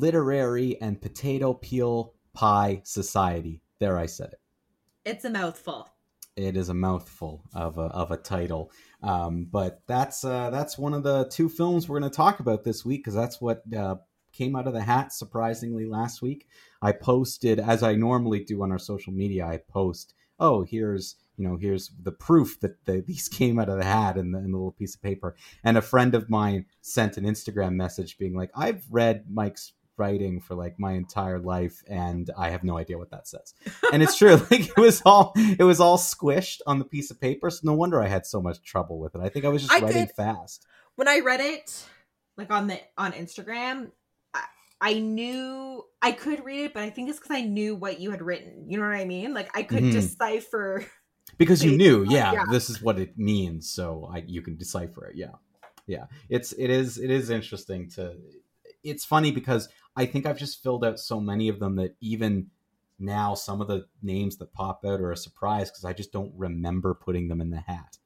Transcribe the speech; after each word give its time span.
Literary 0.00 0.80
and 0.80 1.00
Potato 1.00 1.52
Peel 1.52 2.14
Pie 2.32 2.80
Society. 2.84 3.60
There, 3.78 3.98
I 3.98 4.06
said 4.06 4.32
it. 4.32 4.40
It's 5.04 5.24
a 5.24 5.30
mouthful. 5.30 5.88
It 6.36 6.56
is 6.56 6.70
a 6.70 6.74
mouthful 6.74 7.42
of 7.54 7.76
a, 7.76 7.82
of 7.82 8.10
a 8.10 8.16
title, 8.16 8.70
um, 9.02 9.46
but 9.50 9.82
that's 9.86 10.24
uh, 10.24 10.48
that's 10.50 10.78
one 10.78 10.94
of 10.94 11.02
the 11.02 11.28
two 11.28 11.48
films 11.48 11.88
we're 11.88 11.98
going 11.98 12.10
to 12.10 12.16
talk 12.16 12.40
about 12.40 12.64
this 12.64 12.84
week 12.84 13.00
because 13.00 13.14
that's 13.14 13.40
what 13.40 13.62
uh, 13.76 13.96
came 14.32 14.56
out 14.56 14.66
of 14.66 14.72
the 14.72 14.80
hat 14.80 15.12
surprisingly 15.12 15.84
last 15.84 16.22
week. 16.22 16.46
I 16.80 16.92
posted 16.92 17.60
as 17.60 17.82
I 17.82 17.94
normally 17.94 18.42
do 18.44 18.62
on 18.62 18.72
our 18.72 18.78
social 18.78 19.12
media. 19.12 19.44
I 19.44 19.58
post, 19.58 20.14
oh, 20.38 20.62
here's 20.62 21.16
you 21.40 21.48
know, 21.48 21.56
here's 21.56 21.90
the 22.02 22.12
proof 22.12 22.60
that 22.60 22.84
the, 22.84 23.00
these 23.00 23.28
came 23.40 23.58
out 23.58 23.68
of 23.68 23.78
the 23.78 23.84
hat 23.84 24.16
in 24.16 24.32
the, 24.32 24.38
in 24.38 24.52
the 24.52 24.58
little 24.58 24.72
piece 24.72 24.94
of 24.94 25.02
paper. 25.02 25.34
And 25.64 25.78
a 25.78 25.82
friend 25.82 26.14
of 26.14 26.28
mine 26.28 26.66
sent 26.82 27.16
an 27.16 27.24
Instagram 27.24 27.74
message 27.74 28.18
being 28.18 28.34
like, 28.34 28.50
I've 28.54 28.84
read 28.90 29.24
Mike's 29.28 29.72
writing 30.00 30.40
for 30.40 30.54
like 30.54 30.78
my 30.78 30.92
entire 30.94 31.38
life 31.38 31.82
and 31.86 32.28
I 32.36 32.50
have 32.50 32.64
no 32.64 32.76
idea 32.76 32.98
what 32.98 33.10
that 33.10 33.28
says. 33.28 33.54
And 33.92 34.02
it's 34.02 34.16
true. 34.18 34.36
like 34.50 34.68
it 34.68 34.76
was 34.76 35.02
all 35.04 35.32
it 35.36 35.62
was 35.64 35.78
all 35.80 35.98
squished 35.98 36.60
on 36.66 36.78
the 36.78 36.84
piece 36.84 37.10
of 37.12 37.20
paper. 37.20 37.50
So 37.50 37.60
no 37.64 37.74
wonder 37.74 38.02
I 38.02 38.08
had 38.08 38.26
so 38.26 38.40
much 38.40 38.62
trouble 38.62 38.98
with 38.98 39.14
it. 39.14 39.20
I 39.20 39.28
think 39.28 39.44
I 39.44 39.48
was 39.48 39.62
just 39.62 39.72
I 39.72 39.80
writing 39.80 40.06
could- 40.06 40.16
fast. 40.16 40.66
When 40.96 41.06
I 41.08 41.20
read 41.20 41.40
it, 41.40 41.66
like 42.36 42.50
on 42.50 42.66
the 42.66 42.78
on 42.98 43.12
Instagram, 43.12 43.90
I, 44.34 44.42
I 44.80 44.94
knew 44.98 45.84
I 46.02 46.12
could 46.12 46.44
read 46.44 46.64
it, 46.66 46.74
but 46.74 46.82
I 46.82 46.90
think 46.90 47.08
it's 47.10 47.18
because 47.18 47.36
I 47.36 47.42
knew 47.42 47.74
what 47.76 48.00
you 48.00 48.10
had 48.10 48.22
written. 48.22 48.66
You 48.68 48.78
know 48.78 48.84
what 48.88 48.96
I 48.96 49.04
mean? 49.04 49.32
Like 49.34 49.50
I 49.56 49.62
could 49.62 49.84
Mhm. 49.84 49.92
decipher. 49.92 50.84
because 51.38 51.64
you 51.64 51.76
knew 51.76 52.04
yeah, 52.08 52.32
yeah. 52.32 52.44
this 52.50 52.68
is 52.68 52.82
what 52.82 52.98
it 52.98 53.16
means 53.16 53.70
so 53.70 54.10
I, 54.12 54.24
you 54.26 54.42
can 54.42 54.56
decipher 54.56 55.06
it 55.06 55.16
yeah 55.16 55.36
yeah 55.86 56.06
it's 56.28 56.52
it 56.52 56.70
is 56.70 56.98
it 56.98 57.08
is 57.08 57.30
interesting 57.30 57.88
to 57.90 58.16
it's 58.82 59.04
funny 59.04 59.30
because 59.30 59.68
i 59.96 60.06
think 60.06 60.26
i've 60.26 60.38
just 60.38 60.62
filled 60.62 60.84
out 60.84 60.98
so 60.98 61.20
many 61.20 61.48
of 61.48 61.58
them 61.58 61.76
that 61.76 61.94
even 62.00 62.46
now 62.98 63.34
some 63.34 63.60
of 63.60 63.68
the 63.68 63.86
names 64.02 64.36
that 64.36 64.52
pop 64.52 64.84
out 64.84 65.00
are 65.00 65.12
a 65.12 65.16
surprise 65.16 65.70
because 65.70 65.84
i 65.84 65.92
just 65.92 66.12
don't 66.12 66.32
remember 66.36 66.94
putting 66.94 67.28
them 67.28 67.40
in 67.40 67.50
the 67.50 67.60
hat 67.60 67.98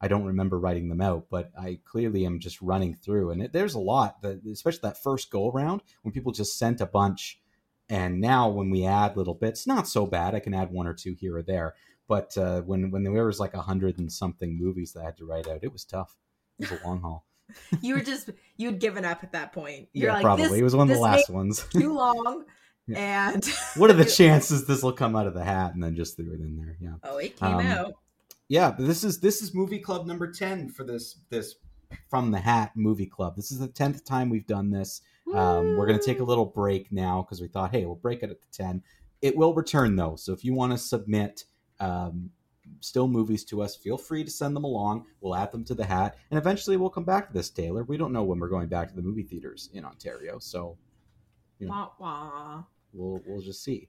i 0.00 0.08
don't 0.08 0.24
remember 0.24 0.58
writing 0.58 0.88
them 0.88 1.00
out 1.00 1.26
but 1.30 1.50
i 1.58 1.78
clearly 1.84 2.26
am 2.26 2.38
just 2.38 2.60
running 2.60 2.94
through 2.94 3.30
and 3.30 3.42
it, 3.42 3.52
there's 3.52 3.74
a 3.74 3.80
lot 3.80 4.20
that 4.22 4.40
especially 4.46 4.80
that 4.82 5.02
first 5.02 5.30
go 5.30 5.50
around 5.50 5.82
when 6.02 6.12
people 6.12 6.32
just 6.32 6.58
sent 6.58 6.80
a 6.80 6.86
bunch 6.86 7.40
and 7.88 8.20
now 8.20 8.48
when 8.48 8.70
we 8.70 8.84
add 8.84 9.16
little 9.16 9.34
bits 9.34 9.66
not 9.66 9.88
so 9.88 10.06
bad 10.06 10.34
i 10.34 10.40
can 10.40 10.54
add 10.54 10.70
one 10.70 10.86
or 10.86 10.94
two 10.94 11.14
here 11.14 11.36
or 11.36 11.42
there 11.42 11.74
but 12.12 12.36
uh, 12.36 12.60
when 12.60 12.90
when 12.90 13.04
there 13.04 13.24
was 13.24 13.40
like 13.40 13.54
a 13.54 13.62
hundred 13.62 13.98
and 13.98 14.12
something 14.12 14.58
movies 14.58 14.92
that 14.92 15.00
I 15.00 15.04
had 15.04 15.16
to 15.16 15.24
write 15.24 15.48
out, 15.48 15.60
it 15.62 15.72
was 15.72 15.84
tough. 15.84 16.16
It 16.58 16.70
was 16.70 16.80
a 16.80 16.86
long 16.86 17.00
haul. 17.00 17.24
You 17.80 17.94
were 17.94 18.00
just 18.00 18.30
you'd 18.56 18.78
given 18.80 19.04
up 19.04 19.22
at 19.22 19.32
that 19.32 19.52
point. 19.52 19.88
You're 19.92 20.08
yeah, 20.08 20.14
like, 20.14 20.22
probably 20.22 20.58
it 20.58 20.62
was 20.62 20.74
one 20.76 20.90
of 20.90 20.96
the 20.96 21.02
last 21.02 21.28
ones. 21.28 21.64
too 21.70 21.92
long, 21.92 22.44
and 22.94 23.44
what 23.76 23.90
are 23.90 23.94
the 23.94 24.04
chances 24.04 24.66
this 24.66 24.82
will 24.82 24.92
come 24.92 25.14
out 25.16 25.26
of 25.26 25.34
the 25.34 25.44
hat 25.44 25.74
and 25.74 25.82
then 25.82 25.94
just 25.94 26.16
threw 26.16 26.32
it 26.32 26.40
in 26.40 26.56
there? 26.56 26.76
Yeah, 26.80 26.94
oh, 27.04 27.18
it 27.18 27.36
came 27.36 27.56
Um, 27.56 27.66
out. 27.66 27.94
yeah. 28.48 28.70
But 28.70 28.86
this 28.86 29.04
is 29.04 29.20
this 29.20 29.42
is 29.42 29.54
movie 29.54 29.78
club 29.78 30.06
number 30.06 30.30
ten 30.32 30.68
for 30.68 30.84
this 30.84 31.16
this 31.28 31.56
from 32.08 32.30
the 32.30 32.38
hat 32.38 32.72
movie 32.74 33.06
club. 33.06 33.36
This 33.36 33.52
is 33.52 33.58
the 33.58 33.68
tenth 33.68 34.04
time 34.04 34.30
we've 34.30 34.46
done 34.46 34.70
this. 34.70 35.02
Um, 35.34 35.76
we're 35.76 35.86
going 35.86 35.98
to 35.98 36.04
take 36.04 36.20
a 36.20 36.24
little 36.24 36.44
break 36.44 36.90
now 36.92 37.22
because 37.22 37.40
we 37.40 37.48
thought, 37.48 37.70
hey, 37.70 37.86
we'll 37.86 37.94
break 37.94 38.22
it 38.22 38.30
at 38.30 38.40
the 38.40 38.46
10. 38.52 38.82
It 39.22 39.36
will 39.36 39.54
return 39.54 39.96
though. 39.96 40.16
So 40.16 40.32
if 40.32 40.44
you 40.44 40.52
want 40.52 40.72
to 40.72 40.78
submit 40.78 41.44
um, 41.80 42.30
still 42.80 43.08
movies 43.08 43.44
to 43.44 43.62
us, 43.62 43.76
feel 43.76 43.98
free 43.98 44.24
to 44.24 44.30
send 44.30 44.54
them 44.54 44.64
along. 44.64 45.06
We'll 45.20 45.34
add 45.34 45.52
them 45.52 45.64
to 45.64 45.74
the 45.74 45.84
hat. 45.84 46.16
And 46.30 46.38
eventually 46.38 46.76
we'll 46.76 46.90
come 46.90 47.04
back 47.04 47.28
to 47.28 47.32
this, 47.32 47.50
Taylor. 47.50 47.84
We 47.84 47.96
don't 47.96 48.12
know 48.12 48.22
when 48.22 48.38
we're 48.38 48.48
going 48.48 48.68
back 48.68 48.88
to 48.88 48.96
the 48.96 49.02
movie 49.02 49.22
theaters 49.22 49.70
in 49.72 49.84
Ontario. 49.84 50.38
So 50.38 50.76
you 51.58 51.68
know. 51.68 51.72
Wah, 51.72 51.90
wah. 51.98 52.62
we'll, 52.92 53.20
we'll 53.26 53.42
just 53.42 53.62
see. 53.62 53.88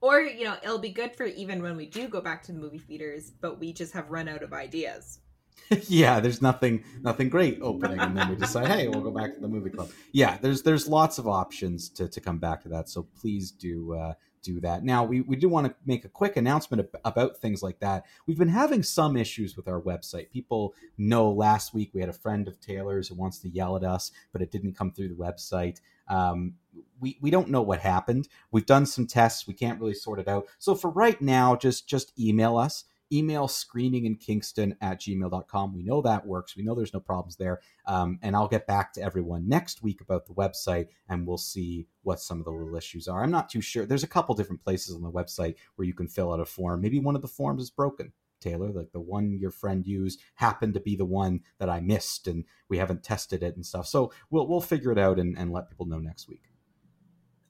Or 0.00 0.20
you 0.20 0.44
know, 0.44 0.56
it'll 0.62 0.78
be 0.78 0.90
good 0.90 1.16
for 1.16 1.26
even 1.26 1.62
when 1.62 1.76
we 1.76 1.86
do 1.86 2.08
go 2.08 2.20
back 2.20 2.42
to 2.44 2.52
the 2.52 2.58
movie 2.58 2.78
theaters, 2.78 3.30
but 3.40 3.60
we 3.60 3.72
just 3.72 3.92
have 3.92 4.10
run 4.10 4.28
out 4.28 4.42
of 4.42 4.52
ideas. 4.52 5.20
yeah, 5.88 6.18
there's 6.18 6.42
nothing 6.42 6.82
nothing 7.02 7.28
great 7.28 7.58
opening, 7.62 8.00
and 8.00 8.16
then 8.16 8.28
we 8.28 8.36
decide, 8.36 8.68
hey, 8.68 8.88
we'll 8.88 9.00
go 9.00 9.10
back 9.10 9.32
to 9.34 9.40
the 9.40 9.48
movie 9.48 9.70
club. 9.70 9.90
Yeah, 10.12 10.38
there's 10.42 10.62
there's 10.62 10.88
lots 10.88 11.18
of 11.18 11.28
options 11.28 11.88
to 11.90 12.08
to 12.08 12.20
come 12.20 12.38
back 12.38 12.62
to 12.62 12.68
that. 12.70 12.88
So 12.88 13.06
please 13.20 13.52
do 13.52 13.94
uh, 13.94 14.14
do 14.42 14.60
that. 14.60 14.84
Now 14.84 15.04
we 15.04 15.20
we 15.22 15.36
do 15.36 15.48
want 15.48 15.66
to 15.66 15.74
make 15.86 16.04
a 16.04 16.08
quick 16.08 16.36
announcement 16.36 16.88
ab- 16.94 17.00
about 17.04 17.38
things 17.38 17.62
like 17.62 17.78
that. 17.80 18.04
We've 18.26 18.38
been 18.38 18.48
having 18.48 18.82
some 18.82 19.16
issues 19.16 19.56
with 19.56 19.68
our 19.68 19.80
website. 19.80 20.30
People 20.30 20.74
know 20.98 21.30
last 21.30 21.74
week 21.74 21.90
we 21.92 22.00
had 22.00 22.10
a 22.10 22.14
friend 22.14 22.48
of 22.48 22.60
Taylor's 22.60 23.08
who 23.08 23.14
wants 23.14 23.38
to 23.40 23.48
yell 23.48 23.76
at 23.76 23.84
us, 23.84 24.12
but 24.32 24.42
it 24.42 24.50
didn't 24.50 24.76
come 24.76 24.92
through 24.92 25.08
the 25.08 25.14
website. 25.14 25.80
Um, 26.08 26.54
we, 27.00 27.18
we 27.20 27.30
don't 27.30 27.50
know 27.50 27.62
what 27.62 27.80
happened. 27.80 28.28
We've 28.50 28.66
done 28.66 28.86
some 28.86 29.06
tests. 29.06 29.46
We 29.46 29.54
can't 29.54 29.80
really 29.80 29.94
sort 29.94 30.18
it 30.18 30.28
out. 30.28 30.46
So 30.58 30.74
for 30.74 30.90
right 30.90 31.20
now, 31.20 31.56
just 31.56 31.88
just 31.88 32.18
email 32.18 32.56
us 32.56 32.84
email 33.12 33.46
screening 33.48 34.06
in 34.06 34.16
Kingston 34.16 34.76
at 34.80 35.00
gmail.com. 35.00 35.74
We 35.74 35.82
know 35.82 36.00
that 36.02 36.26
works. 36.26 36.56
We 36.56 36.62
know 36.62 36.74
there's 36.74 36.94
no 36.94 37.00
problems 37.00 37.36
there. 37.36 37.60
Um, 37.86 38.18
and 38.22 38.34
I'll 38.34 38.48
get 38.48 38.66
back 38.66 38.92
to 38.94 39.02
everyone 39.02 39.48
next 39.48 39.82
week 39.82 40.00
about 40.00 40.26
the 40.26 40.34
website 40.34 40.88
and 41.08 41.26
we'll 41.26 41.38
see 41.38 41.86
what 42.02 42.20
some 42.20 42.38
of 42.38 42.44
the 42.44 42.50
little 42.50 42.76
issues 42.76 43.08
are. 43.08 43.22
I'm 43.22 43.30
not 43.30 43.48
too 43.50 43.60
sure. 43.60 43.84
There's 43.86 44.02
a 44.04 44.08
couple 44.08 44.34
different 44.34 44.62
places 44.62 44.94
on 44.94 45.02
the 45.02 45.10
website 45.10 45.56
where 45.76 45.86
you 45.86 45.94
can 45.94 46.08
fill 46.08 46.32
out 46.32 46.40
a 46.40 46.44
form. 46.44 46.80
Maybe 46.80 46.98
one 46.98 47.16
of 47.16 47.22
the 47.22 47.28
forms 47.28 47.62
is 47.62 47.70
broken. 47.70 48.12
Taylor, 48.40 48.70
like 48.72 48.90
the 48.90 49.00
one 49.00 49.38
your 49.38 49.52
friend 49.52 49.86
used 49.86 50.20
happened 50.34 50.74
to 50.74 50.80
be 50.80 50.96
the 50.96 51.04
one 51.04 51.42
that 51.58 51.68
I 51.68 51.78
missed 51.80 52.26
and 52.26 52.44
we 52.68 52.76
haven't 52.78 53.04
tested 53.04 53.42
it 53.44 53.54
and 53.54 53.64
stuff. 53.64 53.86
So 53.86 54.12
we'll 54.30 54.48
we'll 54.48 54.60
figure 54.60 54.90
it 54.90 54.98
out 54.98 55.20
and, 55.20 55.38
and 55.38 55.52
let 55.52 55.68
people 55.70 55.86
know 55.86 56.00
next 56.00 56.28
week. 56.28 56.42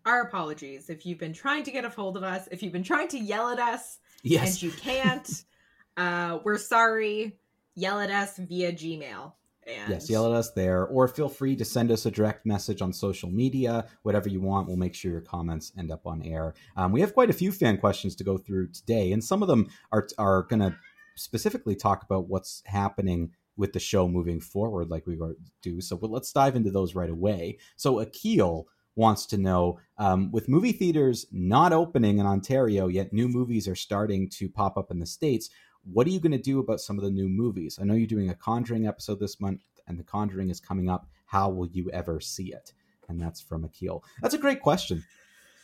Our 0.04 0.20
apologies 0.22 0.90
if 0.90 1.06
you've 1.06 1.18
been 1.18 1.32
trying 1.32 1.62
to 1.64 1.70
get 1.70 1.86
a 1.86 1.88
hold 1.88 2.18
of 2.18 2.24
us, 2.24 2.46
if 2.50 2.62
you've 2.62 2.72
been 2.74 2.82
trying 2.82 3.08
to 3.08 3.18
yell 3.18 3.48
at 3.48 3.58
us 3.58 4.00
Yes. 4.22 4.54
and 4.54 4.62
you 4.64 4.70
can't. 4.72 5.44
uh, 5.96 6.38
we're 6.44 6.58
sorry. 6.58 7.38
Yell 7.74 8.00
at 8.00 8.10
us 8.10 8.38
via 8.38 8.72
Gmail. 8.72 9.32
And 9.64 9.90
Yes, 9.90 10.10
yell 10.10 10.26
at 10.26 10.32
us 10.32 10.50
there, 10.50 10.84
or 10.86 11.06
feel 11.06 11.28
free 11.28 11.54
to 11.56 11.64
send 11.64 11.92
us 11.92 12.04
a 12.04 12.10
direct 12.10 12.44
message 12.44 12.82
on 12.82 12.92
social 12.92 13.30
media, 13.30 13.86
whatever 14.02 14.28
you 14.28 14.40
want. 14.40 14.66
We'll 14.66 14.76
make 14.76 14.94
sure 14.94 15.12
your 15.12 15.20
comments 15.20 15.72
end 15.78 15.92
up 15.92 16.04
on 16.04 16.22
air. 16.22 16.54
Um, 16.76 16.90
we 16.90 17.00
have 17.00 17.14
quite 17.14 17.30
a 17.30 17.34
few 17.34 17.52
fan 17.52 17.78
questions 17.78 18.16
to 18.16 18.24
go 18.24 18.36
through 18.38 18.72
today, 18.72 19.12
and 19.12 19.22
some 19.22 19.40
of 19.40 19.48
them 19.48 19.68
are 19.92 20.08
are 20.18 20.42
going 20.42 20.60
to 20.60 20.76
specifically 21.14 21.76
talk 21.76 22.02
about 22.02 22.28
what's 22.28 22.62
happening 22.66 23.30
with 23.56 23.72
the 23.72 23.78
show 23.78 24.08
moving 24.08 24.40
forward, 24.40 24.88
like 24.88 25.06
we 25.06 25.18
do. 25.62 25.80
So, 25.80 25.96
but 25.96 26.10
let's 26.10 26.32
dive 26.32 26.56
into 26.56 26.70
those 26.70 26.94
right 26.94 27.10
away. 27.10 27.58
So, 27.76 28.00
Akil 28.00 28.66
wants 28.94 29.26
to 29.26 29.38
know 29.38 29.78
um, 29.96 30.30
with 30.32 30.48
movie 30.48 30.72
theaters 30.72 31.26
not 31.30 31.72
opening 31.72 32.18
in 32.18 32.26
Ontario 32.26 32.88
yet, 32.88 33.12
new 33.12 33.28
movies 33.28 33.68
are 33.68 33.74
starting 33.74 34.28
to 34.28 34.48
pop 34.48 34.76
up 34.76 34.90
in 34.90 34.98
the 34.98 35.06
states 35.06 35.50
what 35.84 36.06
are 36.06 36.10
you 36.10 36.20
going 36.20 36.32
to 36.32 36.38
do 36.38 36.58
about 36.60 36.80
some 36.80 36.98
of 36.98 37.04
the 37.04 37.10
new 37.10 37.28
movies? 37.28 37.78
I 37.80 37.84
know 37.84 37.94
you're 37.94 38.06
doing 38.06 38.30
a 38.30 38.34
Conjuring 38.34 38.86
episode 38.86 39.18
this 39.20 39.40
month, 39.40 39.62
and 39.88 39.98
The 39.98 40.04
Conjuring 40.04 40.48
is 40.50 40.60
coming 40.60 40.88
up. 40.88 41.06
How 41.26 41.48
will 41.48 41.68
you 41.68 41.90
ever 41.90 42.20
see 42.20 42.52
it? 42.52 42.72
And 43.08 43.20
that's 43.20 43.40
from 43.40 43.64
Akil. 43.64 44.04
That's 44.20 44.34
a 44.34 44.38
great 44.38 44.60
question. 44.60 45.04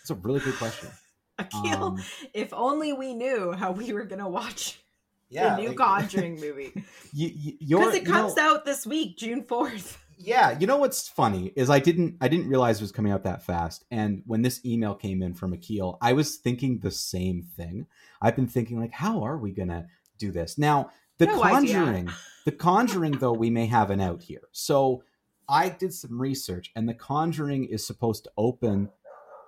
It's 0.02 0.10
a 0.10 0.14
really 0.14 0.40
good 0.40 0.54
question. 0.56 0.88
Akil, 1.38 1.82
Um, 1.84 2.02
if 2.34 2.52
only 2.52 2.92
we 2.92 3.14
knew 3.14 3.52
how 3.52 3.70
we 3.72 3.92
were 3.92 4.04
going 4.04 4.18
to 4.22 4.28
watch 4.28 4.80
yeah, 5.30 5.54
the 5.56 5.62
new 5.62 5.68
like- 5.68 5.76
Conjuring 6.10 6.40
movie. 6.40 6.72
You, 7.12 7.28
you, 7.34 7.52
you're, 7.60 7.78
Because 7.80 7.94
it 7.94 8.02
you 8.02 8.08
know- 8.08 8.14
comes 8.22 8.38
out 8.38 8.64
this 8.64 8.86
week, 8.86 9.16
June 9.18 9.44
4th. 9.44 9.96
yeah, 10.18 10.58
you 10.58 10.66
know 10.66 10.78
what's 10.78 11.08
funny 11.08 11.52
is 11.54 11.70
I 11.70 11.78
didn't 11.78 12.16
I 12.20 12.26
didn't 12.28 12.48
realize 12.48 12.78
it 12.78 12.82
was 12.82 12.90
coming 12.92 13.12
out 13.12 13.22
that 13.22 13.44
fast. 13.44 13.84
And 13.90 14.22
when 14.26 14.42
this 14.42 14.64
email 14.64 14.94
came 14.96 15.22
in 15.22 15.32
from 15.34 15.52
Akil, 15.52 15.96
I 16.02 16.12
was 16.12 16.36
thinking 16.36 16.80
the 16.80 16.90
same 16.90 17.42
thing. 17.56 17.86
I've 18.20 18.34
been 18.34 18.48
thinking 18.48 18.80
like, 18.80 18.90
how 18.92 19.22
are 19.24 19.38
we 19.38 19.52
gonna 19.52 19.86
do 20.18 20.30
this 20.32 20.58
now? 20.58 20.90
The 21.18 21.26
No 21.26 21.42
idea. 21.42 21.74
Conjuring, 21.78 22.10
the 22.44 22.52
Conjuring 22.52 23.12
though, 23.18 23.32
we 23.32 23.50
may 23.50 23.66
have 23.66 23.90
an 23.90 24.00
out 24.00 24.22
here. 24.22 24.42
So 24.52 25.02
I 25.48 25.68
did 25.70 25.92
some 25.94 26.20
research, 26.20 26.70
and 26.76 26.88
the 26.88 26.94
Conjuring 26.94 27.64
is 27.64 27.86
supposed 27.86 28.24
to 28.24 28.30
open 28.36 28.90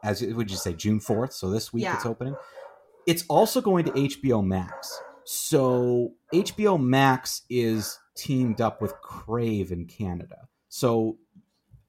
as 0.03 0.23
would 0.23 0.51
you 0.51 0.57
say 0.57 0.73
June 0.73 0.99
fourth? 0.99 1.33
So 1.33 1.51
this 1.51 1.73
week 1.73 1.85
Yeah. 1.85 1.97
it's 1.97 2.07
opening. 2.07 2.35
It's 3.07 3.25
also 3.29 3.61
going 3.61 3.85
to 3.85 3.93
HBO 3.93 4.43
Max. 4.45 4.99
So 5.25 6.15
HBO 6.33 6.81
Max 6.81 7.43
is 7.51 7.99
teamed 8.17 8.61
up 8.61 8.81
with 8.81 8.95
Crave 9.03 9.71
in 9.73 9.85
Canada. 9.87 10.49
So 10.71 11.19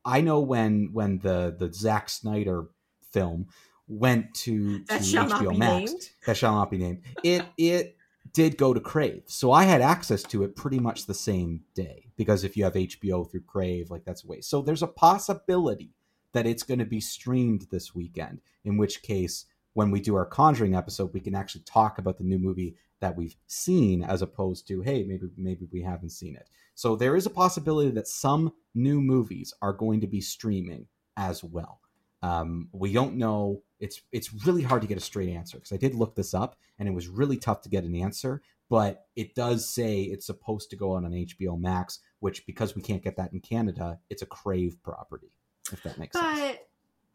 I 0.03 0.21
know 0.21 0.41
when 0.41 0.89
when 0.91 1.19
the 1.19 1.55
the 1.57 1.71
Zack 1.73 2.09
Snyder 2.09 2.65
film 3.13 3.47
went 3.87 4.33
to, 4.33 4.79
to 4.79 4.85
That 4.85 5.13
not 5.13 5.41
HBO 5.41 5.51
be 5.51 5.57
Max. 5.57 5.91
named. 5.91 6.09
That 6.25 6.37
shall 6.37 6.53
not 6.53 6.69
be 6.71 6.77
named. 6.77 7.01
It 7.23 7.45
it 7.57 7.95
did 8.33 8.57
go 8.57 8.73
to 8.73 8.79
Crave, 8.79 9.23
so 9.27 9.51
I 9.51 9.63
had 9.63 9.81
access 9.81 10.23
to 10.23 10.43
it 10.43 10.55
pretty 10.55 10.79
much 10.79 11.05
the 11.05 11.13
same 11.13 11.61
day 11.75 12.07
because 12.15 12.43
if 12.43 12.55
you 12.55 12.63
have 12.63 12.73
HBO 12.73 13.29
through 13.29 13.41
Crave, 13.41 13.91
like 13.91 14.05
that's 14.05 14.23
a 14.23 14.27
way. 14.27 14.41
So 14.41 14.61
there's 14.61 14.83
a 14.83 14.87
possibility 14.87 15.93
that 16.33 16.47
it's 16.47 16.63
going 16.63 16.79
to 16.79 16.85
be 16.85 17.01
streamed 17.01 17.67
this 17.71 17.93
weekend. 17.93 18.41
In 18.63 18.77
which 18.77 19.01
case, 19.01 19.45
when 19.73 19.91
we 19.91 19.99
do 19.99 20.15
our 20.15 20.25
Conjuring 20.25 20.75
episode, 20.75 21.13
we 21.13 21.19
can 21.19 21.35
actually 21.35 21.63
talk 21.63 21.97
about 21.97 22.17
the 22.17 22.23
new 22.23 22.39
movie 22.39 22.75
that 22.99 23.15
we've 23.15 23.35
seen, 23.47 24.03
as 24.03 24.21
opposed 24.21 24.67
to 24.67 24.81
hey, 24.81 25.03
maybe 25.03 25.27
maybe 25.37 25.67
we 25.71 25.81
haven't 25.81 26.11
seen 26.11 26.35
it. 26.35 26.47
So 26.75 26.95
there 26.95 27.15
is 27.15 27.25
a 27.25 27.31
possibility 27.31 27.91
that 27.91 28.07
some 28.07 28.53
new 28.73 29.01
movies 29.01 29.53
are 29.61 29.73
going 29.73 30.01
to 30.01 30.07
be 30.07 30.21
streaming 30.21 30.87
as 31.17 31.43
well. 31.43 31.79
Um, 32.21 32.69
we 32.71 32.93
don't 32.93 33.15
know. 33.15 33.63
It's 33.79 34.01
it's 34.11 34.31
really 34.45 34.61
hard 34.61 34.81
to 34.83 34.87
get 34.87 34.97
a 34.97 35.01
straight 35.01 35.29
answer 35.29 35.57
because 35.57 35.71
I 35.71 35.77
did 35.77 35.95
look 35.95 36.15
this 36.15 36.33
up 36.33 36.55
and 36.77 36.87
it 36.87 36.93
was 36.93 37.07
really 37.07 37.37
tough 37.37 37.61
to 37.61 37.69
get 37.69 37.83
an 37.83 37.95
answer. 37.95 38.41
But 38.69 39.05
it 39.15 39.35
does 39.35 39.67
say 39.67 40.03
it's 40.03 40.25
supposed 40.25 40.69
to 40.69 40.75
go 40.75 40.93
on 40.93 41.03
on 41.03 41.11
HBO 41.11 41.59
Max, 41.59 41.99
which 42.19 42.45
because 42.45 42.75
we 42.75 42.81
can't 42.81 43.03
get 43.03 43.17
that 43.17 43.33
in 43.33 43.39
Canada, 43.41 43.99
it's 44.09 44.21
a 44.21 44.25
Crave 44.27 44.77
property. 44.83 45.31
If 45.71 45.83
that 45.83 45.97
makes 45.97 46.17
sense. 46.17 46.57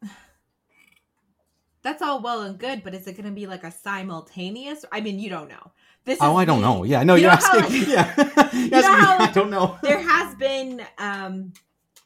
But 0.01 0.09
that's 1.83 2.01
all 2.01 2.21
well 2.21 2.41
and 2.41 2.57
good, 2.57 2.83
but 2.83 2.93
is 2.93 3.07
it 3.07 3.13
going 3.13 3.25
to 3.25 3.31
be 3.31 3.47
like 3.47 3.63
a 3.63 3.71
simultaneous? 3.71 4.83
I 4.91 4.99
mean, 5.01 5.19
you 5.19 5.29
don't 5.29 5.47
know. 5.47 5.71
This 6.03 6.17
Oh, 6.21 6.35
I 6.35 6.43
don't 6.45 6.61
know. 6.61 6.83
Yeah, 6.83 7.03
no, 7.03 7.15
you 7.15 7.23
you're 7.23 7.31
know 7.31 7.37
how, 7.37 7.57
asking. 7.59 7.79
like- 7.79 7.87
yeah, 7.87 8.49
You're 8.53 8.81
know 8.81 8.95
how, 8.95 9.17
I 9.19 9.31
don't 9.31 9.49
know. 9.49 9.77
There 9.81 10.01
has 10.01 10.35
been 10.35 10.81
um 10.97 11.53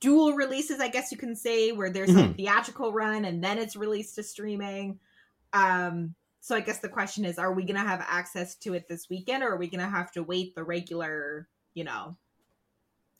dual 0.01 0.33
releases, 0.33 0.81
I 0.81 0.89
guess 0.89 1.11
you 1.11 1.17
can 1.17 1.35
say, 1.35 1.71
where 1.71 1.89
there's 1.89 2.09
Mm-hmm. 2.09 2.31
a 2.31 2.33
theatrical 2.33 2.91
run 2.91 3.23
and 3.23 3.41
then 3.41 3.57
it's 3.57 3.77
released 3.77 4.15
to 4.15 4.23
streaming. 4.23 4.99
Um, 5.53 6.15
so 6.41 6.55
I 6.55 6.59
guess 6.59 6.79
the 6.79 6.89
question 6.89 7.23
is, 7.23 7.37
are 7.37 7.53
we 7.53 7.63
going 7.63 7.79
to 7.79 7.87
have 7.87 8.03
access 8.05 8.55
to 8.55 8.73
it 8.73 8.89
this 8.89 9.09
weekend, 9.09 9.43
or 9.43 9.51
are 9.53 9.57
we 9.57 9.69
going 9.69 9.79
to 9.79 9.89
have 9.89 10.11
to 10.13 10.23
wait 10.23 10.55
the 10.55 10.63
regular, 10.63 11.47
you 11.75 11.83
know, 11.83 12.17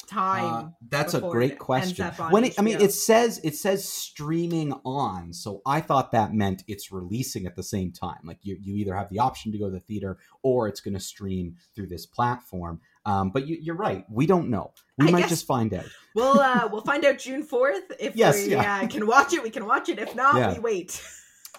time? 0.07 0.54
Uh, 0.54 0.69
that's 0.89 1.13
a 1.13 1.22
great 1.22 1.60
question. 1.60 2.04
ends 2.04 2.19
up 2.19 2.25
on 2.25 2.31
When 2.31 2.45
it, 2.45 2.56
I 2.57 2.63
mean, 2.63 2.81
it 2.81 2.94
says 2.94 3.39
it 3.44 3.56
says 3.56 3.88
streaming 3.88 4.74
on, 4.83 5.33
so 5.33 5.62
I 5.68 5.81
thought 5.81 6.12
that 6.13 6.33
meant 6.33 6.63
it's 6.68 6.92
releasing 6.92 7.45
at 7.45 7.56
the 7.56 7.63
same 7.63 7.92
time. 7.92 8.22
Like 8.24 8.39
you, 8.42 8.57
you 8.60 8.75
either 8.78 8.95
have 8.95 9.10
the 9.10 9.19
option 9.19 9.51
to 9.51 9.60
go 9.60 9.66
to 9.66 9.72
the 9.72 9.80
theater 9.80 10.18
or 10.42 10.68
it's 10.68 10.81
going 10.81 10.95
to 10.95 11.00
stream 11.00 11.57
through 11.75 11.88
this 11.88 12.07
platform. 12.07 12.81
Um, 13.06 13.31
but 13.31 13.48
you, 13.48 13.57
you're 13.62 13.75
right. 13.75 14.06
We 14.09 14.25
don't 14.27 14.50
know. 14.50 14.74
We 14.98 15.07
I 15.07 15.12
might 15.12 15.19
guess- 15.21 15.30
just 15.31 15.48
find 15.48 15.74
out. 15.74 15.86
We'll 16.15 16.39
uh 16.39 16.68
we'll 16.71 16.81
find 16.81 17.03
out 17.06 17.18
June 17.19 17.44
fourth. 17.44 17.92
If 18.00 18.15
Yes, 18.15 18.36
we 18.45 18.51
yeah. 18.51 18.81
uh, 18.83 18.88
can 18.88 19.07
watch 19.07 19.33
it, 19.33 19.42
we 19.42 19.50
can 19.50 19.65
watch 19.65 19.89
it. 19.89 19.98
If 20.00 20.15
not, 20.15 20.36
Yeah. 20.36 20.53
we 20.53 20.59
wait. 20.59 21.01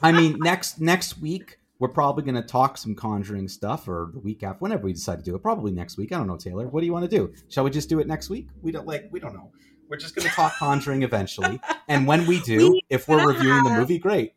I 0.02 0.12
mean, 0.12 0.36
next 0.42 0.80
next 0.80 1.18
week 1.20 1.58
we're 1.78 1.88
probably 1.88 2.22
going 2.22 2.36
to 2.36 2.42
talk 2.46 2.78
some 2.78 2.94
Conjuring 2.94 3.48
stuff, 3.48 3.88
or 3.88 4.10
the 4.14 4.20
week 4.20 4.44
after, 4.44 4.58
whenever 4.60 4.84
we 4.84 4.92
decide 4.92 5.18
to 5.18 5.24
do 5.24 5.34
it. 5.34 5.42
Probably 5.42 5.72
next 5.72 5.96
week. 5.98 6.12
I 6.12 6.16
don't 6.18 6.28
know, 6.28 6.36
Taylor. 6.36 6.68
What 6.68 6.78
do 6.80 6.86
you 6.86 6.92
want 6.92 7.10
to 7.10 7.16
do? 7.16 7.32
Shall 7.48 7.64
we 7.64 7.70
just 7.70 7.88
do 7.88 7.98
it 7.98 8.06
next 8.06 8.30
week? 8.30 8.46
We 8.60 8.70
don't 8.70 8.86
like. 8.86 9.08
We 9.10 9.18
don't 9.18 9.34
know. 9.34 9.50
We're 9.88 9.96
just 9.96 10.14
going 10.14 10.28
to 10.28 10.32
talk 10.32 10.54
Conjuring 10.58 11.02
eventually, 11.02 11.60
and 11.88 12.06
when 12.06 12.24
we 12.26 12.40
do, 12.42 12.70
We 12.72 12.82
if 12.88 13.08
we're 13.08 13.26
reviewing 13.26 13.64
the 13.64 13.70
movie, 13.70 13.98
great. 13.98 14.32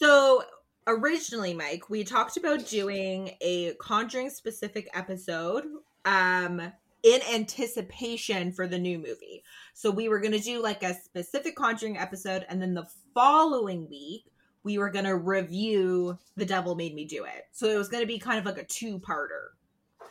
So 0.00 0.42
originally, 0.86 1.52
Mike, 1.54 1.90
we 1.90 2.04
talked 2.04 2.36
about 2.36 2.66
doing 2.66 3.32
a 3.42 3.74
Conjuring 3.74 4.30
specific 4.30 4.88
episode 4.94 5.64
um 6.08 6.72
in 7.02 7.20
anticipation 7.32 8.52
for 8.52 8.66
the 8.66 8.78
new 8.78 8.98
movie. 8.98 9.44
So 9.74 9.90
we 9.90 10.08
were 10.08 10.20
gonna 10.20 10.38
do 10.38 10.60
like 10.62 10.82
a 10.82 10.94
specific 10.94 11.54
Conjuring 11.54 11.96
episode, 11.96 12.44
and 12.48 12.60
then 12.60 12.74
the 12.74 12.86
following 13.14 13.88
week 13.88 14.24
we 14.64 14.78
were 14.78 14.90
gonna 14.90 15.16
review 15.16 16.18
The 16.36 16.44
Devil 16.44 16.74
Made 16.74 16.94
Me 16.94 17.04
Do 17.04 17.24
It. 17.24 17.46
So 17.52 17.68
it 17.68 17.76
was 17.76 17.88
gonna 17.88 18.06
be 18.06 18.18
kind 18.18 18.38
of 18.38 18.44
like 18.44 18.58
a 18.58 18.64
two 18.64 18.98
parter. 18.98 19.50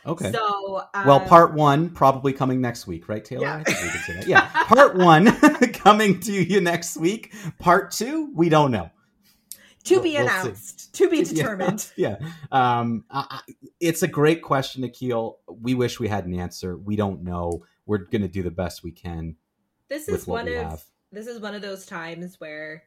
Okay. 0.06 0.32
So 0.32 0.82
um, 0.94 1.06
Well, 1.06 1.20
part 1.20 1.52
one 1.52 1.90
probably 1.90 2.32
coming 2.32 2.60
next 2.60 2.86
week, 2.86 3.08
right, 3.08 3.24
Taylor? 3.24 3.42
Yeah. 3.42 3.56
I 3.56 3.62
think 3.64 3.82
we 3.82 3.88
can 3.90 4.00
say 4.00 4.14
that. 4.14 4.26
Yeah, 4.26 4.48
part 4.64 4.96
one 4.96 5.26
coming 5.72 6.20
to 6.20 6.32
you 6.32 6.60
next 6.60 6.96
week. 6.96 7.34
Part 7.58 7.90
two, 7.90 8.32
we 8.34 8.48
don't 8.48 8.70
know. 8.70 8.90
To 9.88 9.94
we'll- 9.94 10.02
be 10.04 10.12
we'll 10.14 10.22
announced, 10.22 10.94
to 10.94 11.10
be 11.10 11.22
determined. 11.24 11.90
Yeah, 11.96 12.16
yeah. 12.52 12.78
Um, 12.80 13.04
I, 13.10 13.42
I- 13.48 13.52
it's 13.80 14.02
a 14.02 14.08
great 14.08 14.42
question, 14.42 14.84
Akil. 14.84 15.40
We 15.48 15.74
wish 15.74 15.98
we 16.00 16.08
had 16.08 16.26
an 16.26 16.34
answer. 16.34 16.76
We 16.76 16.96
don't 16.96 17.22
know. 17.24 17.64
We're 17.86 17.98
going 17.98 18.22
to 18.22 18.28
do 18.28 18.42
the 18.42 18.50
best 18.50 18.82
we 18.82 18.92
can 18.92 19.36
This 19.88 20.08
is 20.08 20.26
one 20.26 20.46
of 20.48 20.54
have. 20.54 20.84
this 21.10 21.26
is 21.26 21.40
one 21.40 21.54
of 21.54 21.62
those 21.62 21.86
times 21.86 22.36
where 22.38 22.82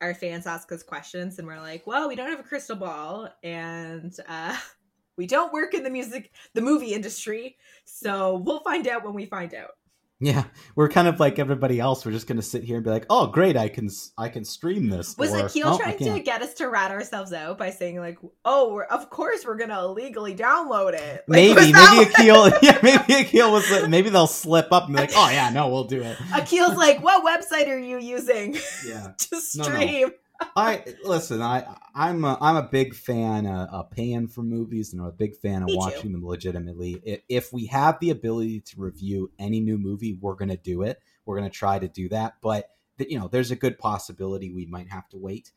our 0.00 0.14
fans 0.14 0.46
ask 0.46 0.70
us 0.72 0.82
questions 0.82 1.38
and 1.38 1.48
we're 1.48 1.58
like, 1.60 1.86
well, 1.86 2.06
we 2.06 2.14
don't 2.14 2.28
have 2.30 2.38
a 2.40 2.44
crystal 2.44 2.76
ball 2.76 3.28
and 3.42 4.14
uh 4.28 4.56
we 5.16 5.26
don't 5.26 5.52
work 5.52 5.72
in 5.74 5.82
the 5.82 5.90
music 5.90 6.30
the 6.54 6.60
movie 6.60 6.92
industry, 6.92 7.56
so 7.86 8.36
we'll 8.44 8.60
find 8.60 8.86
out 8.86 9.04
when 9.04 9.14
we 9.14 9.24
find 9.26 9.54
out. 9.54 9.70
Yeah, 10.18 10.44
we're 10.74 10.88
kind 10.88 11.08
of 11.08 11.20
like 11.20 11.38
everybody 11.38 11.78
else. 11.78 12.06
We're 12.06 12.12
just 12.12 12.26
going 12.26 12.38
to 12.38 12.42
sit 12.42 12.64
here 12.64 12.76
and 12.76 12.84
be 12.84 12.90
like, 12.90 13.04
"Oh, 13.10 13.26
great! 13.26 13.54
I 13.54 13.68
can 13.68 13.90
I 14.16 14.30
can 14.30 14.46
stream 14.46 14.88
this." 14.88 15.14
Was 15.18 15.32
or, 15.34 15.44
Akil 15.44 15.74
"Oh, 15.74 15.76
trying 15.76 15.98
to 15.98 16.20
get 16.20 16.40
us 16.40 16.54
to 16.54 16.70
rat 16.70 16.90
ourselves 16.90 17.34
out 17.34 17.58
by 17.58 17.68
saying 17.68 17.98
like, 17.98 18.16
"Oh, 18.42 18.72
we're, 18.72 18.84
of 18.84 19.10
course 19.10 19.44
we're 19.44 19.58
gonna 19.58 19.78
illegally 19.78 20.34
download 20.34 20.94
it"? 20.94 21.24
Like, 21.28 21.54
Maybe, 21.56 21.70
maybe 21.70 22.10
Akil. 22.10 22.46
Yeah, 22.62 22.78
maybe 22.82 23.12
Akil 23.12 23.52
was. 23.52 23.70
like- 23.70 23.90
Maybe 23.90 24.08
they'll 24.08 24.26
slip 24.26 24.72
up 24.72 24.86
and 24.86 24.94
be 24.94 25.02
like, 25.02 25.12
"Oh 25.14 25.28
yeah, 25.28 25.50
no, 25.50 25.68
we'll 25.68 25.84
do 25.84 26.00
it." 26.00 26.16
Akil's 26.34 26.76
like, 26.78 27.02
"What 27.02 27.22
website 27.22 27.68
are 27.68 27.78
you 27.78 27.98
using 27.98 28.56
Yeah. 28.86 29.08
to 29.18 29.40
No, 29.56 29.64
no. 29.68 30.10
Stream?" 30.40 30.50
I 30.56 30.84
listen. 31.04 31.42
I 31.42 31.76
I'm 31.94 32.24
a, 32.24 32.38
I'm 32.40 32.56
a 32.56 32.62
big 32.62 32.94
fan 32.94 33.46
uh, 33.46 33.68
of 33.70 33.90
paying 33.90 34.28
for 34.28 34.42
movies, 34.42 34.92
and 34.92 35.00
I'm 35.02 35.08
a 35.08 35.12
big 35.12 35.36
fan 35.36 35.62
of 35.62 35.66
Me 35.66 35.72
too. 35.74 35.78
watching 35.78 36.12
them 36.12 36.26
legitimately. 36.26 37.22
If 37.28 37.52
we 37.52 37.66
have 37.66 37.98
the 38.00 38.10
ability 38.10 38.60
to 38.60 38.80
review 38.80 39.30
any 39.38 39.60
new 39.60 39.78
movie, 39.78 40.14
we're 40.20 40.34
gonna 40.34 40.56
do 40.56 40.82
it. 40.82 41.00
We're 41.24 41.36
gonna 41.36 41.50
try 41.50 41.78
to 41.78 41.88
do 41.88 42.08
that. 42.10 42.34
But 42.40 42.70
th- 42.98 43.10
you 43.10 43.18
know, 43.18 43.28
there's 43.28 43.50
a 43.50 43.56
good 43.56 43.78
possibility 43.78 44.50
we 44.52 44.66
might 44.66 44.88
have 44.90 45.08
to 45.10 45.18
wait. 45.18 45.52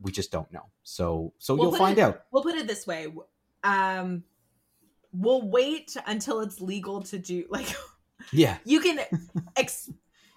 We 0.00 0.12
just 0.12 0.30
don't 0.32 0.50
know. 0.52 0.66
So 0.82 1.32
so 1.38 1.54
We'll 1.54 1.64
you'll 1.70 1.76
find 1.76 1.98
it- 1.98 2.02
out. 2.02 2.22
we'll 2.30 2.42
put 2.42 2.54
it 2.54 2.66
this 2.66 2.86
way 2.86 3.08
um 3.62 4.24
we'll 5.12 5.46
wait 5.50 5.94
until 6.06 6.40
it's 6.40 6.60
legal 6.60 7.02
to 7.02 7.18
do 7.18 7.44
like 7.50 7.66
Yeah. 8.32 8.56
you 8.64 8.80
can 8.80 9.00
ex- 9.56 9.90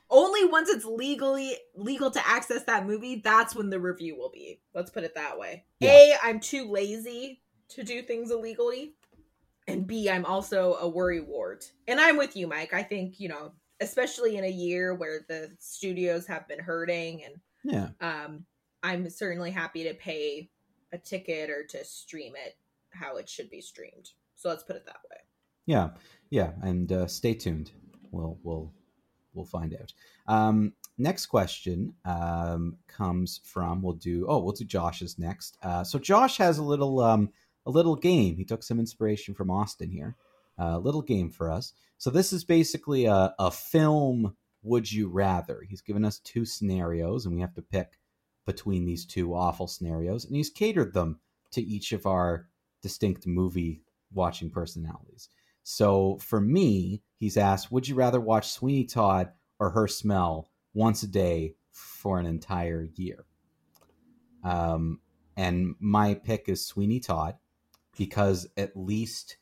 only 0.09 0.45
once 0.45 0.69
it's 0.69 0.85
legally 0.85 1.55
legal 1.75 2.11
to 2.11 2.27
access 2.27 2.63
that 2.63 2.85
movie 2.85 3.21
that's 3.23 3.55
when 3.55 3.69
the 3.69 3.79
review 3.79 4.15
will 4.17 4.29
be 4.31 4.59
let's 4.75 4.91
put 4.91 5.03
it 5.03 5.15
that 5.15 5.37
way 5.39 5.63
Yeah. 5.79 5.91
a 5.91 6.15
i'm 6.23 6.39
too 6.39 6.69
lazy 6.69 7.41
to 7.69 7.83
do 7.83 8.01
things 8.01 8.31
illegally 8.31 8.93
and 9.67 9.87
b 9.87 10.09
i'm 10.09 10.25
also 10.25 10.75
a 10.75 10.87
worry 10.87 11.21
wart 11.21 11.71
and 11.87 11.99
i'm 11.99 12.17
with 12.17 12.35
you 12.35 12.47
mike 12.47 12.73
i 12.73 12.83
think 12.83 13.19
you 13.19 13.29
know 13.29 13.53
especially 13.81 14.37
in 14.37 14.43
a 14.43 14.49
year 14.49 14.93
where 14.93 15.21
the 15.27 15.51
studios 15.59 16.25
have 16.27 16.47
been 16.47 16.59
hurting 16.59 17.23
and 17.25 17.35
Yeah. 17.63 17.89
um, 18.01 18.45
I'm 18.81 19.09
certainly 19.09 19.51
happy 19.51 19.83
to 19.85 19.93
pay 19.93 20.49
a 20.91 20.97
ticket 20.97 21.49
or 21.49 21.63
to 21.69 21.83
stream 21.85 22.33
it 22.35 22.55
how 22.91 23.15
it 23.17 23.27
should 23.29 23.49
be 23.49 23.61
streamed. 23.61 24.09
So 24.35 24.49
let's 24.49 24.63
put 24.63 24.75
it 24.75 24.85
that 24.85 24.99
way. 25.09 25.17
Yeah, 25.65 25.89
yeah, 26.29 26.51
and 26.61 26.91
uh, 26.91 27.07
stay 27.07 27.33
tuned. 27.33 27.71
We'll 28.11 28.37
we'll 28.43 28.73
we'll 29.33 29.45
find 29.45 29.73
out. 29.73 29.93
Um, 30.27 30.73
next 30.97 31.27
question 31.27 31.93
um, 32.05 32.77
comes 32.87 33.41
from 33.43 33.81
we'll 33.81 33.93
do 33.93 34.25
oh 34.27 34.39
we'll 34.39 34.53
do 34.53 34.65
Josh's 34.65 35.17
next. 35.17 35.57
Uh, 35.61 35.83
so 35.83 35.99
Josh 35.99 36.37
has 36.37 36.57
a 36.57 36.63
little 36.63 36.99
um, 36.99 37.29
a 37.65 37.71
little 37.71 37.95
game. 37.95 38.37
He 38.37 38.45
took 38.45 38.63
some 38.63 38.79
inspiration 38.79 39.33
from 39.33 39.51
Austin 39.51 39.89
here. 39.89 40.15
A 40.59 40.77
little 40.77 41.01
game 41.01 41.31
for 41.31 41.49
us. 41.49 41.73
So 41.97 42.11
this 42.11 42.31
is 42.31 42.43
basically 42.43 43.05
a, 43.05 43.33
a 43.39 43.49
film. 43.49 44.35
Would 44.61 44.91
you 44.91 45.09
rather? 45.09 45.63
He's 45.67 45.81
given 45.81 46.05
us 46.05 46.19
two 46.19 46.45
scenarios, 46.45 47.25
and 47.25 47.33
we 47.33 47.41
have 47.41 47.55
to 47.55 47.61
pick 47.61 47.97
between 48.45 48.85
these 48.85 49.05
two 49.05 49.33
awful 49.33 49.67
scenarios, 49.67 50.25
and 50.25 50.35
he's 50.35 50.49
catered 50.49 50.93
them 50.93 51.19
to 51.51 51.61
each 51.61 51.91
of 51.91 52.05
our 52.05 52.47
distinct 52.81 53.25
movie 53.25 53.81
watching 54.13 54.49
personalities. 54.49 55.29
So 55.63 56.17
for 56.21 56.41
me, 56.41 57.01
he's 57.23 57.37
asked, 57.37 57.71
would 57.71 57.87
you 57.87 57.95
rather 57.95 58.19
watch 58.19 58.51
Sweeney 58.51 58.83
Todd 58.83 59.31
or 59.57 59.69
Her 59.69 59.87
Smell 59.87 60.49
once 60.73 61.03
a 61.03 61.07
day 61.07 61.55
for 61.71 62.19
an 62.19 62.25
entire 62.25 62.89
year? 62.95 63.25
Um, 64.43 64.99
and 65.37 65.75
my 65.79 66.15
pick 66.15 66.49
is 66.49 66.65
Sweeney 66.65 66.99
Todd 66.99 67.35
because 67.97 68.45
at 68.57 68.75
least 68.75 69.37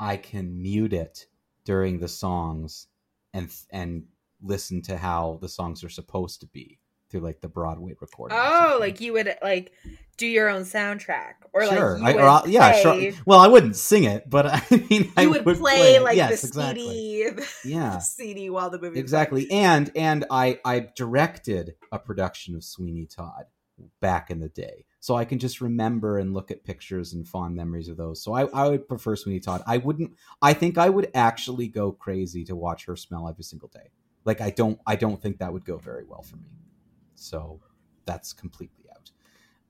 I 0.00 0.16
can 0.16 0.62
mute 0.62 0.94
it 0.94 1.26
during 1.64 2.00
the 2.00 2.08
songs 2.08 2.88
and 3.34 3.54
and 3.70 4.04
listen 4.42 4.80
to 4.82 4.96
how 4.96 5.38
the 5.42 5.48
songs 5.48 5.84
are 5.84 5.90
supposed 5.90 6.40
to 6.40 6.46
be 6.46 6.78
through 7.14 7.20
like 7.22 7.40
the 7.40 7.48
Broadway 7.48 7.94
recording. 8.00 8.36
Oh, 8.40 8.76
like 8.80 9.00
you 9.00 9.12
would 9.12 9.36
like 9.40 9.72
do 10.16 10.26
your 10.26 10.48
own 10.48 10.62
soundtrack, 10.62 11.34
or 11.52 11.64
sure, 11.64 11.98
like 12.00 12.16
I, 12.16 12.20
or 12.20 12.42
would 12.42 12.50
yeah, 12.50 12.72
play, 12.72 13.10
sure. 13.12 13.20
Well, 13.24 13.38
I 13.38 13.46
wouldn't 13.46 13.76
sing 13.76 14.02
it, 14.02 14.28
but 14.28 14.46
I 14.48 14.62
mean, 14.90 15.12
I 15.16 15.22
You 15.22 15.30
would, 15.30 15.44
would 15.46 15.58
play, 15.58 16.00
like 16.00 16.16
yes, 16.16 16.42
the 16.42 16.48
exactly. 16.48 16.82
CD, 16.88 17.42
Yeah, 17.64 17.98
CD 18.00 18.50
while 18.50 18.68
the 18.70 18.80
movie. 18.80 18.98
exactly. 18.98 19.48
And 19.52 19.92
and 19.94 20.24
I 20.28 20.58
I 20.64 20.88
directed 20.96 21.76
a 21.92 22.00
production 22.00 22.56
of 22.56 22.64
Sweeney 22.64 23.06
Todd 23.06 23.44
back 24.00 24.28
in 24.30 24.40
the 24.40 24.48
day. 24.48 24.84
So 24.98 25.14
I 25.14 25.24
can 25.24 25.38
just 25.38 25.60
remember 25.60 26.18
and 26.18 26.34
look 26.34 26.50
at 26.50 26.64
pictures 26.64 27.12
and 27.12 27.28
fond 27.28 27.54
memories 27.54 27.88
of 27.88 27.96
those. 27.96 28.22
So 28.22 28.32
I, 28.32 28.46
I 28.46 28.68
would 28.68 28.88
prefer 28.88 29.14
Sweeney 29.16 29.38
Todd. 29.38 29.62
I 29.66 29.76
wouldn't. 29.76 30.14
I 30.42 30.52
think 30.54 30.78
I 30.78 30.88
would 30.90 31.10
actually 31.14 31.68
go 31.68 31.92
crazy 31.92 32.42
to 32.46 32.56
watch 32.56 32.86
her 32.86 32.96
smell 32.96 33.28
every 33.28 33.44
single 33.44 33.68
day. 33.68 33.90
Like 34.24 34.40
I 34.40 34.50
don't. 34.50 34.80
I 34.84 34.96
don't 34.96 35.22
think 35.22 35.38
that 35.38 35.52
would 35.52 35.64
go 35.64 35.76
very 35.76 36.04
well 36.04 36.22
for 36.22 36.36
me. 36.36 36.48
So 37.14 37.60
that's 38.06 38.32
completely 38.32 38.84
out. 38.90 39.10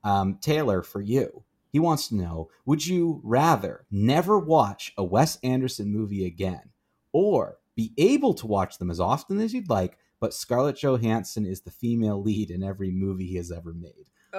Um, 0.09 0.37
Taylor, 0.41 0.81
for 0.81 1.01
you, 1.01 1.43
he 1.71 1.79
wants 1.79 2.07
to 2.09 2.15
know: 2.15 2.49
Would 2.65 2.85
you 2.85 3.21
rather 3.23 3.85
never 3.91 4.37
watch 4.39 4.93
a 4.97 5.03
Wes 5.03 5.37
Anderson 5.43 5.91
movie 5.91 6.25
again, 6.25 6.69
or 7.11 7.57
be 7.75 7.93
able 7.97 8.33
to 8.35 8.47
watch 8.47 8.77
them 8.77 8.89
as 8.89 8.99
often 8.99 9.39
as 9.41 9.53
you'd 9.53 9.69
like, 9.69 9.97
but 10.19 10.33
Scarlett 10.33 10.77
Johansson 10.81 11.45
is 11.45 11.61
the 11.61 11.71
female 11.71 12.21
lead 12.21 12.49
in 12.51 12.63
every 12.63 12.91
movie 12.91 13.25
he 13.27 13.35
has 13.35 13.51
ever 13.51 13.73
made? 13.73 14.09
Uh, 14.33 14.37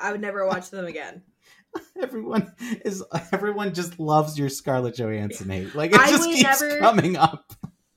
I 0.00 0.10
would 0.12 0.20
never 0.20 0.46
watch 0.46 0.70
them 0.70 0.86
again. 0.86 1.22
everyone 2.00 2.52
is 2.84 3.02
everyone 3.32 3.74
just 3.74 3.98
loves 3.98 4.38
your 4.38 4.48
Scarlett 4.48 4.96
Johansson 4.96 5.50
hate. 5.50 5.74
Like 5.74 5.92
it 5.92 6.00
I 6.00 6.10
just 6.10 6.24
keeps 6.24 6.60
never- 6.60 6.78
coming 6.78 7.16
up. 7.16 7.52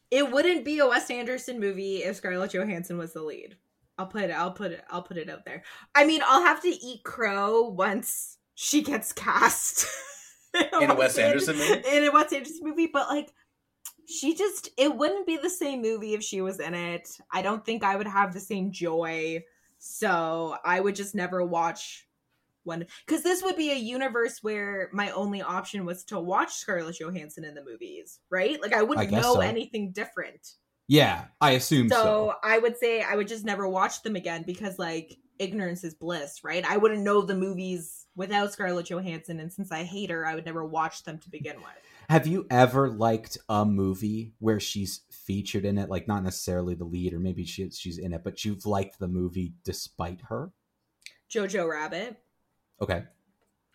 It 0.10 0.32
wouldn't 0.32 0.64
be 0.66 0.80
a 0.80 0.88
Wes 0.88 1.10
Anderson 1.12 1.60
movie 1.60 2.04
if 2.04 2.18
Scarlett 2.18 2.54
Johansson 2.54 2.98
was 2.98 3.14
the 3.14 3.22
lead. 3.22 3.58
I'll 3.98 4.08
put 4.08 4.24
it. 4.26 4.32
I'll 4.32 4.52
put 4.52 4.72
it. 4.72 4.84
I'll 4.90 5.02
put 5.02 5.18
it 5.18 5.30
out 5.30 5.44
there. 5.46 5.64
I 5.96 6.06
mean, 6.06 6.22
I'll 6.26 6.44
have 6.44 6.62
to 6.62 6.70
eat 6.70 7.04
crow 7.04 7.64
once 7.64 8.38
she 8.56 8.84
gets 8.84 9.12
cast 9.12 9.88
In 10.82 10.92
a 10.92 10.96
Wes 10.96 11.18
Anderson 11.18 11.58
movie? 11.58 11.82
In 11.92 12.04
a 12.04 12.12
Wes 12.12 12.32
Anderson 12.34 12.62
movie, 12.64 12.90
but 12.92 13.10
like, 13.10 13.32
she 14.08 14.36
just 14.36 14.70
it 14.78 14.96
wouldn't 14.96 15.28
be 15.28 15.38
the 15.38 15.50
same 15.50 15.82
movie 15.82 16.14
if 16.14 16.24
she 16.24 16.42
was 16.42 16.60
in 16.60 16.74
it. 16.74 17.10
I 17.32 17.42
don't 17.42 17.66
think 17.66 17.84
I 17.84 17.96
would 17.96 18.08
have 18.08 18.34
the 18.34 18.40
same 18.40 18.72
joy. 18.72 19.44
So 19.80 20.56
I 20.64 20.80
would 20.80 20.96
just 20.96 21.14
never 21.14 21.44
watch 21.46 22.07
one 22.68 22.86
because 23.06 23.24
this 23.24 23.42
would 23.42 23.56
be 23.56 23.72
a 23.72 23.76
universe 23.76 24.44
where 24.44 24.90
my 24.94 25.10
only 25.12 25.42
option 25.42 25.86
was 25.86 26.04
to 26.06 26.20
watch 26.20 26.54
Scarlett 26.54 27.00
Johansson 27.00 27.44
in 27.44 27.56
the 27.56 27.64
movies, 27.64 28.20
right? 28.30 28.62
Like 28.62 28.74
I 28.74 28.84
wouldn't 28.84 29.12
I 29.12 29.20
know 29.20 29.36
so. 29.36 29.40
anything 29.40 29.92
different. 29.92 30.46
Yeah, 30.88 31.26
I 31.42 31.52
assume 31.52 31.90
so. 31.90 31.96
So 31.96 32.34
I 32.44 32.60
would 32.60 32.78
say 32.78 33.02
I 33.02 33.16
would 33.16 33.28
just 33.28 33.44
never 33.44 33.68
watch 33.68 34.04
them 34.04 34.16
again 34.16 34.44
because 34.46 34.80
like 34.80 35.18
ignorance 35.40 35.84
is 35.84 35.94
bliss, 35.94 36.44
right? 36.44 36.64
I 36.66 36.78
wouldn't 36.78 37.04
know 37.04 37.22
the 37.22 37.36
movies 37.36 38.06
without 38.16 38.54
Scarlett 38.54 38.90
Johansson, 38.90 39.40
and 39.40 39.52
since 39.52 39.72
I 39.72 39.84
hate 39.84 40.10
her, 40.10 40.26
I 40.26 40.36
would 40.36 40.46
never 40.46 40.66
watch 40.66 41.04
them 41.04 41.20
to 41.20 41.30
begin 41.30 41.58
with. 41.58 41.66
Have 42.10 42.26
you 42.26 42.48
ever 42.50 42.90
liked 42.90 43.38
a 43.50 43.66
movie 43.66 44.34
where 44.40 44.62
she's 44.62 45.02
featured 45.12 45.66
in 45.66 45.78
it, 45.78 45.90
like 45.90 46.08
not 46.08 46.24
necessarily 46.24 46.74
the 46.74 46.86
lead, 46.86 47.14
or 47.14 47.20
maybe 47.20 47.44
she, 47.44 47.70
she's 47.70 47.98
in 47.98 48.14
it, 48.14 48.24
but 48.24 48.46
you've 48.46 48.66
liked 48.66 48.98
the 48.98 49.10
movie 49.10 49.54
despite 49.66 50.22
her? 50.30 50.52
Jojo 51.30 51.70
Rabbit. 51.70 52.18
Okay, 52.82 53.04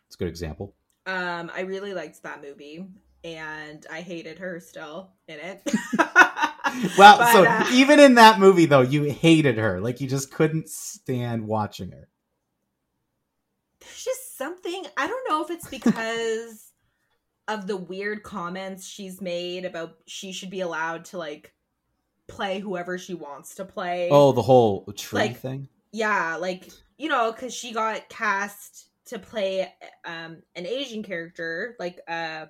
it's 0.06 0.14
a 0.16 0.18
good 0.18 0.28
example. 0.28 0.74
Um, 1.06 1.50
I 1.54 1.62
really 1.62 1.94
liked 1.94 2.22
that 2.22 2.40
movie, 2.42 2.86
and 3.24 3.84
I 3.90 4.00
hated 4.02 4.38
her 4.38 4.60
still 4.60 5.10
in 5.28 5.38
it. 5.40 5.62
Well, 6.96 7.18
But, 7.18 7.32
so 7.34 7.44
uh, 7.44 7.66
even 7.74 8.00
in 8.00 8.14
that 8.14 8.38
movie, 8.40 8.64
though, 8.64 8.80
you 8.80 9.02
hated 9.04 9.58
her. 9.58 9.78
Like 9.78 10.00
you 10.00 10.08
just 10.08 10.32
couldn't 10.32 10.70
stand 10.70 11.46
watching 11.46 11.90
her. 11.90 12.08
there's 13.80 14.04
just 14.04 14.38
something 14.38 14.84
I 14.96 15.06
don't 15.06 15.28
know 15.28 15.42
if 15.44 15.50
it's 15.50 15.68
because 15.68 16.72
of 17.48 17.66
the 17.66 17.76
weird 17.76 18.22
comments 18.22 18.86
she's 18.86 19.20
made 19.20 19.66
about 19.66 19.96
she 20.06 20.32
should 20.32 20.48
be 20.48 20.60
allowed 20.60 21.04
to 21.06 21.18
like 21.18 21.52
play 22.26 22.58
whoever 22.60 22.96
she 22.96 23.12
wants 23.12 23.56
to 23.56 23.66
play. 23.66 24.08
Oh, 24.10 24.32
the 24.32 24.40
whole 24.42 24.86
tree 24.96 25.18
Like- 25.20 25.40
thing. 25.40 25.68
yeah, 25.92 26.36
like 26.36 26.70
you 26.96 27.08
know, 27.10 27.32
because 27.32 27.52
she 27.52 27.72
got 27.72 28.08
cast 28.08 28.86
to 29.06 29.18
play 29.18 29.72
um 30.04 30.38
an 30.54 30.66
Asian 30.66 31.02
character, 31.02 31.76
like 31.78 32.00
uh 32.08 32.46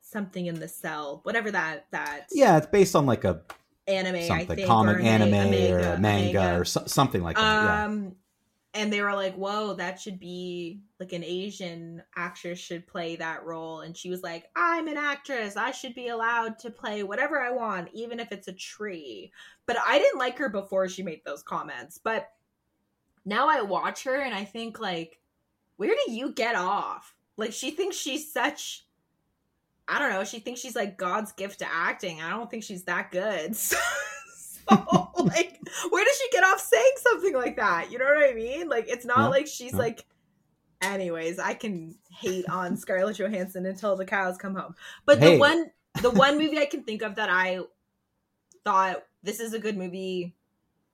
something 0.00 0.46
in 0.46 0.60
the 0.60 0.68
cell, 0.68 1.20
whatever 1.24 1.50
that 1.50 1.86
that 1.92 2.26
Yeah, 2.32 2.56
it's 2.58 2.66
based 2.66 2.94
on 2.96 3.06
like 3.06 3.24
a 3.24 3.42
anime 3.88 4.16
I 4.16 4.20
something 4.22 4.56
think 4.56 4.68
comic 4.68 4.96
or 4.96 5.00
anime 5.00 5.28
a 5.28 5.30
manga, 5.30 5.74
or 5.74 5.78
a 5.78 5.92
a 5.94 5.98
manga, 5.98 6.60
or 6.60 6.64
so, 6.64 6.84
something 6.86 7.22
like 7.22 7.36
that. 7.36 7.42
yeah. 7.64 7.84
um 7.84 8.16
and 8.74 8.92
they 8.92 9.00
were 9.00 9.14
like 9.14 9.34
whoa 9.36 9.74
that 9.74 9.98
should 10.00 10.18
be 10.18 10.80
like 11.00 11.12
an 11.12 11.22
asian 11.24 12.02
actress 12.16 12.58
should 12.58 12.86
play 12.86 13.14
that 13.16 13.44
role 13.44 13.80
and 13.80 13.96
she 13.96 14.10
was 14.10 14.22
like 14.24 14.46
i'm 14.56 14.88
an 14.88 14.96
actress 14.96 15.56
i 15.56 15.70
should 15.70 15.94
be 15.94 16.08
allowed 16.08 16.58
to 16.58 16.68
play 16.70 17.02
whatever 17.04 17.40
i 17.40 17.50
want 17.50 17.88
even 17.94 18.18
if 18.20 18.32
it's 18.32 18.48
a 18.48 18.52
tree 18.52 19.30
but 19.66 19.76
i 19.86 19.98
didn't 19.98 20.18
like 20.18 20.36
her 20.36 20.48
before 20.48 20.88
she 20.88 21.02
made 21.02 21.20
those 21.24 21.42
comments 21.44 21.96
but 21.96 22.28
now 23.24 23.48
i 23.48 23.62
watch 23.62 24.02
her 24.04 24.20
and 24.20 24.34
i 24.34 24.44
think 24.44 24.78
like 24.80 25.20
where 25.76 25.94
do 26.06 26.12
you 26.12 26.32
get 26.32 26.54
off? 26.54 27.14
Like 27.36 27.52
she 27.52 27.70
thinks 27.70 27.96
she's 27.96 28.32
such 28.32 28.84
i 29.88 30.00
don't 30.00 30.10
know 30.10 30.24
she 30.24 30.40
thinks 30.40 30.60
she's 30.60 30.74
like 30.74 30.96
god's 30.98 31.32
gift 31.32 31.60
to 31.60 31.66
acting. 31.72 32.20
I 32.20 32.30
don't 32.30 32.50
think 32.50 32.64
she's 32.64 32.84
that 32.84 33.10
good. 33.12 33.56
So 34.68 34.68
like 35.18 35.60
where 35.90 36.04
does 36.04 36.16
she 36.18 36.28
get 36.32 36.42
off 36.42 36.60
saying 36.60 36.92
something 36.96 37.34
like 37.34 37.56
that? 37.56 37.90
You 37.92 37.98
know 37.98 38.04
what 38.06 38.28
i 38.28 38.34
mean? 38.34 38.68
Like 38.68 38.86
it's 38.88 39.04
not 39.06 39.26
No, 39.26 39.30
like 39.30 39.46
she's 39.46 39.72
no. 39.72 39.78
like 39.78 40.04
anyways 40.82 41.38
i 41.38 41.54
can 41.54 41.94
hate 42.10 42.46
on 42.50 42.76
scarlett 42.76 43.16
johansson 43.18 43.64
until 43.66 43.96
the 43.96 44.04
cows 44.04 44.36
come 44.36 44.54
home. 44.54 44.74
But 45.04 45.18
Hey. 45.18 45.34
the 45.34 45.38
one 45.40 45.70
the 46.02 46.10
one 46.10 46.36
movie 46.38 46.58
i 46.58 46.66
can 46.66 46.82
think 46.82 47.02
of 47.02 47.14
that 47.14 47.30
i 47.30 47.60
thought 48.64 49.02
this 49.22 49.40
is 49.40 49.54
a 49.54 49.58
good 49.58 49.76
movie 49.76 50.34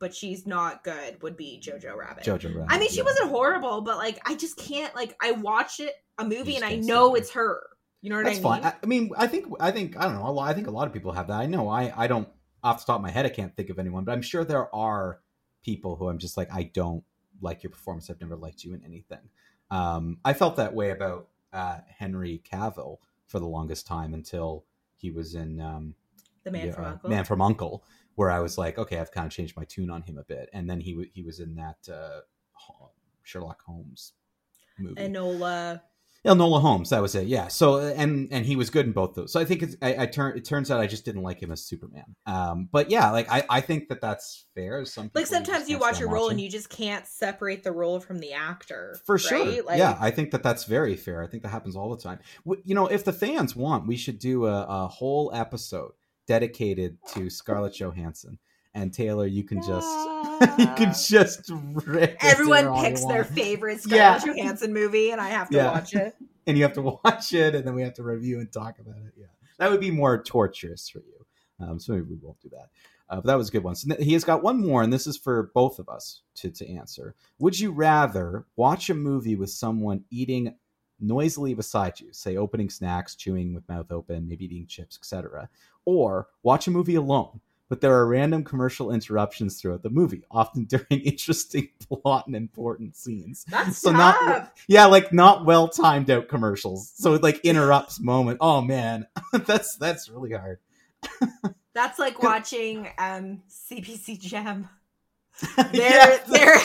but 0.02 0.12
she's 0.12 0.48
not 0.48 0.82
good 0.82 1.22
would 1.22 1.36
be 1.36 1.62
jojo 1.62 1.96
rabbit 1.96 2.24
Jojo 2.24 2.52
Rabbit. 2.56 2.66
i 2.68 2.78
mean 2.78 2.88
she 2.90 2.96
yeah. 2.96 3.04
wasn't 3.04 3.30
horrible 3.30 3.82
but 3.82 3.98
like 3.98 4.18
i 4.26 4.34
just 4.34 4.56
can't 4.56 4.92
like 4.96 5.16
i 5.22 5.30
watch 5.30 5.78
it 5.78 5.94
a 6.18 6.24
movie 6.24 6.56
and 6.56 6.64
i 6.64 6.74
know 6.74 7.14
it's 7.14 7.30
her 7.30 7.62
you 8.00 8.10
know 8.10 8.16
what 8.16 8.24
That's 8.24 8.38
i 8.38 8.42
mean 8.42 8.42
fine. 8.42 8.64
I, 8.64 8.74
I 8.82 8.86
mean, 8.86 9.10
I 9.16 9.26
think 9.28 9.46
I 9.60 9.70
think 9.70 9.96
I 9.96 10.06
don't 10.06 10.16
know. 10.16 10.36
I 10.40 10.52
think 10.54 10.66
a 10.66 10.72
lot 10.72 10.88
of 10.88 10.92
people 10.92 11.12
have 11.12 11.28
that. 11.28 11.38
I 11.38 11.46
know. 11.46 11.68
I 11.68 11.92
I 11.96 12.08
don't 12.08 12.28
off 12.64 12.80
the 12.80 12.92
top 12.92 12.96
of 12.96 13.02
my 13.02 13.10
head. 13.10 13.24
I 13.26 13.28
can't 13.28 13.54
think 13.56 13.70
of 13.70 13.78
anyone, 13.78 14.02
but 14.02 14.10
I'm 14.10 14.22
sure 14.22 14.44
there 14.44 14.74
are 14.74 15.20
people 15.62 15.94
who 15.94 16.08
I'm 16.08 16.18
just 16.18 16.36
like 16.36 16.52
I 16.52 16.64
don't 16.64 17.04
like 17.40 17.62
your 17.62 17.70
performance. 17.70 18.10
I've 18.10 18.20
never 18.20 18.34
liked 18.34 18.64
you 18.64 18.74
in 18.74 18.84
anything. 18.84 19.30
Um, 19.70 20.18
I 20.24 20.32
felt 20.32 20.56
that 20.56 20.74
way 20.74 20.90
about 20.90 21.28
uh, 21.52 21.78
Henry 21.96 22.42
Cavill 22.50 22.98
for 23.28 23.38
the 23.38 23.46
longest 23.46 23.86
time 23.86 24.14
until 24.14 24.64
he 24.96 25.12
was 25.12 25.36
in 25.36 25.60
um, 25.60 25.94
the 26.42 26.50
man 26.50 26.66
yeah, 26.66 26.72
from 26.72 26.84
uh, 26.84 26.88
uncle 26.88 27.10
Man 27.10 27.24
from 27.24 27.40
Uncle, 27.40 27.84
where 28.14 28.30
I 28.30 28.40
was 28.40 28.58
like, 28.58 28.78
okay, 28.78 28.98
I've 28.98 29.12
kind 29.12 29.26
of 29.26 29.32
changed 29.32 29.56
my 29.56 29.64
tune 29.64 29.90
on 29.90 30.02
him 30.02 30.18
a 30.18 30.24
bit, 30.24 30.48
and 30.52 30.68
then 30.68 30.80
he 30.80 31.10
he 31.12 31.22
was 31.22 31.40
in 31.40 31.54
that 31.56 31.92
uh, 31.92 32.20
Sherlock 33.22 33.62
Holmes 33.62 34.12
movie. 34.78 35.00
enola 35.00 35.80
Enola 36.24 36.60
Holmes, 36.60 36.90
that 36.90 37.02
was 37.02 37.16
it. 37.16 37.26
Yeah. 37.26 37.48
So 37.48 37.78
and 37.80 38.28
and 38.30 38.46
he 38.46 38.54
was 38.54 38.70
good 38.70 38.86
in 38.86 38.92
both 38.92 39.14
those. 39.14 39.32
So 39.32 39.40
I 39.40 39.44
think 39.44 39.62
it's, 39.62 39.76
I, 39.82 40.02
I 40.02 40.06
turn 40.06 40.36
it 40.36 40.44
turns 40.44 40.70
out 40.70 40.78
I 40.78 40.86
just 40.86 41.04
didn't 41.04 41.22
like 41.22 41.42
him 41.42 41.50
as 41.50 41.64
Superman. 41.64 42.14
Um, 42.26 42.68
but 42.70 42.90
yeah, 42.90 43.10
like 43.10 43.28
I, 43.28 43.44
I 43.50 43.60
think 43.60 43.88
that 43.88 44.00
that's 44.00 44.46
fair. 44.54 44.84
Some 44.84 45.10
like 45.14 45.26
sometimes 45.26 45.62
just 45.62 45.70
you 45.70 45.78
watch 45.78 46.00
a 46.00 46.06
role 46.06 46.24
watching. 46.24 46.34
and 46.34 46.40
you 46.42 46.48
just 46.48 46.70
can't 46.70 47.08
separate 47.08 47.64
the 47.64 47.72
role 47.72 47.98
from 47.98 48.20
the 48.20 48.34
actor 48.34 49.00
for 49.04 49.18
sure. 49.18 49.64
like 49.64 49.78
yeah, 49.78 49.98
I 50.00 50.12
think 50.12 50.30
that 50.30 50.44
that's 50.44 50.62
very 50.64 50.94
fair. 50.94 51.24
I 51.24 51.26
think 51.26 51.42
that 51.42 51.48
happens 51.48 51.74
all 51.74 51.90
the 51.90 52.00
time. 52.00 52.20
You 52.44 52.76
know, 52.76 52.86
if 52.86 53.04
the 53.04 53.12
fans 53.12 53.56
want, 53.56 53.88
we 53.88 53.96
should 53.96 54.20
do 54.20 54.46
a, 54.46 54.62
a 54.62 54.86
whole 54.86 55.32
episode 55.34 55.92
dedicated 56.26 56.98
to 57.14 57.28
Scarlett 57.30 57.74
Johansson. 57.78 58.38
And 58.74 58.92
Taylor, 58.92 59.26
you 59.26 59.44
can 59.44 59.60
just 59.62 59.86
you 60.58 60.66
can 60.76 60.94
just 61.06 61.50
rip 61.86 62.16
everyone 62.22 62.72
picks 62.82 63.04
their 63.04 63.22
want. 63.22 63.34
favorite 63.34 63.80
Yeah. 63.86 64.16
Scarlett 64.18 64.38
Johansson 64.38 64.72
movie 64.72 65.10
and 65.10 65.20
I 65.20 65.28
have 65.28 65.50
to 65.50 65.56
Yeah. 65.56 65.72
watch 65.72 65.94
it. 65.94 66.14
and 66.46 66.56
you 66.56 66.62
have 66.64 66.72
to 66.72 66.82
watch 66.82 67.32
it, 67.34 67.54
and 67.54 67.64
then 67.66 67.74
we 67.74 67.82
have 67.82 67.94
to 67.94 68.02
review 68.02 68.40
and 68.40 68.50
talk 68.50 68.78
about 68.80 68.96
it. 68.96 69.12
Yeah, 69.16 69.26
that 69.58 69.70
would 69.70 69.80
be 69.80 69.90
more 69.92 70.22
torturous 70.22 70.88
for 70.88 70.98
you. 71.00 71.26
Um, 71.64 71.78
so 71.78 71.92
maybe 71.92 72.06
we 72.10 72.16
won't 72.20 72.40
do 72.40 72.48
that. 72.48 72.70
Uh, 73.08 73.16
but 73.16 73.26
that 73.26 73.36
was 73.36 73.50
a 73.50 73.52
good 73.52 73.62
one. 73.62 73.74
So 73.76 73.94
he 74.00 74.14
has 74.14 74.24
got 74.24 74.42
one 74.42 74.58
more, 74.66 74.82
and 74.82 74.92
this 74.92 75.06
is 75.06 75.16
for 75.18 75.50
both 75.54 75.78
of 75.78 75.88
us 75.88 76.22
to 76.36 76.50
to 76.50 76.68
answer. 76.74 77.14
Would 77.38 77.60
you 77.60 77.70
rather 77.72 78.46
watch 78.56 78.88
a 78.90 78.94
movie 78.94 79.36
with 79.36 79.50
someone 79.50 80.04
eating 80.10 80.54
noisily 81.02 81.54
beside 81.54 82.00
you, 82.00 82.08
say 82.12 82.36
opening 82.36 82.70
snacks, 82.70 83.14
chewing 83.16 83.52
with 83.54 83.68
mouth 83.68 83.90
open, 83.92 84.28
maybe 84.28 84.44
eating 84.46 84.66
chips, 84.66 84.96
etc., 84.98 85.48
or 85.84 86.28
watch 86.42 86.66
a 86.66 86.70
movie 86.70 86.94
alone? 86.94 87.40
But 87.68 87.80
there 87.80 87.94
are 87.94 88.06
random 88.06 88.44
commercial 88.44 88.92
interruptions 88.92 89.58
throughout 89.58 89.82
the 89.82 89.88
movie, 89.88 90.24
often 90.30 90.64
during 90.66 90.86
interesting 91.02 91.70
plot 91.88 92.26
and 92.26 92.36
important 92.36 92.96
scenes. 92.96 93.46
That's 93.48 93.78
So 93.78 93.92
tough. 93.92 94.16
not- 94.26 94.52
Yeah, 94.68 94.84
like 94.86 95.12
not 95.12 95.46
well 95.46 95.68
timed 95.68 96.10
out 96.10 96.28
commercials. 96.28 96.92
So 96.94 97.14
it 97.14 97.22
like 97.22 97.40
interrupts 97.40 97.98
moment. 97.98 98.38
Oh 98.42 98.60
man, 98.60 99.06
that's 99.32 99.76
that's 99.76 100.08
really 100.10 100.32
hard. 100.32 100.58
That's 101.74 101.98
like 101.98 102.22
watching 102.22 102.88
um 102.98 103.42
CBC 103.48 104.20
Gem. 104.20 104.68
Yeah, 105.72 106.18
Their 106.18 106.18
that's 106.18 106.30
their 106.30 106.58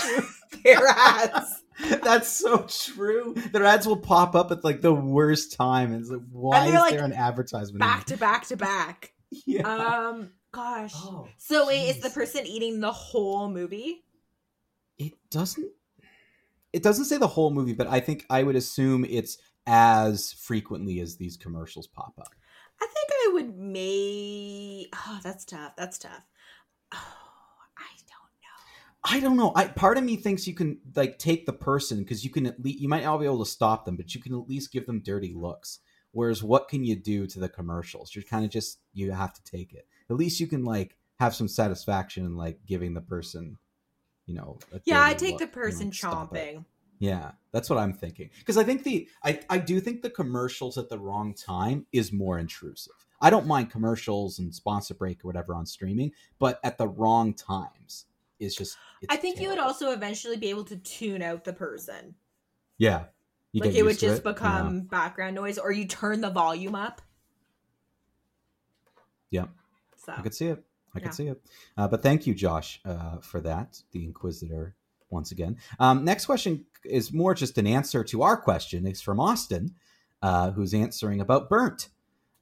their 0.75 0.87
ads. 0.89 1.63
That's 2.03 2.29
so 2.29 2.65
true. 2.67 3.35
Their 3.51 3.65
ads 3.65 3.87
will 3.87 3.97
pop 3.97 4.35
up 4.35 4.51
at 4.51 4.63
like 4.63 4.81
the 4.81 4.93
worst 4.93 5.53
time. 5.53 5.91
And 5.91 6.01
it's 6.01 6.09
like, 6.09 6.21
why 6.31 6.67
is 6.67 6.73
like, 6.73 6.93
there 6.93 7.05
an 7.05 7.13
advertisement? 7.13 7.79
Back 7.79 8.05
to 8.05 8.17
back 8.17 8.47
to 8.47 8.57
back. 8.57 9.13
yeah. 9.45 9.67
Um 9.67 10.31
gosh. 10.51 10.93
Oh, 10.95 11.27
so 11.37 11.67
wait, 11.67 11.89
is 11.89 11.99
the 11.99 12.09
person 12.09 12.45
eating 12.45 12.79
the 12.79 12.91
whole 12.91 13.49
movie? 13.49 14.03
it 14.97 15.13
doesn't 15.29 15.71
it 16.73 16.83
doesn't 16.83 17.05
say 17.05 17.17
the 17.17 17.27
whole 17.27 17.49
movie, 17.49 17.73
but 17.73 17.87
I 17.87 17.99
think 17.99 18.25
I 18.29 18.43
would 18.43 18.55
assume 18.55 19.05
it's 19.05 19.37
as 19.65 20.33
frequently 20.33 20.99
as 20.99 21.15
these 21.15 21.37
commercials 21.37 21.87
pop 21.87 22.13
up. 22.19 22.35
I 22.81 22.85
think 22.85 23.09
I 23.11 23.29
would 23.33 23.57
may. 23.57 24.87
Oh, 24.93 25.19
that's 25.23 25.45
tough. 25.45 25.73
That's 25.77 25.97
tough. 25.97 26.23
Oh, 26.93 26.97
I 26.97 26.99
don't 26.99 27.09
know. 27.09 27.16
I 29.09 29.21
don't 29.21 29.37
know. 29.37 29.53
I 29.55 29.67
part 29.67 29.97
of 29.97 30.03
me 30.03 30.17
thinks 30.17 30.47
you 30.47 30.53
can 30.53 30.79
like 30.95 31.17
take 31.17 31.45
the 31.45 31.53
person 31.53 31.99
because 31.99 32.25
you 32.25 32.29
can 32.29 32.45
at 32.45 32.61
least 32.61 32.79
you 32.79 32.89
might 32.89 33.03
not 33.03 33.17
be 33.17 33.25
able 33.25 33.43
to 33.43 33.49
stop 33.49 33.85
them, 33.85 33.95
but 33.95 34.13
you 34.13 34.21
can 34.21 34.33
at 34.33 34.49
least 34.49 34.71
give 34.71 34.85
them 34.85 34.99
dirty 34.99 35.33
looks. 35.33 35.79
Whereas 36.11 36.43
what 36.43 36.67
can 36.67 36.83
you 36.83 36.95
do 36.95 37.25
to 37.27 37.39
the 37.39 37.47
commercials? 37.47 38.13
You're 38.13 38.23
kind 38.23 38.43
of 38.43 38.51
just 38.51 38.79
you 38.93 39.11
have 39.11 39.33
to 39.33 39.43
take 39.43 39.73
it. 39.73 39.87
At 40.09 40.17
least 40.17 40.39
you 40.39 40.47
can 40.47 40.65
like 40.65 40.97
have 41.19 41.33
some 41.33 41.47
satisfaction 41.47 42.25
in 42.25 42.35
like 42.35 42.59
giving 42.65 42.93
the 42.93 43.01
person, 43.01 43.57
you 44.25 44.35
know. 44.35 44.59
a 44.73 44.81
Yeah, 44.83 45.03
I 45.03 45.13
take 45.13 45.37
the 45.37 45.47
person 45.47 45.89
chomping. 45.89 46.65
Yeah, 46.99 47.31
that's 47.51 47.69
what 47.69 47.79
I'm 47.79 47.93
thinking. 47.93 48.29
Because 48.39 48.57
I 48.57 48.63
think 48.63 48.83
the 48.83 49.07
I, 49.23 49.39
I 49.49 49.57
do 49.57 49.79
think 49.79 50.01
the 50.01 50.09
commercials 50.09 50.77
at 50.77 50.89
the 50.89 50.99
wrong 50.99 51.33
time 51.33 51.85
is 51.93 52.11
more 52.11 52.39
intrusive. 52.39 52.93
I 53.21 53.29
don't 53.29 53.47
mind 53.47 53.71
commercials 53.71 54.39
and 54.39 54.53
sponsor 54.53 54.95
break 54.95 55.23
or 55.23 55.27
whatever 55.27 55.55
on 55.55 55.65
streaming, 55.65 56.11
but 56.39 56.59
at 56.63 56.77
the 56.77 56.87
wrong 56.87 57.33
times 57.33 58.05
is 58.39 58.55
just. 58.55 58.77
It's 59.01 59.13
I 59.13 59.17
think 59.17 59.39
you 59.39 59.49
would 59.49 59.59
also 59.59 59.91
eventually 59.91 60.37
be 60.37 60.49
able 60.49 60.65
to 60.65 60.77
tune 60.77 61.21
out 61.21 61.43
the 61.43 61.53
person. 61.53 62.15
yeah. 62.77 63.05
You 63.53 63.61
like 63.61 63.75
it 63.75 63.83
would 63.83 63.97
just 63.97 64.19
it, 64.19 64.25
yeah. 64.25 64.33
become 64.33 64.81
background 64.81 65.35
noise, 65.35 65.57
or 65.57 65.71
you 65.71 65.87
turn 65.87 66.19
the 66.21 66.29
volume 66.29 66.75
up. 66.75 67.01
Yeah. 69.31 69.45
So 70.05 70.13
I 70.15 70.21
could 70.21 70.35
see 70.35 70.47
it. 70.47 70.63
I 70.93 70.99
Yeah. 70.99 71.03
could 71.05 71.13
see 71.13 71.27
it. 71.27 71.41
Uh, 71.77 71.87
but 71.87 72.03
thank 72.03 72.27
you, 72.27 72.35
Josh, 72.35 72.81
uh, 72.85 73.19
for 73.19 73.39
that. 73.41 73.81
The 73.91 74.03
Inquisitor 74.03 74.75
once 75.09 75.31
again. 75.31 75.57
Um, 75.79 76.03
next 76.03 76.25
question 76.25 76.65
is 76.83 77.13
more 77.13 77.33
just 77.33 77.57
an 77.57 77.65
answer 77.67 78.03
to 78.03 78.21
our 78.21 78.37
question. 78.37 78.85
It's 78.85 79.01
from 79.01 79.19
Austin, 79.19 79.75
uh, 80.21 80.51
who's 80.51 80.73
answering 80.73 81.21
about 81.21 81.49
Burnt. 81.49 81.89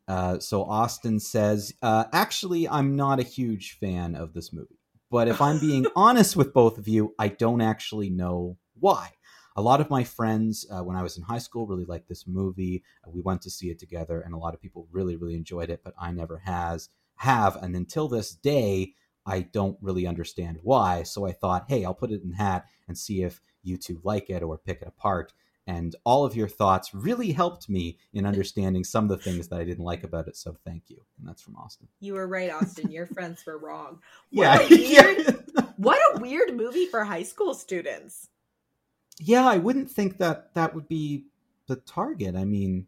Uh, 0.07 0.39
so 0.39 0.63
Austin 0.63 1.19
says, 1.19 1.73
uh, 1.81 2.05
actually, 2.13 2.67
I'm 2.67 2.95
not 2.95 3.19
a 3.19 3.23
huge 3.23 3.77
fan 3.79 4.15
of 4.15 4.33
this 4.33 4.51
movie. 4.51 4.74
But 5.09 5.27
if 5.27 5.41
I'm 5.41 5.59
being 5.59 5.85
honest 5.95 6.35
with 6.35 6.53
both 6.53 6.77
of 6.77 6.87
you, 6.87 7.13
I 7.19 7.29
don't 7.29 7.61
actually 7.61 8.09
know 8.09 8.57
why. 8.79 9.11
A 9.57 9.61
lot 9.61 9.79
of 9.79 9.89
my 9.89 10.03
friends, 10.03 10.65
uh, 10.69 10.83
when 10.83 10.97
I 10.97 11.03
was 11.03 11.17
in 11.17 11.23
high 11.23 11.37
school, 11.37 11.65
really 11.65 11.85
liked 11.85 12.09
this 12.09 12.27
movie. 12.27 12.83
Uh, 13.05 13.11
we 13.11 13.21
went 13.21 13.41
to 13.43 13.49
see 13.49 13.69
it 13.69 13.79
together, 13.79 14.19
and 14.19 14.33
a 14.33 14.37
lot 14.37 14.53
of 14.53 14.61
people 14.61 14.87
really, 14.91 15.15
really 15.15 15.35
enjoyed 15.35 15.69
it. 15.69 15.81
But 15.83 15.93
I 15.97 16.11
never 16.11 16.39
has 16.39 16.89
have, 17.17 17.55
and 17.55 17.75
until 17.75 18.09
this 18.09 18.35
day, 18.35 18.93
I 19.25 19.41
don't 19.41 19.77
really 19.81 20.05
understand 20.05 20.59
why. 20.61 21.03
So 21.03 21.25
I 21.25 21.31
thought, 21.31 21.65
hey, 21.69 21.85
I'll 21.85 21.93
put 21.93 22.11
it 22.11 22.23
in 22.23 22.33
hat 22.33 22.65
and 22.87 22.97
see 22.97 23.23
if 23.23 23.41
you 23.63 23.77
two 23.77 23.99
like 24.03 24.29
it 24.29 24.43
or 24.43 24.57
pick 24.57 24.81
it 24.81 24.87
apart. 24.87 25.33
And 25.67 25.95
all 26.03 26.23
of 26.25 26.35
your 26.35 26.47
thoughts 26.47 26.93
really 26.93 27.31
helped 27.31 27.69
me 27.69 27.97
in 28.13 28.25
understanding 28.25 28.83
some 28.83 29.05
of 29.05 29.09
the 29.09 29.17
things 29.17 29.47
that 29.47 29.59
I 29.59 29.63
didn't 29.63 29.83
like 29.83 30.03
about 30.03 30.27
it. 30.27 30.37
So 30.37 30.55
thank 30.63 30.83
you. 30.89 30.97
And 31.17 31.27
that's 31.27 31.41
from 31.41 31.55
Austin. 31.55 31.87
you 31.99 32.13
were 32.13 32.27
right, 32.27 32.51
Austin. 32.51 32.91
Your 32.91 33.07
friends 33.07 33.43
were 33.47 33.57
wrong. 33.57 33.99
Yeah, 34.29 34.57
What 34.59 34.71
a 34.71 34.75
weird, 34.75 35.17
yeah. 35.55 35.65
what 35.77 35.99
a 36.15 36.19
weird 36.21 36.55
movie 36.55 36.85
for 36.85 37.03
high 37.03 37.23
school 37.23 37.55
students. 37.55 38.29
yeah, 39.19 39.45
I 39.47 39.57
wouldn't 39.57 39.89
think 39.89 40.17
that 40.19 40.53
that 40.53 40.75
would 40.75 40.87
be 40.87 41.25
the 41.67 41.77
target. 41.77 42.35
I 42.35 42.45
mean, 42.45 42.85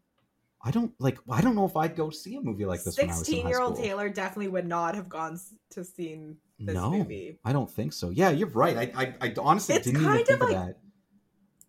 I 0.62 0.70
don't 0.70 0.92
like. 1.00 1.18
I 1.30 1.40
don't 1.40 1.54
know 1.56 1.64
if 1.64 1.76
I'd 1.76 1.96
go 1.96 2.10
see 2.10 2.36
a 2.36 2.40
movie 2.40 2.64
like 2.64 2.82
this 2.84 2.96
when 2.96 3.06
I 3.10 3.12
was 3.12 3.16
in 3.16 3.18
high 3.18 3.24
Sixteen-year-old. 3.24 3.76
Taylor 3.76 4.08
definitely 4.08 4.48
would 4.48 4.66
not 4.66 4.94
have 4.94 5.08
gone 5.08 5.40
to 5.70 5.84
see 5.84 6.20
this 6.60 6.74
no, 6.74 6.90
movie 6.90 7.38
I 7.44 7.52
don't 7.52 7.70
think 7.70 7.92
so. 7.92 8.10
Yeah, 8.10 8.30
you're 8.30 8.48
right. 8.48 8.76
I, 8.76 8.92
I, 9.02 9.14
I 9.28 9.34
honestly 9.38 9.74
It's 9.76 9.86
didn't 9.86 10.02
even 10.02 10.16
think 10.16 10.28
of 10.30 10.34
of 10.42 10.48
like- 10.50 10.56
that. 10.56 10.78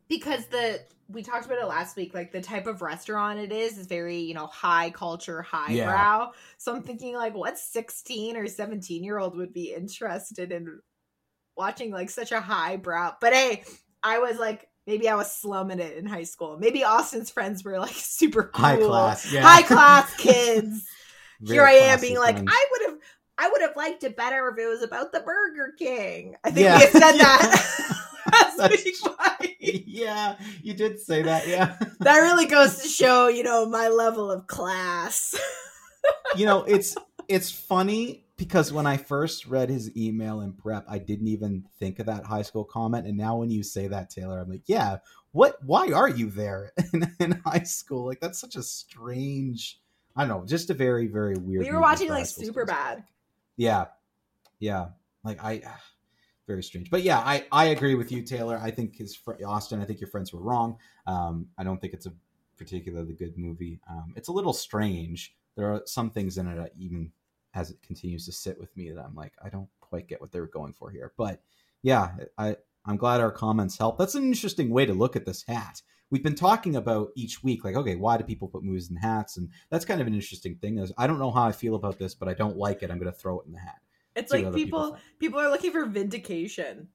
because 0.08 0.46
the 0.48 0.82
we 1.12 1.24
talked 1.24 1.46
about 1.46 1.58
it 1.60 1.66
last 1.66 1.96
week. 1.98 2.14
Like 2.14 2.32
the 2.32 2.42
type 2.42 2.68
of 2.68 2.82
restaurant 2.82 3.40
it 3.40 3.52
is 3.52 3.78
is 3.78 3.88
very 3.88 4.18
you 4.20 4.34
know 4.34 4.46
high 4.48 4.92
culture, 4.92 5.42
highbrow. 5.42 6.32
So 6.58 6.76
I'm 6.76 6.84
thinking 6.84 7.16
like, 7.16 7.34
what 7.36 7.58
sixteen 7.58 8.38
or 8.38 8.48
seventeen 8.48 9.04
year 9.04 9.18
old 9.20 9.36
would 9.38 9.52
be 9.54 9.74
interested 9.74 10.52
in 10.52 10.80
watching 11.58 11.92
like 11.92 12.10
such 12.10 12.32
a 12.32 12.40
highbrow? 12.40 13.14
But 13.20 13.34
hey, 13.34 13.64
I 14.04 14.20
was 14.20 14.38
like, 14.38 14.68
maybe 14.88 15.10
I 15.10 15.16
was 15.16 15.32
slumming 15.34 15.80
it 15.80 15.98
in 15.98 16.06
high 16.06 16.24
school. 16.24 16.58
Maybe 16.60 16.84
Austin's 16.84 17.30
friends 17.32 17.64
were 17.64 17.80
like 17.80 17.90
super 17.96 18.44
cool, 18.54 18.64
High 18.66 18.78
class, 18.78 19.32
yeah. 19.34 19.42
high 19.42 19.64
class 19.64 20.16
kids. 20.16 20.86
Here 21.46 21.64
I 21.64 21.72
am 21.74 22.02
being 22.02 22.18
like. 22.18 22.36
I 22.38 22.68
would 22.72 22.90
have, 22.92 23.00
I 23.38 23.50
would 23.50 23.62
have 23.62 23.76
liked 23.78 24.04
it 24.04 24.18
better 24.18 24.50
if 24.50 24.58
it 24.60 24.68
was 24.68 24.84
about 24.84 25.14
the 25.14 25.22
Burger 25.22 25.74
King. 25.80 26.36
I 26.44 26.52
think 26.52 26.66
Yeah. 26.66 26.78
we 26.78 26.86
said 26.88 27.00
that 27.00 27.99
last 28.60 28.72
That's 28.72 28.86
week. 28.86 28.96
true. 28.96 29.14
Yeah, 30.00 30.38
you 30.64 30.74
did 30.74 31.00
say 31.00 31.22
that. 31.24 31.48
Yeah. 31.48 31.76
That 32.00 32.20
really 32.20 32.46
goes 32.46 32.82
to 32.82 32.88
show, 32.88 33.28
you 33.28 33.44
know, 33.44 33.66
my 33.66 33.90
level 33.90 34.32
of 34.32 34.48
class. 34.48 35.36
you 36.36 36.46
know, 36.46 36.64
it's 36.64 36.96
it's 37.28 37.52
funny 37.52 38.26
because 38.38 38.72
when 38.72 38.88
I 38.88 38.96
first 38.98 39.46
read 39.46 39.70
his 39.70 39.96
email 39.98 40.42
in 40.42 40.54
prep, 40.54 40.86
I 40.88 40.98
didn't 40.98 41.28
even 41.28 41.66
think 41.78 42.00
of 42.00 42.06
that 42.06 42.24
high 42.26 42.42
school 42.42 42.64
comment, 42.64 43.06
and 43.06 43.18
now 43.18 43.36
when 43.36 43.52
you 43.52 43.64
say 43.64 43.88
that, 43.88 44.10
Taylor, 44.10 44.40
I'm 44.40 44.50
like, 44.50 44.64
yeah, 44.66 44.98
what? 45.32 45.62
Why 45.64 45.92
are 45.92 46.10
you 46.10 46.30
there 46.30 46.72
in, 46.94 47.14
in 47.20 47.42
high 47.46 47.64
school? 47.64 48.06
Like 48.06 48.22
that's 48.22 48.40
such 48.40 48.56
a 48.56 48.64
strange. 48.64 49.80
I 50.16 50.26
don't 50.26 50.40
know, 50.40 50.46
just 50.46 50.70
a 50.70 50.74
very 50.74 51.08
very 51.08 51.36
weird. 51.36 51.66
we 51.66 51.72
were 51.72 51.82
watching 51.82 52.10
like 52.10 52.26
super 52.26 52.66
bad. 52.66 53.04
Yeah, 53.58 53.86
yeah. 54.60 54.88
Like 55.24 55.44
I, 55.44 55.62
very 56.50 56.64
strange. 56.64 56.90
But 56.90 57.04
yeah, 57.04 57.20
I 57.20 57.46
I 57.52 57.66
agree 57.66 57.94
with 57.94 58.12
you, 58.12 58.24
Taylor. 58.24 58.60
I 58.62 58.72
think 58.72 58.98
his 58.98 59.16
fr- 59.16 59.34
Austin. 59.46 59.82
I 59.82 59.86
think 59.86 60.02
your 60.02 60.10
friends 60.10 60.34
were 60.34 60.42
wrong. 60.42 60.78
Um, 61.06 61.48
I 61.60 61.64
don't 61.64 61.80
think 61.80 61.94
it's 61.94 62.08
a 62.08 62.14
particularly 62.58 63.14
good 63.14 63.38
movie. 63.38 63.80
Um, 63.88 64.14
it's 64.18 64.30
a 64.30 64.34
little 64.34 64.52
strange. 64.52 65.36
There 65.56 65.72
are 65.72 65.84
some 65.86 66.10
things 66.10 66.40
in 66.40 66.48
it 66.48 66.56
that 66.56 66.74
even 66.76 67.12
as 67.54 67.70
it 67.70 67.82
continues 67.84 68.26
to 68.26 68.32
sit 68.32 68.60
with 68.60 68.76
me 68.76 68.92
that 68.92 69.06
I'm 69.06 69.16
like, 69.16 69.34
I 69.44 69.50
don't 69.50 69.70
quite 69.80 70.08
get 70.08 70.22
what 70.22 70.32
they 70.32 70.40
were 70.40 70.48
going 70.48 70.74
for 70.74 70.90
here. 70.90 71.14
But 71.18 71.42
yeah, 71.84 72.14
I 72.38 72.58
I'm 72.84 72.98
glad 72.98 73.22
our 73.22 73.32
comments 73.32 73.78
help. 73.78 74.00
That's 74.00 74.16
an 74.16 74.24
interesting 74.24 74.72
way 74.72 74.88
to 74.88 74.94
look 74.94 75.16
at 75.16 75.26
this 75.26 75.44
hat. 75.48 75.84
We've 76.10 76.24
been 76.24 76.34
talking 76.34 76.76
about 76.76 77.10
each 77.16 77.44
week, 77.44 77.64
like, 77.64 77.76
okay, 77.76 77.96
why 77.96 78.18
do 78.18 78.24
people 78.24 78.48
put 78.48 78.64
movies 78.64 78.90
in 78.90 78.96
hats? 78.96 79.38
And 79.38 79.50
that's 79.70 79.86
kind 79.86 80.02
of 80.02 80.08
an 80.08 80.16
interesting 80.16 80.56
thing. 80.56 80.80
Is 80.80 80.92
I 80.98 81.06
don't 81.06 81.20
know 81.20 81.30
how 81.30 81.44
I 81.44 81.52
feel 81.52 81.76
about 81.76 82.00
this, 82.00 82.16
but 82.16 82.28
I 82.28 82.34
don't 82.34 82.58
like 82.58 82.82
it. 82.82 82.90
I'm 82.90 82.98
going 82.98 83.14
to 83.14 83.20
throw 83.20 83.40
it 83.40 83.46
in 83.46 83.54
the 83.54 83.60
hat. 83.60 83.82
It's 84.16 84.32
like 84.32 84.46
other 84.46 84.56
people, 84.56 84.98
people 85.20 85.40
are 85.40 85.50
looking 85.50 85.72
for 85.72 85.86
vindication. 85.86 86.90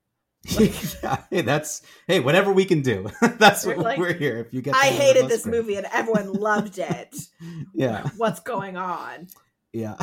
yeah, 0.58 1.22
hey, 1.30 1.40
that's 1.40 1.82
hey, 2.06 2.20
whatever 2.20 2.52
we 2.52 2.66
can 2.66 2.82
do. 2.82 3.08
that's 3.38 3.64
what 3.64 3.78
like, 3.78 3.98
we're 3.98 4.12
here. 4.12 4.38
If 4.38 4.52
you 4.52 4.60
get, 4.60 4.74
I 4.74 4.88
hated 4.88 5.28
this 5.28 5.44
great. 5.44 5.54
movie 5.54 5.76
and 5.76 5.86
everyone 5.92 6.32
loved 6.32 6.78
it. 6.78 7.14
Yeah, 7.72 8.08
What's 8.18 8.40
going 8.40 8.76
on? 8.76 9.28
yeah. 9.72 9.96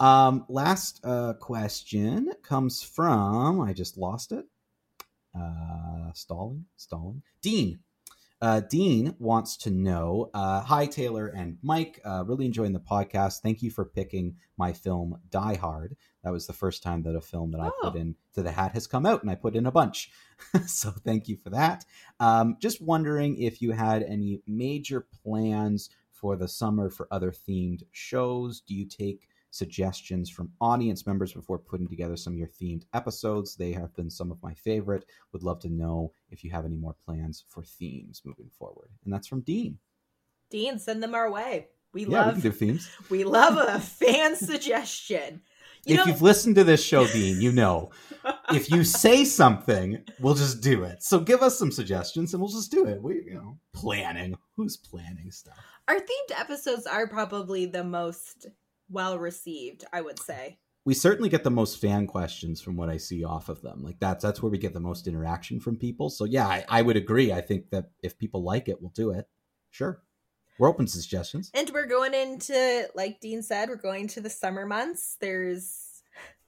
um, 0.00 0.44
last 0.48 1.00
uh, 1.04 1.34
question 1.34 2.32
comes 2.42 2.82
from 2.82 3.60
I 3.60 3.72
just 3.72 3.98
lost 3.98 4.32
it. 4.32 4.44
Uh, 5.38 6.12
stalling, 6.14 6.64
stalling. 6.76 7.22
Dean. 7.42 7.80
Uh, 8.40 8.60
Dean 8.60 9.16
wants 9.18 9.56
to 9.56 9.70
know 9.70 10.30
uh, 10.32 10.60
Hi, 10.60 10.86
Taylor 10.86 11.26
and 11.26 11.58
Mike. 11.62 12.00
Uh, 12.04 12.24
really 12.24 12.46
enjoying 12.46 12.72
the 12.72 12.80
podcast. 12.80 13.40
Thank 13.40 13.62
you 13.62 13.70
for 13.70 13.84
picking 13.84 14.36
my 14.56 14.72
film 14.72 15.18
Die 15.30 15.56
Hard. 15.56 15.96
That 16.28 16.34
was 16.34 16.46
the 16.46 16.52
first 16.52 16.82
time 16.82 17.04
that 17.04 17.16
a 17.16 17.22
film 17.22 17.52
that 17.52 17.60
I 17.62 17.70
put 17.80 17.94
Oh. 17.94 17.98
in 17.98 18.14
to 18.34 18.42
the 18.42 18.52
hat 18.52 18.72
has 18.72 18.86
come 18.86 19.06
out, 19.06 19.22
and 19.22 19.30
I 19.30 19.34
put 19.34 19.56
in 19.56 19.64
a 19.64 19.72
bunch. 19.72 20.10
so 20.66 20.90
thank 20.90 21.26
you 21.26 21.38
for 21.38 21.48
that. 21.48 21.86
Um, 22.20 22.58
just 22.60 22.82
wondering 22.82 23.38
if 23.38 23.62
you 23.62 23.70
had 23.70 24.02
any 24.02 24.42
major 24.46 25.00
plans 25.22 25.88
for 26.10 26.36
the 26.36 26.46
summer 26.46 26.90
for 26.90 27.08
other 27.10 27.32
themed 27.32 27.82
shows. 27.92 28.60
Do 28.60 28.74
you 28.74 28.84
take 28.84 29.26
suggestions 29.52 30.28
from 30.28 30.52
audience 30.60 31.06
members 31.06 31.32
before 31.32 31.58
putting 31.58 31.88
together 31.88 32.14
some 32.18 32.34
of 32.34 32.38
your 32.38 32.48
themed 32.48 32.84
episodes? 32.92 33.56
They 33.56 33.72
have 33.72 33.94
been 33.94 34.10
some 34.10 34.30
of 34.30 34.42
my 34.42 34.52
favorite. 34.52 35.06
Would 35.32 35.42
love 35.44 35.60
to 35.60 35.70
know 35.70 36.12
if 36.28 36.44
you 36.44 36.50
have 36.50 36.66
any 36.66 36.76
more 36.76 36.94
plans 37.06 37.42
for 37.48 37.62
themes 37.62 38.20
moving 38.22 38.50
forward. 38.50 38.90
And 39.06 39.14
that's 39.14 39.28
from 39.28 39.40
Dean. 39.40 39.78
Dean, 40.50 40.78
send 40.78 41.02
them 41.02 41.14
our 41.14 41.30
way. 41.30 41.68
We 41.94 42.04
yeah, 42.04 42.26
love 42.26 42.44
we 42.44 42.50
themes. 42.50 42.90
we 43.08 43.24
love 43.24 43.56
a 43.56 43.80
fan 43.80 44.36
suggestion. 44.36 45.40
You 45.88 45.94
if 45.94 46.00
know, 46.00 46.12
you've 46.12 46.22
listened 46.22 46.56
to 46.56 46.64
this 46.64 46.84
show, 46.84 47.06
Dean, 47.06 47.40
you 47.40 47.50
know 47.52 47.90
if 48.52 48.70
you 48.70 48.84
say 48.84 49.24
something, 49.24 50.02
we'll 50.20 50.34
just 50.34 50.60
do 50.60 50.84
it. 50.84 51.02
So 51.02 51.18
give 51.20 51.42
us 51.42 51.58
some 51.58 51.72
suggestions, 51.72 52.32
and 52.34 52.40
we'll 52.40 52.52
just 52.52 52.70
do 52.70 52.86
it. 52.86 53.02
We, 53.02 53.22
you 53.26 53.34
know, 53.34 53.58
planning. 53.74 54.36
Who's 54.56 54.76
planning 54.76 55.30
stuff? 55.30 55.56
our 55.88 55.96
themed 55.96 56.38
episodes 56.38 56.86
are 56.86 57.08
probably 57.08 57.66
the 57.66 57.84
most 57.84 58.46
well 58.90 59.18
received, 59.18 59.84
I 59.92 60.02
would 60.02 60.18
say. 60.18 60.58
we 60.84 60.94
certainly 60.94 61.28
get 61.28 61.44
the 61.44 61.50
most 61.50 61.80
fan 61.80 62.06
questions 62.06 62.60
from 62.60 62.76
what 62.76 62.88
I 62.88 62.96
see 62.96 63.24
off 63.24 63.48
of 63.48 63.60
them. 63.62 63.82
Like 63.82 63.98
that's 64.00 64.22
that's 64.24 64.42
where 64.42 64.50
we 64.50 64.58
get 64.58 64.74
the 64.74 64.80
most 64.80 65.06
interaction 65.06 65.60
from 65.60 65.76
people. 65.76 66.10
So 66.10 66.24
yeah, 66.24 66.46
I, 66.46 66.64
I 66.68 66.82
would 66.82 66.96
agree. 66.96 67.32
I 67.32 67.40
think 67.40 67.70
that 67.70 67.90
if 68.02 68.18
people 68.18 68.42
like 68.42 68.68
it, 68.68 68.80
we'll 68.80 68.92
do 68.94 69.10
it. 69.10 69.26
Sure, 69.70 70.02
we're 70.58 70.68
open 70.68 70.86
to 70.86 70.92
suggestions. 70.92 71.50
And 71.54 71.70
we're 71.70 71.86
going 71.86 72.14
into, 72.14 72.88
like 72.94 73.20
Dean 73.20 73.42
said, 73.42 73.68
we're 73.68 73.76
going 73.76 74.08
to 74.08 74.20
the 74.20 74.30
summer 74.30 74.66
months. 74.66 75.16
There's 75.20 76.02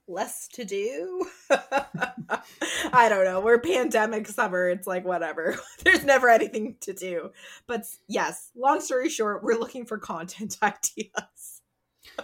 less 0.09 0.49
to 0.49 0.64
do. 0.64 1.27
I 1.51 3.09
don't 3.09 3.25
know. 3.25 3.40
We're 3.40 3.61
pandemic 3.61 4.27
summer. 4.27 4.68
It's 4.68 4.87
like 4.87 5.05
whatever. 5.05 5.59
There's 5.85 6.05
never 6.05 6.29
anything 6.29 6.77
to 6.81 6.92
do. 6.92 7.31
But 7.66 7.87
yes, 8.09 8.51
long 8.57 8.81
story 8.81 9.09
short, 9.09 9.42
we're 9.42 9.59
looking 9.59 9.87
for 9.87 9.99
content 9.99 10.59
ideas. 10.62 11.62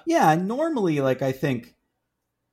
yeah, 0.05 0.35
normally, 0.35 1.01
like 1.01 1.23
I 1.23 1.33
think 1.33 1.77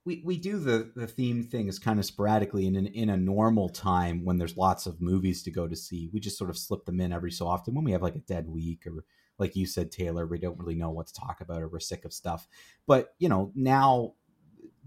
we, 0.06 0.22
we 0.24 0.38
do 0.38 0.60
the 0.60 0.91
the 0.96 1.08
theme 1.08 1.43
things 1.43 1.80
kind 1.80 1.98
of 1.98 2.06
sporadically 2.06 2.67
and 2.67 2.76
in, 2.76 2.88
in 2.88 3.10
a 3.10 3.17
normal 3.17 3.69
time 3.69 4.26
when 4.26 4.38
there's 4.38 4.58
lots 4.58 4.86
of 4.86 5.02
movies 5.02 5.43
to 5.43 5.52
go 5.52 5.65
to 5.65 5.78
see 5.78 6.10
we 6.12 6.19
just 6.19 6.38
sort 6.38 6.50
of 6.50 6.58
slip 6.58 6.86
them 6.86 7.00
in 7.00 7.13
every 7.13 7.32
so 7.32 7.48
often 7.48 7.74
when 7.74 7.86
we 7.86 7.93
have 7.93 8.02
like 8.02 8.15
a 8.15 8.19
dead 8.19 8.50
week 8.50 8.86
or 8.86 9.06
like 9.39 9.56
you 9.56 9.65
said 9.65 9.91
taylor 9.91 10.26
we 10.26 10.38
don't 10.38 10.60
really 10.60 10.76
know 10.76 10.89
what 10.89 11.08
to 11.08 11.13
talk 11.13 11.41
about 11.41 11.62
or 11.62 11.67
we're 11.67 11.80
sick 11.80 12.06
of 12.06 12.13
stuff. 12.13 12.48
But 12.88 13.13
you 13.19 13.30
know 13.30 13.52
now 13.56 14.13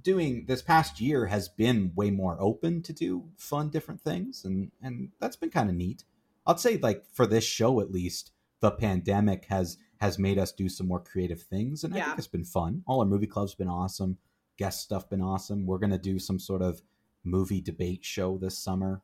doing 0.02 0.44
this 0.46 0.62
past 0.62 1.00
year 1.00 1.26
has 1.26 1.48
been 1.48 1.92
way 1.94 2.10
more 2.10 2.36
open 2.40 2.82
to 2.82 2.92
do 2.92 3.24
fun 3.36 3.70
different 3.70 4.00
things 4.00 4.44
and 4.44 4.70
and 4.82 5.10
that's 5.20 5.36
been 5.36 5.50
kind 5.50 5.68
of 5.68 5.76
neat. 5.76 6.04
I'd 6.46 6.60
say 6.60 6.76
like 6.76 7.04
for 7.12 7.26
this 7.26 7.44
show 7.44 7.80
at 7.80 7.90
least 7.90 8.32
the 8.60 8.70
pandemic 8.70 9.46
has 9.46 9.78
has 10.00 10.18
made 10.18 10.38
us 10.38 10.52
do 10.52 10.68
some 10.68 10.86
more 10.86 11.00
creative 11.00 11.42
things 11.42 11.82
and 11.82 11.94
i 11.94 12.00
think 12.00 12.18
it's 12.18 12.26
been 12.26 12.44
fun. 12.44 12.82
All 12.86 13.00
our 13.00 13.06
movie 13.06 13.26
clubs 13.26 13.54
been 13.54 13.68
awesome. 13.68 14.18
Guest 14.58 14.80
stuff 14.82 15.08
been 15.10 15.22
awesome. 15.22 15.66
We're 15.66 15.78
gonna 15.78 15.98
do 15.98 16.18
some 16.18 16.38
sort 16.38 16.62
of 16.62 16.82
movie 17.24 17.60
debate 17.60 18.04
show 18.04 18.38
this 18.38 18.56
summer 18.56 19.02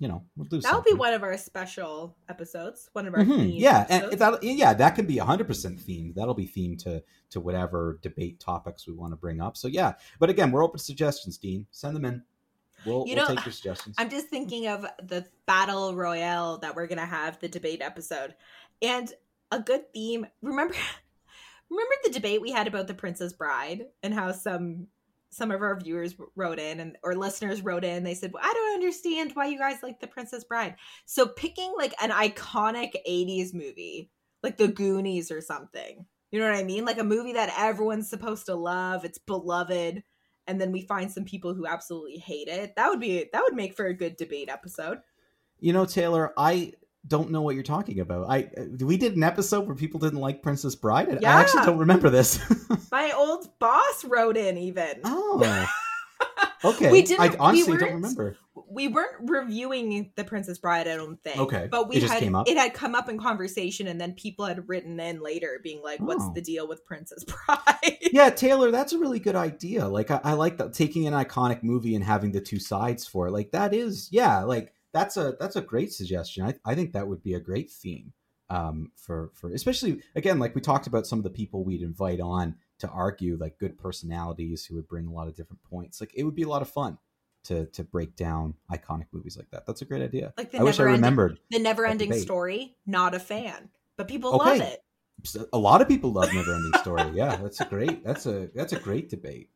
you 0.00 0.08
know 0.08 0.24
we'll 0.36 0.48
do 0.48 0.60
That'll 0.60 0.82
be 0.82 0.94
one 0.94 1.12
of 1.14 1.22
our 1.22 1.36
special 1.36 2.16
episodes. 2.28 2.88
One 2.94 3.06
of 3.06 3.14
our 3.14 3.20
Mhm, 3.20 3.38
themed 3.38 3.60
yeah 3.60 3.86
and 3.88 4.04
episodes. 4.04 4.40
that 4.40 4.42
yeah 4.42 4.72
that 4.74 4.94
can 4.96 5.06
be 5.06 5.16
100% 5.18 5.78
themed 5.78 6.14
that'll 6.16 6.34
be 6.34 6.48
themed 6.48 6.78
to 6.84 7.02
to 7.30 7.40
whatever 7.40 7.98
debate 8.02 8.40
topics 8.40 8.86
we 8.88 8.94
want 8.94 9.12
to 9.12 9.16
bring 9.16 9.40
up 9.40 9.56
so 9.56 9.68
yeah 9.68 9.92
but 10.18 10.28
again 10.30 10.50
we're 10.50 10.64
open 10.64 10.78
to 10.78 10.84
suggestions 10.84 11.38
dean 11.38 11.66
send 11.70 11.94
them 11.94 12.04
in 12.06 12.22
we'll, 12.86 13.06
You 13.06 13.14
we'll 13.16 13.26
take 13.26 13.44
your 13.44 13.52
suggestions 13.52 13.94
I'm 13.98 14.08
just 14.10 14.28
thinking 14.28 14.66
of 14.68 14.86
the 15.02 15.26
battle 15.46 15.94
royale 15.94 16.58
that 16.58 16.74
we're 16.74 16.86
gonna 16.86 17.04
have, 17.06 17.38
the 17.38 17.48
debate 17.48 17.82
episode, 17.82 18.34
and 18.80 19.12
a 19.52 19.60
good 19.60 19.92
theme. 19.92 20.26
Remember, 20.42 20.74
remember 21.70 21.94
the 22.04 22.10
debate 22.10 22.40
we 22.40 22.52
had 22.52 22.66
about 22.66 22.86
the 22.86 22.94
Princess 22.94 23.32
Bride 23.34 23.82
and 24.02 24.14
how 24.14 24.32
some 24.32 24.86
some 25.30 25.50
of 25.50 25.62
our 25.62 25.78
viewers 25.78 26.14
wrote 26.36 26.58
in 26.58 26.80
and 26.80 26.96
or 27.02 27.14
listeners 27.14 27.62
wrote 27.62 27.84
in. 27.84 28.02
They 28.04 28.14
said, 28.14 28.32
well, 28.32 28.42
"I 28.44 28.52
don't 28.52 28.74
understand 28.74 29.32
why 29.34 29.46
you 29.46 29.58
guys 29.58 29.82
like 29.82 30.00
the 30.00 30.06
Princess 30.06 30.44
Bride." 30.44 30.76
So 31.06 31.26
picking 31.26 31.72
like 31.76 31.94
an 32.02 32.10
iconic 32.10 32.92
'80s 33.08 33.54
movie, 33.54 34.10
like 34.42 34.56
The 34.56 34.68
Goonies 34.68 35.30
or 35.30 35.40
something. 35.40 36.06
You 36.30 36.38
know 36.40 36.48
what 36.50 36.58
I 36.58 36.64
mean? 36.64 36.84
Like 36.84 36.98
a 36.98 37.04
movie 37.04 37.32
that 37.34 37.52
everyone's 37.56 38.08
supposed 38.08 38.46
to 38.46 38.54
love. 38.54 39.04
It's 39.04 39.18
beloved 39.18 40.02
and 40.46 40.60
then 40.60 40.72
we 40.72 40.80
find 40.80 41.10
some 41.12 41.24
people 41.24 41.54
who 41.54 41.66
absolutely 41.66 42.16
hate 42.18 42.48
it. 42.48 42.74
That 42.76 42.88
would 42.88 42.98
be 43.00 43.28
that 43.32 43.42
would 43.42 43.54
make 43.54 43.74
for 43.76 43.86
a 43.86 43.94
good 43.94 44.16
debate 44.16 44.48
episode. 44.48 44.98
you 45.58 45.72
know 45.72 45.84
taylor 45.84 46.32
i 46.38 46.72
don't 47.06 47.30
know 47.30 47.40
what 47.42 47.54
you're 47.54 47.64
talking 47.64 48.00
about 48.00 48.28
i 48.28 48.42
uh, 48.58 48.84
we 48.84 48.96
did 48.96 49.16
an 49.16 49.22
episode 49.22 49.66
where 49.66 49.74
people 49.74 49.98
didn't 49.98 50.20
like 50.20 50.42
princess 50.42 50.74
bride 50.74 51.08
i, 51.24 51.28
I 51.28 51.40
actually 51.40 51.64
don't 51.64 51.78
remember 51.78 52.10
this 52.10 52.38
My 52.92 53.12
old 53.12 53.48
boss 53.58 54.04
wrote 54.04 54.36
in 54.36 54.58
even. 54.58 55.00
oh 55.04 55.66
okay 56.64 56.90
We 56.90 57.02
didn't- 57.02 57.20
i 57.20 57.28
we 57.28 57.36
honestly 57.38 57.78
don't 57.78 57.94
remember 57.94 58.36
We 58.68 58.88
weren't 58.88 59.16
reviewing 59.30 60.12
the 60.16 60.22
Princess 60.24 60.58
Bride, 60.58 60.86
I 60.86 60.94
don't 60.96 61.20
think. 61.24 61.38
Okay. 61.38 61.66
But 61.70 61.88
we 61.88 61.96
It 61.96 62.00
just 62.00 62.12
had 62.12 62.22
came 62.22 62.34
up? 62.36 62.48
it 62.48 62.56
had 62.56 62.72
come 62.74 62.94
up 62.94 63.08
in 63.08 63.18
conversation 63.18 63.88
and 63.88 64.00
then 64.00 64.12
people 64.12 64.44
had 64.44 64.68
written 64.68 65.00
in 65.00 65.20
later 65.22 65.58
being 65.62 65.82
like, 65.82 65.98
What's 66.00 66.22
Oh. 66.22 66.32
the 66.34 66.40
deal 66.42 66.68
with 66.68 66.84
Princess 66.84 67.24
Bride? 67.46 67.96
yeah 68.12 68.28
taylor 68.30 68.70
that's 68.70 68.92
a 68.92 68.98
really 68.98 69.18
good 69.20 69.36
idea 69.36 69.86
like 69.88 70.10
I, 70.10 70.20
I 70.24 70.32
like 70.34 70.58
that 70.58 70.74
taking 70.74 71.06
an 71.06 71.14
iconic 71.14 71.62
movie 71.62 71.94
and 71.94 72.04
having 72.04 72.32
the 72.32 72.40
two 72.40 72.58
sides 72.58 73.06
for 73.06 73.28
it 73.28 73.30
like 73.32 73.52
that 73.52 73.72
is 73.72 74.08
yeah 74.12 74.40
like 74.42 74.74
that's 74.92 75.16
a 75.16 75.36
that's 75.38 75.56
a 75.56 75.60
great 75.60 75.92
suggestion. 75.92 76.44
I, 76.44 76.54
I 76.64 76.74
think 76.74 76.92
that 76.92 77.08
would 77.08 77.22
be 77.22 77.34
a 77.34 77.40
great 77.40 77.70
theme 77.70 78.12
um 78.50 78.90
for 78.96 79.30
for 79.32 79.52
especially 79.54 80.02
again 80.16 80.40
like 80.40 80.56
we 80.56 80.60
talked 80.60 80.88
about 80.88 81.06
some 81.06 81.20
of 81.20 81.22
the 81.22 81.30
people 81.30 81.62
we'd 81.62 81.82
invite 81.82 82.20
on 82.20 82.56
to 82.80 82.88
argue 82.88 83.36
like 83.36 83.58
good 83.58 83.78
personalities 83.78 84.64
who 84.64 84.74
would 84.74 84.88
bring 84.88 85.06
a 85.06 85.12
lot 85.12 85.28
of 85.28 85.36
different 85.36 85.62
points. 85.62 86.00
Like 86.00 86.12
it 86.14 86.24
would 86.24 86.34
be 86.34 86.42
a 86.42 86.48
lot 86.48 86.62
of 86.62 86.68
fun 86.68 86.98
to 87.44 87.66
to 87.66 87.84
break 87.84 88.16
down 88.16 88.54
iconic 88.70 89.06
movies 89.12 89.36
like 89.36 89.50
that. 89.50 89.66
That's 89.66 89.82
a 89.82 89.84
great 89.84 90.02
idea. 90.02 90.34
Like 90.36 90.50
the 90.50 90.58
i 90.58 90.62
wish 90.62 90.80
i 90.80 90.84
remembered 90.84 91.38
the 91.50 91.58
never 91.58 91.86
ending 91.86 92.12
story, 92.12 92.76
not 92.86 93.14
a 93.14 93.20
fan. 93.20 93.70
But 93.96 94.08
people 94.08 94.34
Okay. 94.34 94.58
love 94.58 94.60
it. 94.62 95.48
a 95.52 95.58
lot 95.58 95.82
of 95.82 95.88
people 95.88 96.10
love 96.12 96.32
never 96.34 96.54
ending 96.54 96.72
story. 96.80 97.10
Yeah 97.14 97.36
that's 97.36 97.60
a 97.60 97.66
great 97.66 98.02
that's 98.04 98.26
a 98.26 98.50
that's 98.54 98.72
a 98.72 98.80
great 98.80 99.08
debate. 99.08 99.50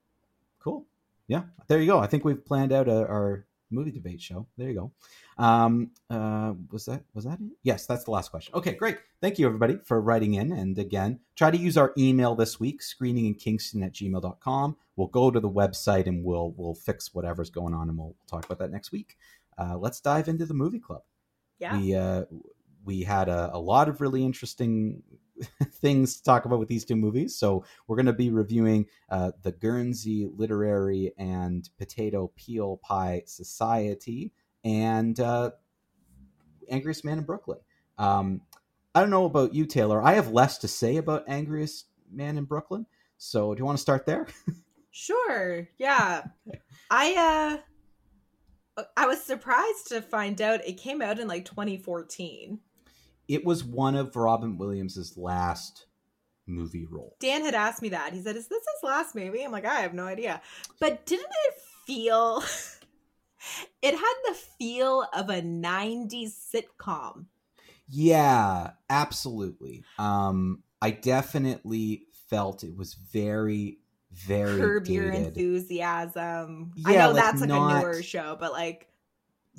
Cool. 0.60 0.86
Yeah 1.26 1.44
there 1.66 1.80
you 1.80 1.86
go. 1.86 1.98
I 1.98 2.06
think 2.06 2.24
we've 2.24 2.44
planned 2.44 2.72
out 2.72 2.88
a, 2.88 3.06
our 3.08 3.46
movie 3.70 3.90
debate 3.90 4.20
show. 4.20 4.46
There 4.56 4.68
you 4.68 4.74
go 4.74 4.92
um 5.38 5.90
uh 6.10 6.52
was 6.70 6.84
that 6.86 7.02
was 7.14 7.24
that 7.24 7.40
it? 7.40 7.56
Yes 7.62 7.86
that's 7.86 8.04
the 8.04 8.10
last 8.10 8.30
question. 8.30 8.54
Okay 8.54 8.74
great. 8.74 8.98
Thank 9.20 9.38
you 9.38 9.46
everybody 9.46 9.78
for 9.84 10.00
writing 10.00 10.34
in. 10.34 10.52
And 10.52 10.78
again 10.78 11.20
try 11.36 11.50
to 11.50 11.58
use 11.58 11.76
our 11.76 11.92
email 11.98 12.34
this 12.34 12.60
week 12.60 12.80
screeninginkingston 12.80 13.84
at 13.84 13.92
gmail.com 13.92 14.76
we'll 14.96 15.08
go 15.08 15.30
to 15.30 15.40
the 15.40 15.50
website 15.50 16.06
and 16.06 16.24
we'll 16.24 16.54
we'll 16.56 16.74
fix 16.74 17.14
whatever's 17.14 17.50
going 17.50 17.74
on 17.74 17.88
and 17.88 17.98
we'll 17.98 18.16
talk 18.28 18.44
about 18.44 18.58
that 18.58 18.70
next 18.70 18.92
week. 18.92 19.16
Uh, 19.58 19.76
let's 19.76 20.00
dive 20.00 20.28
into 20.28 20.46
the 20.46 20.54
movie 20.54 20.80
club. 20.80 21.02
Yeah. 21.58 21.78
we 21.78 21.94
uh 21.94 22.24
we 22.84 23.02
had 23.02 23.28
a, 23.28 23.50
a 23.54 23.58
lot 23.58 23.88
of 23.88 24.00
really 24.00 24.24
interesting 24.24 25.02
things 25.72 26.16
to 26.16 26.22
talk 26.22 26.44
about 26.44 26.58
with 26.58 26.68
these 26.68 26.84
two 26.84 26.96
movies. 26.96 27.36
So 27.36 27.64
we're 27.86 27.96
going 27.96 28.06
to 28.06 28.12
be 28.12 28.30
reviewing 28.30 28.86
uh, 29.08 29.32
the 29.42 29.52
guernsey 29.52 30.28
literary 30.36 31.12
and 31.18 31.68
potato 31.78 32.30
peel 32.36 32.76
pie 32.78 33.22
society 33.26 34.32
and 34.64 35.20
uh, 35.20 35.50
angriest 36.68 37.04
man 37.04 37.18
in 37.18 37.24
brooklyn 37.24 37.58
um, 37.98 38.40
i 38.94 39.00
don't 39.00 39.10
know 39.10 39.24
about 39.26 39.54
you 39.54 39.66
taylor 39.66 40.02
i 40.02 40.12
have 40.14 40.30
less 40.30 40.58
to 40.58 40.68
say 40.68 40.96
about 40.96 41.24
angriest 41.28 41.86
man 42.10 42.38
in 42.38 42.44
brooklyn 42.44 42.86
so 43.18 43.54
do 43.54 43.58
you 43.60 43.64
want 43.64 43.76
to 43.78 43.82
start 43.82 44.06
there 44.06 44.26
Sure. 44.96 45.68
Yeah. 45.76 46.22
I 46.88 47.58
uh 48.76 48.84
I 48.96 49.06
was 49.08 49.20
surprised 49.20 49.88
to 49.88 50.00
find 50.00 50.40
out 50.40 50.64
it 50.64 50.74
came 50.74 51.02
out 51.02 51.18
in 51.18 51.26
like 51.26 51.44
2014. 51.44 52.60
it 53.26 53.44
was 53.44 53.64
one 53.64 53.96
of 53.96 54.14
robin 54.14 54.56
williams's 54.56 55.16
last 55.18 55.86
movie 56.46 56.86
roles 56.88 57.16
Dan 57.18 57.42
had 57.44 57.54
asked 57.54 57.82
me 57.82 57.88
that. 57.88 58.12
He 58.12 58.22
said, 58.22 58.36
"Is 58.36 58.46
this 58.46 58.60
his 58.62 58.88
last 58.88 59.16
movie?" 59.16 59.42
I'm 59.42 59.50
like, 59.50 59.64
"I 59.64 59.80
have 59.80 59.94
no 59.94 60.04
idea." 60.04 60.40
But 60.78 61.04
didn't 61.06 61.26
it 61.48 61.54
feel 61.88 62.44
It 63.82 63.92
had 63.94 64.14
the 64.28 64.34
feel 64.34 65.06
of 65.14 65.28
a 65.30 65.40
90s 65.42 66.32
sitcom. 66.54 67.26
Yeah, 67.88 68.70
absolutely. 68.88 69.84
Um, 69.98 70.62
I 70.80 70.90
definitely 70.90 72.06
felt 72.30 72.64
it 72.64 72.76
was 72.76 72.94
very, 72.94 73.78
very 74.12 74.58
Curb 74.58 74.86
Your 74.86 75.10
dated. 75.10 75.26
Enthusiasm. 75.28 76.72
I 76.86 76.96
know 76.96 77.06
like 77.10 77.16
that's 77.16 77.40
like 77.40 77.48
not- 77.48 77.76
a 77.76 77.80
newer 77.80 78.02
show, 78.02 78.36
but 78.38 78.52
like 78.52 78.88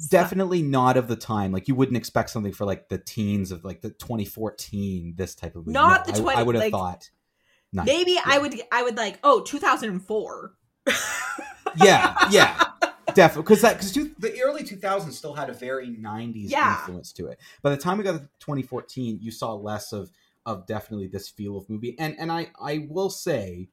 Definitely 0.10 0.62
not 0.62 0.98
of 0.98 1.08
the 1.08 1.15
time. 1.15 1.54
Like 1.54 1.69
you 1.69 1.76
wouldn't 1.76 1.95
expect 1.95 2.30
something 2.30 2.52
for 2.52 2.65
like 2.65 2.89
the 2.89 2.98
teens 2.98 3.50
of 3.52 3.63
like 3.63 3.80
the 3.80 3.91
2014. 3.91 5.13
This 5.15 5.36
type 5.36 5.56
of 5.56 5.65
movie. 5.65 5.71
Not 5.71 6.06
No, 6.06 6.12
the 6.13 6.19
I- 6.19 6.21
20 6.21 6.38
I, 6.39 6.43
would 6.43 6.56
have 6.56 6.63
like, 6.65 6.71
thought. 6.71 7.10
Maybe 7.71 8.17
I 8.26 8.38
would 8.38 8.62
I 8.74 8.84
would 8.84 8.98
like, 8.98 9.19
"Oh, 9.24 9.41
2004." 9.41 10.54
yeah, 11.78 12.15
yeah, 12.30 12.63
definitely. 13.15 13.43
Because 13.43 13.62
that 13.62 13.78
because 13.80 13.93
the 13.93 14.41
early 14.43 14.63
2000s 14.63 15.12
still 15.13 15.34
had 15.34 15.49
a 15.49 15.54
very 15.54 15.88
90s 15.88 16.49
Yeah. 16.51 16.80
influence 16.80 17.12
to 17.13 17.28
it. 17.28 17.39
By 17.62 17.71
the 17.71 17.78
time 17.78 17.97
we 17.97 18.04
got 18.04 18.13
to 18.13 18.30
2014, 18.39 19.19
you 19.21 19.32
saw 19.32 19.54
less 19.54 19.91
of 19.93 20.12
of 20.45 20.67
definitely 20.67 21.08
this 21.08 21.28
feel 21.28 21.58
of 21.58 21.69
movie. 21.69 21.95
And 21.97 22.15
and 22.19 22.32
I 22.32 22.51
I 22.62 22.86
will 22.89 23.10
say, 23.10 23.69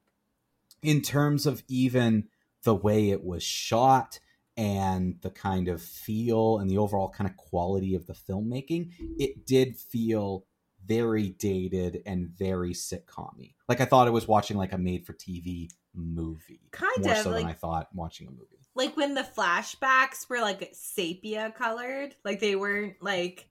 in 0.81 1.01
terms 1.01 1.45
of 1.45 1.63
even 1.67 2.29
the 2.63 2.73
way 2.75 3.09
it 3.11 3.23
was 3.23 3.43
shot 3.43 4.19
and 4.55 5.19
the 5.21 5.29
kind 5.29 5.67
of 5.67 5.81
feel 5.81 6.59
and 6.59 6.69
the 6.69 6.77
overall 6.77 7.09
kind 7.09 7.29
of 7.29 7.35
quality 7.37 7.95
of 7.95 8.07
the 8.07 8.13
filmmaking, 8.13 8.91
it 9.19 9.45
did 9.45 9.77
feel 9.77 10.45
very 10.85 11.29
dated 11.29 12.01
and 12.05 12.27
very 12.29 12.73
sitcom 12.73 13.53
Like 13.69 13.81
I 13.81 13.85
thought 13.85 14.07
I 14.07 14.11
was 14.11 14.27
watching 14.27 14.57
like 14.57 14.73
a 14.73 14.77
made 14.77 15.05
for 15.05 15.13
TV 15.13 15.69
movie. 15.93 16.69
Kind 16.71 17.03
more 17.03 17.11
of, 17.11 17.17
so 17.19 17.31
than 17.31 17.45
I 17.45 17.53
thought 17.53 17.87
watching 17.93 18.27
a 18.27 18.31
movie. 18.31 18.62
Like 18.75 18.95
when 18.97 19.13
the 19.13 19.21
flashbacks 19.37 20.29
were 20.29 20.41
like 20.41 20.69
sepia 20.73 21.53
colored 21.57 22.15
like 22.25 22.39
they 22.39 22.55
weren't 22.55 22.95
like 23.01 23.47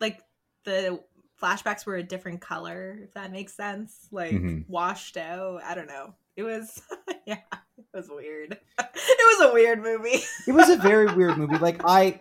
like 0.00 0.20
the 0.64 1.00
flashbacks 1.42 1.86
were 1.86 1.96
a 1.96 2.02
different 2.02 2.40
color 2.40 2.98
if 3.02 3.14
that 3.14 3.30
makes 3.32 3.54
sense 3.54 4.08
like 4.10 4.32
Mhm. 4.32 4.64
washed 4.68 5.16
out 5.16 5.62
i 5.62 5.74
don't 5.74 5.86
know 5.86 6.14
it 6.36 6.42
was 6.42 6.80
yeah 7.26 7.40
it 7.76 7.84
was 7.94 8.08
weird 8.08 8.52
it 8.78 9.38
was 9.40 9.50
a 9.50 9.54
weird 9.54 9.80
movie 9.82 10.20
It 10.46 10.52
was 10.52 10.68
a 10.68 10.76
very 10.76 11.06
weird 11.14 11.36
movie. 11.38 11.58
Like 11.58 11.80
I 11.84 12.20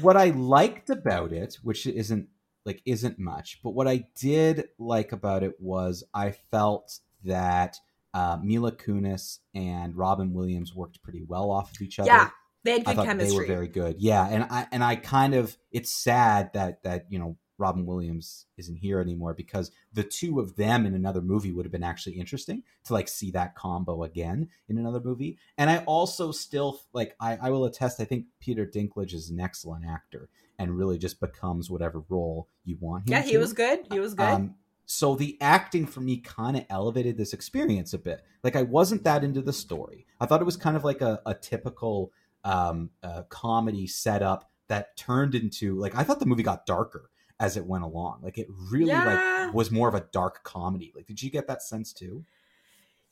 what 0.00 0.16
I 0.16 0.30
liked 0.30 0.90
about 0.90 1.32
it, 1.32 1.58
which 1.62 1.86
isn't 1.86 2.28
like 2.64 2.82
isn't 2.84 3.18
much, 3.18 3.60
but 3.62 3.70
what 3.70 3.86
I 3.86 4.06
did 4.18 4.68
like 4.78 5.12
about 5.12 5.42
it 5.42 5.54
was 5.60 6.02
I 6.12 6.32
felt 6.32 6.98
that 7.24 7.76
uh, 8.16 8.38
Mila 8.42 8.72
Kunis 8.72 9.40
and 9.54 9.94
Robin 9.94 10.32
Williams 10.32 10.74
worked 10.74 11.02
pretty 11.02 11.22
well 11.22 11.50
off 11.50 11.70
of 11.72 11.82
each 11.82 11.98
other. 11.98 12.08
Yeah, 12.08 12.30
they 12.64 12.70
had 12.72 12.84
good 12.86 12.96
chemistry. 12.96 13.30
they 13.30 13.36
were 13.36 13.46
very 13.46 13.68
good. 13.68 13.96
Yeah, 13.98 14.26
and 14.26 14.44
I 14.44 14.66
and 14.72 14.82
I 14.82 14.96
kind 14.96 15.34
of 15.34 15.54
it's 15.70 15.92
sad 15.92 16.50
that 16.54 16.82
that 16.82 17.04
you 17.10 17.18
know 17.18 17.36
Robin 17.58 17.84
Williams 17.84 18.46
isn't 18.56 18.76
here 18.76 19.00
anymore 19.00 19.34
because 19.34 19.70
the 19.92 20.02
two 20.02 20.40
of 20.40 20.56
them 20.56 20.86
in 20.86 20.94
another 20.94 21.20
movie 21.20 21.52
would 21.52 21.66
have 21.66 21.72
been 21.72 21.82
actually 21.82 22.14
interesting 22.14 22.62
to 22.84 22.94
like 22.94 23.08
see 23.08 23.30
that 23.32 23.54
combo 23.54 24.02
again 24.02 24.48
in 24.66 24.78
another 24.78 25.00
movie. 25.00 25.36
And 25.58 25.68
I 25.68 25.78
also 25.80 26.32
still 26.32 26.80
like 26.94 27.14
I, 27.20 27.36
I 27.36 27.50
will 27.50 27.66
attest. 27.66 28.00
I 28.00 28.04
think 28.04 28.24
Peter 28.40 28.64
Dinklage 28.64 29.12
is 29.12 29.28
an 29.28 29.40
excellent 29.40 29.84
actor 29.84 30.30
and 30.58 30.74
really 30.74 30.96
just 30.96 31.20
becomes 31.20 31.68
whatever 31.68 32.02
role 32.08 32.48
you 32.64 32.78
want 32.80 33.06
him. 33.06 33.12
yeah, 33.12 33.22
he 33.22 33.32
to. 33.32 33.38
was 33.38 33.52
good. 33.52 33.80
He 33.92 34.00
was 34.00 34.14
good. 34.14 34.24
Um, 34.24 34.54
so 34.86 35.16
the 35.16 35.36
acting 35.40 35.84
for 35.84 36.00
me 36.00 36.16
kind 36.18 36.56
of 36.56 36.64
elevated 36.70 37.16
this 37.16 37.32
experience 37.32 37.92
a 37.92 37.98
bit. 37.98 38.24
Like 38.44 38.54
I 38.56 38.62
wasn't 38.62 39.02
that 39.04 39.24
into 39.24 39.42
the 39.42 39.52
story. 39.52 40.06
I 40.20 40.26
thought 40.26 40.40
it 40.40 40.44
was 40.46 40.56
kind 40.56 40.76
of 40.76 40.84
like 40.84 41.00
a, 41.00 41.20
a 41.26 41.34
typical 41.34 42.12
um, 42.44 42.90
uh, 43.02 43.22
comedy 43.28 43.86
setup 43.88 44.50
that 44.68 44.96
turned 44.96 45.34
into 45.34 45.74
like 45.78 45.94
I 45.96 46.04
thought 46.04 46.20
the 46.20 46.26
movie 46.26 46.42
got 46.44 46.66
darker 46.66 47.10
as 47.40 47.56
it 47.56 47.66
went 47.66 47.84
along. 47.84 48.20
Like 48.22 48.38
it 48.38 48.46
really 48.70 48.86
Yeah. 48.90 49.44
like 49.44 49.54
was 49.54 49.70
more 49.70 49.88
of 49.88 49.94
a 49.94 50.06
dark 50.12 50.42
comedy. 50.44 50.92
Like 50.94 51.06
did 51.06 51.20
you 51.22 51.30
get 51.30 51.46
that 51.48 51.62
sense 51.62 51.92
too? 51.92 52.24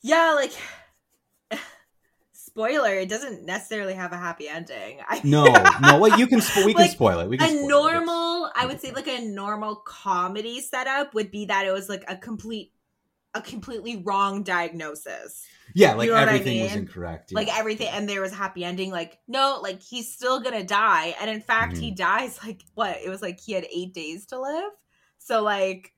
yeah, 0.01 0.33
like 0.33 0.51
spoiler, 2.55 2.93
it 2.95 3.09
doesn't 3.09 3.45
necessarily 3.45 3.93
have 3.93 4.13
a 4.13 4.17
happy 4.17 4.47
ending. 4.47 4.99
I, 5.07 5.19
No, 5.25 5.43
no. 5.81 5.99
Well, 5.99 6.17
you 6.17 6.25
can 6.25 6.39
spo- 6.39 6.65
we 6.65 6.73
can 6.73 6.83
Like, 6.83 6.91
spoil 6.91 7.19
it. 7.19 7.27
We 7.29 7.37
can 7.37 7.47
a 7.47 7.49
spoil 7.51 7.65
it. 7.65 7.67
normal, 7.93 8.51
I 8.55 8.65
would 8.65 8.79
say, 8.79 8.91
like 8.91 9.07
a 9.07 9.21
normal 9.25 9.75
comedy 9.75 10.61
setup 10.61 11.13
would 11.13 11.31
be 11.31 11.45
that 11.47 11.65
it 11.65 11.71
was 11.73 11.89
like 11.89 12.05
a 12.07 12.15
complete, 12.15 12.71
a 13.33 13.41
completely 13.41 13.97
wrong 13.97 14.43
diagnosis. 14.43 15.43
Yeah, 15.73 15.95
like 15.95 16.05
You 16.05 16.13
know 16.13 16.19
what 16.19 16.29
I 16.29 16.33
everything 16.35 16.61
was 16.61 16.69
mean? 16.71 16.79
incorrect. 16.83 17.33
Like 17.33 17.53
everything, 17.57 17.87
and 17.89 18.07
there 18.07 18.21
was 18.21 18.31
a 18.31 18.35
happy 18.35 18.63
ending. 18.63 18.91
Like 18.91 19.19
no, 19.27 19.59
like 19.61 19.81
he's 19.81 20.13
still 20.13 20.39
gonna 20.39 20.63
die, 20.63 21.13
and 21.19 21.29
in 21.29 21.41
fact, 21.41 21.75
he 21.75 21.87
Mm-hmm. 21.89 21.95
dies. 21.95 22.39
Like 22.41 22.63
what? 22.75 22.97
It 23.03 23.09
was 23.09 23.21
like 23.21 23.41
he 23.41 23.51
had 23.51 23.65
eight 23.75 23.93
days 23.93 24.27
to 24.27 24.39
live. 24.39 24.71
So 25.17 25.41
like, 25.43 25.91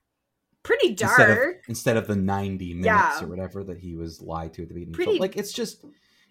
pretty 0.63 0.89
Instead 0.91 1.30
of- 1.30 1.36
dark. 1.38 1.63
instead 1.67 1.98
of 1.98 2.08
the 2.08 2.15
90 2.15 2.74
minutes 2.76 2.86
Yeah. 2.86 3.20
or 3.24 3.28
whatever 3.28 3.63
that 3.65 3.78
he 3.78 3.93
was 3.96 4.22
lied 4.22 4.54
to 4.54 4.63
at 4.63 4.70
the 4.70 4.74
beginning. 4.74 4.93
Pretty- 4.93 5.17
so, 5.17 5.22
like 5.22 5.36
it's 5.38 5.52
just 5.52 5.84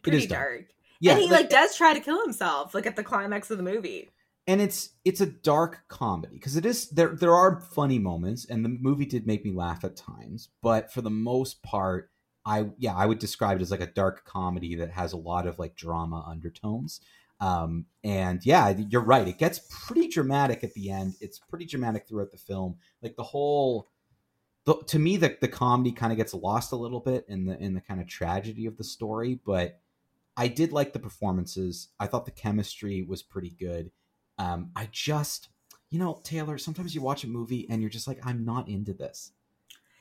pretty 0.07 0.25
is 0.25 0.27
dark. 0.27 0.51
dark. 0.51 0.65
Yeah, 1.01 1.13
and 1.13 1.21
he 1.23 1.31
like, 1.31 1.51
does 1.51 1.77
try 1.77 1.95
to 1.95 2.01
kill 2.01 2.23
himself, 2.23 2.75
like 2.75 2.87
at 2.87 2.97
the 2.97 3.05
climax 3.05 3.51
of 3.51 3.59
the 3.59 3.65
movie. 3.65 4.11
and 4.47 4.61
it's 4.61 4.91
it's 5.05 5.21
a 5.21 5.27
dark 5.27 5.85
comedy 5.89 6.35
because 6.37 6.57
it 6.57 6.65
is 6.65 6.89
there 6.91 7.09
there 7.15 7.35
are 7.35 7.61
funny 7.61 7.99
moments 7.99 8.45
and 8.45 8.65
the 8.65 8.69
movie 8.69 9.07
did 9.07 9.27
make 9.27 9.45
me 9.45 9.53
laugh 9.53 9.85
at 9.85 9.97
times 9.97 10.49
but 10.63 10.93
for 10.93 11.03
the 11.03 11.11
most 11.11 11.63
part 11.63 12.11
i 12.45 12.67
yeah 12.79 12.95
i 12.95 13.07
would 13.07 13.19
describe 13.19 13.59
it 13.59 13.63
as 13.63 13.71
like 13.71 13.81
a 13.81 13.87
dark 13.87 14.25
comedy 14.25 14.77
that 14.77 14.91
has 14.91 15.13
a 15.13 15.17
lot 15.17 15.47
of 15.47 15.59
like 15.59 15.75
drama 15.75 16.25
undertones 16.29 17.01
um 17.41 17.87
and 18.05 18.47
yeah 18.47 18.69
you're 18.89 19.01
right 19.03 19.27
it 19.29 19.39
gets 19.39 19.59
pretty 19.85 20.09
dramatic 20.09 20.63
at 20.63 20.73
the 20.75 20.91
end 20.91 21.15
it's 21.21 21.39
pretty 21.41 21.67
dramatic 21.67 22.07
throughout 22.07 22.31
the 22.31 22.39
film 22.39 22.77
like 23.03 23.17
the 23.17 23.23
whole 23.25 23.89
the, 24.65 24.77
to 24.87 24.99
me 24.99 25.17
the, 25.17 25.37
the 25.41 25.49
comedy 25.49 25.93
kind 25.93 26.13
of 26.13 26.17
gets 26.19 26.33
lost 26.35 26.73
a 26.73 26.77
little 26.77 27.01
bit 27.01 27.25
in 27.29 27.47
the 27.47 27.59
in 27.61 27.75
the 27.75 27.81
kind 27.81 28.01
of 28.01 28.07
tragedy 28.07 28.67
of 28.67 28.77
the 28.77 28.85
story 28.85 29.41
but 29.45 29.81
i 30.37 30.49
did 30.49 30.73
like 30.73 30.93
the 30.93 30.99
performances 30.99 31.89
i 32.01 32.07
thought 32.07 32.25
the 32.25 32.31
chemistry 32.31 33.03
was 33.03 33.23
pretty 33.23 33.51
good 33.51 33.91
um, 34.39 34.71
I 34.77 34.89
just, 34.93 35.49
you 35.91 35.99
know, 35.99 36.21
Taylor. 36.23 36.59
Sometimes 36.59 36.95
you 36.95 37.03
watch 37.03 37.25
a 37.25 37.29
movie 37.29 37.67
and 37.71 37.81
you're 37.81 37.91
just 37.91 38.09
like, 38.09 38.19
I'm 38.25 38.45
not 38.45 38.69
into 38.69 38.93
this, 38.93 39.33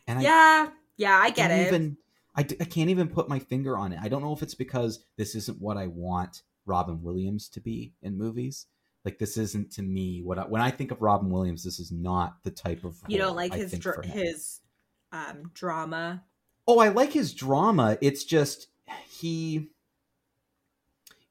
and 0.07 0.19
I 0.19 0.21
yeah, 0.23 0.67
yeah, 0.97 1.17
I 1.17 1.29
get 1.29 1.51
it. 1.51 1.67
even, 1.67 1.97
I, 2.35 2.43
d- 2.43 2.57
I 2.59 2.65
can't 2.65 2.89
even 2.89 3.07
put 3.07 3.29
my 3.29 3.39
finger 3.39 3.77
on 3.77 3.93
it. 3.93 3.99
I 4.01 4.09
don't 4.09 4.21
know 4.21 4.33
if 4.33 4.41
it's 4.41 4.55
because 4.55 5.05
this 5.17 5.35
isn't 5.35 5.61
what 5.61 5.77
I 5.77 5.87
want 5.87 6.41
Robin 6.65 7.01
Williams 7.01 7.47
to 7.49 7.61
be 7.61 7.93
in 8.01 8.17
movies. 8.17 8.65
Like 9.05 9.19
this 9.19 9.37
isn't 9.37 9.71
to 9.73 9.83
me 9.83 10.21
what 10.21 10.39
I, 10.39 10.41
when 10.43 10.61
I 10.61 10.71
think 10.71 10.91
of 10.91 11.01
Robin 11.01 11.29
Williams, 11.29 11.63
this 11.63 11.79
is 11.79 11.91
not 11.91 12.37
the 12.43 12.51
type 12.51 12.83
of 12.83 12.97
you 13.07 13.19
don't 13.19 13.35
like 13.35 13.53
I 13.53 13.57
his 13.57 13.71
dr- 13.73 14.03
his 14.03 14.61
um 15.11 15.51
drama. 15.53 16.23
Oh, 16.67 16.79
I 16.79 16.89
like 16.89 17.13
his 17.13 17.31
drama. 17.33 17.99
It's 18.01 18.23
just 18.23 18.67
he 19.07 19.69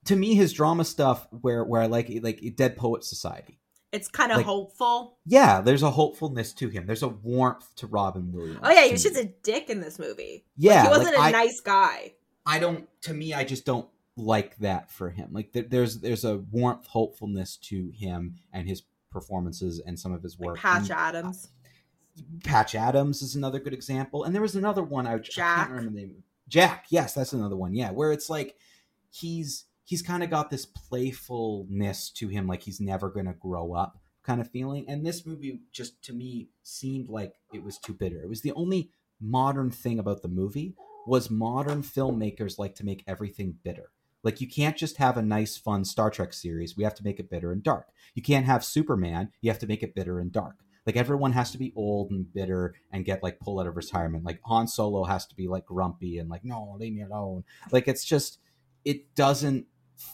to 0.07 0.17
me 0.17 0.35
his 0.35 0.53
drama 0.53 0.85
stuff 0.85 1.27
where 1.31 1.65
where 1.65 1.81
I 1.83 1.87
like 1.87 2.11
it, 2.11 2.23
like 2.23 2.41
Dead 2.57 2.77
Poet 2.77 3.05
Society. 3.05 3.59
It's 3.93 4.09
kind 4.09 4.33
of 4.33 4.39
Like- 4.39 4.47
hopeful. 4.47 5.19
Yeah, 5.25 5.61
there's 5.61 5.85
a 5.85 5.91
hopefulness 5.93 6.53
to 6.55 6.69
him. 6.69 6.85
There's 6.87 7.05
a 7.05 7.09
warmth 7.09 7.75
to 7.77 7.87
Robin 7.87 8.33
Williams. 8.33 8.59
Oh 8.63 8.71
yeah, 8.71 8.85
he 8.87 8.93
was 8.93 9.05
just 9.05 9.17
a 9.17 9.27
dick 9.45 9.71
in 9.71 9.81
this 9.81 9.99
movie. 10.01 10.45
yeah. 10.57 10.83
he 10.83 10.89
wasn't 10.89 11.17
like, 11.17 11.33
a 11.35 11.39
I, 11.39 11.45
nice 11.45 11.61
guy. 11.61 12.15
I 12.45 12.59
don't. 12.59 12.89
To 13.03 13.15
me, 13.15 13.33
I 13.35 13.45
just 13.45 13.65
don't 13.65 13.89
like 14.17 14.57
that 14.59 14.91
for 14.91 15.11
him. 15.11 15.29
Like 15.33 15.53
there, 15.53 15.63
there's 15.63 16.01
there's 16.01 16.25
a 16.25 16.39
warmth, 16.39 16.87
hopefulness 16.89 17.57
to 17.69 17.91
him 17.95 18.35
and 18.53 18.69
his 18.69 18.83
performances 19.13 19.81
and 19.87 19.99
some 19.99 20.13
of 20.13 20.23
his 20.25 20.39
Like 20.41 20.47
work. 20.49 20.59
Patch 20.59 20.83
And 20.83 20.91
uh, 20.91 20.95
Adams. 20.97 21.49
Patch 22.45 22.75
Adams 22.75 23.23
is 23.23 23.35
another 23.37 23.59
good 23.61 23.73
example, 23.75 24.25
and 24.25 24.35
there 24.35 24.43
was 24.43 24.55
another 24.57 24.83
one. 24.83 25.07
I, 25.07 25.15
I 25.15 25.19
can't 25.19 25.71
remember 25.71 25.91
the 26.01 26.07
name. 26.07 26.23
Jack. 26.49 26.87
Yes, 26.89 27.15
that's 27.15 27.33
another 27.33 27.57
one. 27.57 27.75
Yeah, 27.75 27.91
where 27.93 28.13
it's 28.13 28.29
like 28.29 28.57
he's 29.11 29.65
he's 29.85 30.03
kind 30.03 30.23
of 30.23 30.31
got 30.31 30.51
this 30.51 30.67
playfulness 30.67 32.11
to 32.11 32.29
him, 32.29 32.47
like 32.47 32.63
he's 32.63 32.81
never 32.81 33.11
going 33.11 33.27
to 33.27 33.33
grow 33.35 33.75
up 33.75 33.99
kind 34.25 34.41
of 34.41 34.51
feeling. 34.51 34.87
And 34.89 35.05
this 35.05 35.27
movie 35.27 35.61
just 35.71 36.03
to 36.05 36.13
me 36.13 36.49
seemed 36.63 37.09
like 37.09 37.35
it 37.53 37.63
was 37.63 37.79
too 37.79 37.93
bitter. 37.93 38.23
It 38.23 38.29
was 38.29 38.41
the 38.41 38.53
only 38.53 38.91
modern 39.21 39.71
thing 39.71 39.99
about 39.99 40.23
the 40.23 40.29
movie 40.29 40.75
was 41.07 41.31
modern 41.31 41.83
filmmakers 41.83 42.59
like 42.59 42.75
to 42.77 42.85
make 42.85 43.05
everything 43.07 43.59
bitter. 43.63 43.91
Like 44.23 44.41
you 44.41 44.49
can't 44.49 44.77
just 44.77 44.97
have 44.97 45.19
a 45.19 45.23
nice 45.23 45.59
fun 45.59 45.85
Star 45.85 46.11
Trek 46.11 46.33
series. 46.33 46.77
We 46.77 46.85
have 46.85 46.95
to 46.95 47.05
make 47.05 47.21
it 47.21 47.29
bitter 47.29 47.53
and 47.53 47.63
dark. 47.63 47.89
You 48.15 48.23
can't 48.23 48.47
have 48.47 48.65
Superman. 48.65 49.31
You 49.43 49.51
have 49.51 49.59
to 49.61 49.67
make 49.67 49.83
it 49.83 49.95
bitter 49.95 50.19
and 50.19 50.33
dark. 50.33 50.57
Like 50.87 50.97
everyone 50.97 51.33
has 51.33 51.51
to 51.53 51.59
be 51.59 51.73
old 51.77 52.11
and 52.11 52.33
bitter 52.33 52.75
and 52.91 53.05
get 53.05 53.23
like 53.23 53.39
pulled 53.39 53.61
out 53.61 53.67
of 53.67 53.77
retirement. 53.77 54.25
Like 54.25 54.41
Han 54.45 54.67
Solo 54.67 55.05
has 55.05 55.27
to 55.27 55.35
be 55.35 55.47
like 55.47 55.67
grumpy 55.67 56.19
and 56.19 56.31
like 56.31 56.45
no, 56.45 56.77
leave 56.79 56.95
me 56.95 57.03
alone. 57.03 57.45
Like 57.71 57.87
it's 57.87 58.05
just 58.05 58.39
it 58.85 59.15
doesn't 59.15 59.67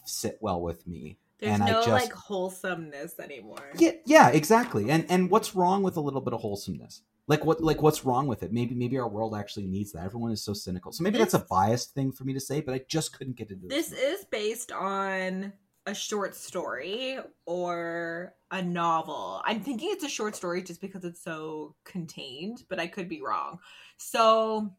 sit 0.05 0.38
well 0.40 0.61
with 0.61 0.87
me. 0.87 1.19
There's 1.38 1.55
and 1.55 1.62
I 1.62 1.71
no 1.71 1.85
just- 1.85 1.88
like 1.88 2.12
wholesomeness 2.12 3.19
anymore. 3.19 3.71
Yeah, 3.79 3.93
yeah, 4.05 4.29
exactly. 4.29 4.90
And 4.90 5.07
and 5.09 5.31
what's 5.31 5.55
wrong 5.55 5.83
with 5.83 5.97
a 5.97 6.01
little 6.01 6.21
bit 6.21 6.35
of 6.35 6.40
wholesomeness? 6.40 7.03
Like 7.27 7.45
what 7.45 7.62
like 7.62 7.81
what's 7.81 8.05
wrong 8.05 8.27
with 8.27 8.43
it? 8.43 8.53
Maybe 8.53 8.75
maybe 8.75 8.99
our 8.99 9.09
world 9.09 9.35
actually 9.35 9.66
needs 9.66 9.93
that. 9.93 10.05
Everyone 10.05 10.33
is 10.33 10.43
so 10.43 10.53
cynical. 10.53 10.93
So 10.93 11.03
maybe 11.03 11.19
that's 11.19 11.35
a 11.35 11.47
biased 11.49 11.95
thing 11.95 12.12
for 12.12 12.25
me 12.25 12.35
to 12.35 12.40
say, 12.40 12.61
but 12.61 12.75
I 12.75 12.83
just 12.88 13.16
couldn't 13.16 13.37
get 13.37 13.51
into 13.51 13.69
this. 13.69 13.88
This 13.88 13.99
is 13.99 14.25
based 14.27 14.73
on 14.73 15.53
a 15.87 15.95
short 15.95 16.35
story 16.35 17.19
or 17.47 18.35
a 18.51 18.62
novel. 18.62 19.40
I'm 19.45 19.61
thinking 19.61 19.90
it's 19.93 20.05
a 20.05 20.09
short 20.09 20.37
story 20.37 20.62
just 20.62 20.81
because 20.81 21.05
it's 21.05 21.23
so 21.23 21.75
contained, 21.85 22.64
but 22.69 22.79
I 22.79 22.87
could 22.87 23.09
be 23.09 23.23
wrong. 23.23 23.61
So 23.97 24.73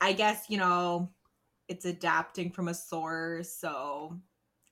I 0.00 0.12
guess, 0.12 0.46
you 0.48 0.58
know, 0.58 1.10
it's 1.72 1.84
adapting 1.84 2.50
from 2.50 2.68
a 2.68 2.74
source, 2.74 3.52
so 3.52 4.18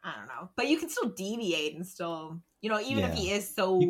I 0.04 0.14
don't 0.16 0.28
know. 0.28 0.50
But 0.56 0.68
you 0.68 0.78
can 0.78 0.88
still 0.88 1.10
deviate 1.10 1.74
and 1.74 1.86
still, 1.86 2.40
you 2.60 2.70
know, 2.70 2.80
even 2.80 3.04
if 3.04 3.14
he 3.14 3.30
is 3.30 3.52
so 3.54 3.80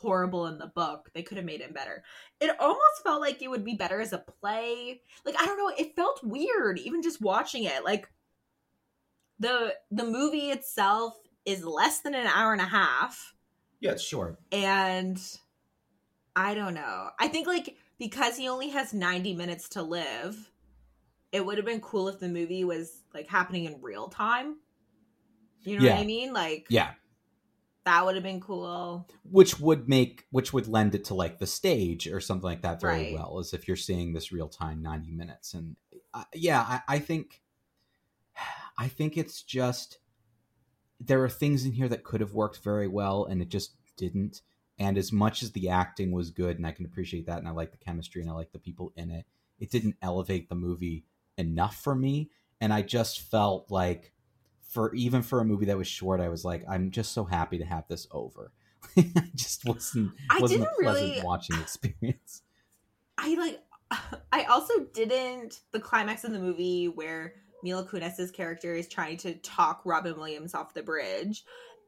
horrible 0.00 0.46
in 0.46 0.58
the 0.58 0.66
book, 0.66 1.10
they 1.14 1.22
could 1.22 1.36
have 1.36 1.46
made 1.46 1.60
him 1.60 1.72
better. 1.72 2.04
It 2.40 2.54
almost 2.60 3.02
felt 3.02 3.20
like 3.20 3.42
it 3.42 3.50
would 3.50 3.64
be 3.64 3.74
better 3.74 4.00
as 4.00 4.12
a 4.12 4.18
play. 4.18 5.00
Like 5.24 5.36
I 5.38 5.46
don't 5.46 5.58
know, 5.58 5.72
it 5.78 5.96
felt 5.96 6.22
weird 6.24 6.78
even 6.78 7.02
just 7.02 7.20
watching 7.20 7.64
it. 7.64 7.84
Like 7.84 8.08
the 9.38 9.74
the 9.90 10.04
movie 10.04 10.50
itself 10.50 11.14
is 11.44 11.64
less 11.64 12.00
than 12.00 12.14
an 12.14 12.26
hour 12.26 12.52
and 12.52 12.62
a 12.62 12.66
half 12.66 13.34
Yeah, 13.80 13.92
it's 13.92 14.02
short. 14.02 14.38
and 14.52 15.20
I 16.36 16.54
don't 16.54 16.74
know. 16.74 17.10
I 17.18 17.28
think 17.28 17.46
like 17.46 17.76
because 17.98 18.36
he 18.36 18.48
only 18.48 18.70
has 18.70 18.92
90 18.92 19.34
minutes 19.34 19.68
to 19.70 19.82
live, 19.82 20.50
it 21.34 21.44
would 21.44 21.56
have 21.58 21.66
been 21.66 21.80
cool 21.80 22.06
if 22.08 22.20
the 22.20 22.28
movie 22.28 22.62
was 22.62 23.02
like 23.12 23.26
happening 23.28 23.64
in 23.64 23.82
real 23.82 24.08
time. 24.08 24.58
You 25.64 25.76
know 25.76 25.84
what 25.84 25.98
I 25.98 26.04
mean? 26.04 26.32
Like 26.32 26.66
Yeah. 26.70 26.94
that 27.84 28.04
would 28.04 28.14
have 28.14 28.22
been 28.22 28.40
cool. 28.40 29.04
Which 29.24 29.58
would 29.58 29.88
make 29.88 30.26
which 30.30 30.52
would 30.52 30.68
lend 30.68 30.94
it 30.94 31.04
to 31.06 31.14
like 31.14 31.40
the 31.40 31.46
stage 31.46 32.06
or 32.06 32.20
something 32.20 32.44
like 32.44 32.62
that 32.62 32.80
very 32.80 32.98
Right. 32.98 33.12
well, 33.12 33.40
as 33.40 33.52
if 33.52 33.66
you're 33.66 33.76
seeing 33.76 34.12
this 34.12 34.30
real 34.30 34.48
time 34.48 34.80
90 34.80 35.10
minutes. 35.10 35.54
And 35.54 35.76
uh, 36.12 36.24
yeah, 36.34 36.60
I, 36.60 36.82
I 36.96 36.98
think 37.00 37.42
I 38.78 38.86
think 38.86 39.16
it's 39.18 39.42
just 39.42 39.98
there 41.00 41.22
are 41.22 41.28
things 41.28 41.64
in 41.64 41.72
here 41.72 41.88
that 41.88 42.04
could 42.04 42.20
have 42.20 42.34
worked 42.34 42.58
very 42.58 42.88
well 42.88 43.24
and 43.24 43.42
it 43.42 43.48
just 43.48 43.74
didn't. 43.96 44.42
And 44.78 44.98
as 44.98 45.12
much 45.12 45.42
as 45.42 45.52
the 45.52 45.68
acting 45.68 46.12
was 46.12 46.30
good 46.30 46.56
and 46.56 46.66
I 46.66 46.72
can 46.72 46.84
appreciate 46.84 47.26
that 47.26 47.38
and 47.38 47.48
I 47.48 47.52
like 47.52 47.72
the 47.72 47.78
chemistry 47.78 48.22
and 48.22 48.30
I 48.30 48.34
like 48.34 48.52
the 48.52 48.58
people 48.58 48.92
in 48.96 49.10
it, 49.10 49.26
it 49.58 49.70
didn't 49.70 49.96
elevate 50.02 50.48
the 50.48 50.54
movie 50.54 51.04
enough 51.38 51.76
for 51.76 51.94
me. 51.94 52.30
And 52.60 52.72
I 52.72 52.82
just 52.82 53.20
felt 53.20 53.70
like 53.70 54.12
for 54.70 54.94
even 54.94 55.22
for 55.22 55.40
a 55.40 55.44
movie 55.44 55.66
that 55.66 55.78
was 55.78 55.86
short, 55.88 56.20
I 56.20 56.28
was 56.28 56.44
like, 56.44 56.64
I'm 56.68 56.90
just 56.90 57.12
so 57.12 57.24
happy 57.24 57.58
to 57.58 57.64
have 57.64 57.84
this 57.88 58.06
over. 58.10 58.52
I 58.96 59.30
just 59.34 59.64
wasn't 59.64 60.12
I 60.30 60.40
wasn't 60.40 60.62
a 60.62 60.64
didn't 60.64 60.78
pleasant 60.80 61.10
really- 61.10 61.22
watching 61.22 61.60
experience. 61.60 62.42
I 63.18 63.34
like 63.34 63.60
I 64.32 64.44
also 64.44 64.80
didn't 64.92 65.60
the 65.72 65.80
climax 65.80 66.24
of 66.24 66.32
the 66.32 66.38
movie 66.38 66.88
where 66.88 67.34
Mila 67.62 67.84
Kunis's 67.86 68.30
character 68.30 68.74
is 68.74 68.88
trying 68.88 69.16
to 69.18 69.34
talk 69.36 69.82
Robin 69.84 70.16
Williams 70.16 70.54
off 70.54 70.74
the 70.74 70.82
bridge, 70.82 71.44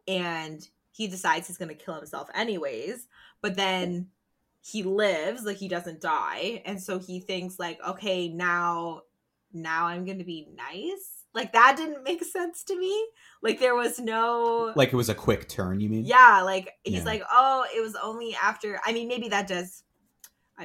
and 0.07 0.67
he 0.93 1.09
decides 1.09 1.47
he's 1.49 1.59
going 1.59 1.69
to 1.69 1.75
kill 1.75 1.95
himself 1.95 2.29
anyways. 2.35 3.09
But 3.43 3.57
then 3.57 4.09
he 4.63 4.83
lives, 4.83 5.45
like 5.45 5.57
he 5.59 5.69
doesn't 5.69 6.01
die, 6.01 6.63
and 6.65 6.81
so 6.81 6.99
he 6.99 7.21
thinks 7.21 7.59
like, 7.59 7.79
okay, 7.87 8.29
now, 8.29 9.03
now 9.63 9.87
I'm 9.87 10.05
going 10.05 10.19
to 10.19 10.25
be 10.25 10.47
nice. 10.55 11.25
Like 11.35 11.53
that 11.53 11.77
didn't 11.77 12.03
make 12.03 12.25
sense 12.25 12.65
to 12.65 12.79
me. 12.79 13.09
Like 13.43 13.59
there 13.61 13.75
was 13.75 13.99
no 13.99 14.73
Like 14.77 14.93
it 14.93 14.97
was 14.97 15.09
a 15.11 15.15
quick 15.15 15.49
turn, 15.49 15.81
you 15.81 15.89
mean? 15.91 16.05
yeah, 16.05 16.43
like 16.43 16.73
he's 16.85 16.95
Yeah. 16.99 17.05
like, 17.05 17.23
oh, 17.31 17.67
it 17.77 17.81
was 17.81 17.95
only 18.03 18.35
after. 18.43 18.81
I 18.87 18.93
mean, 18.93 19.07
maybe 19.09 19.29
that 19.29 19.47
does. 19.47 19.83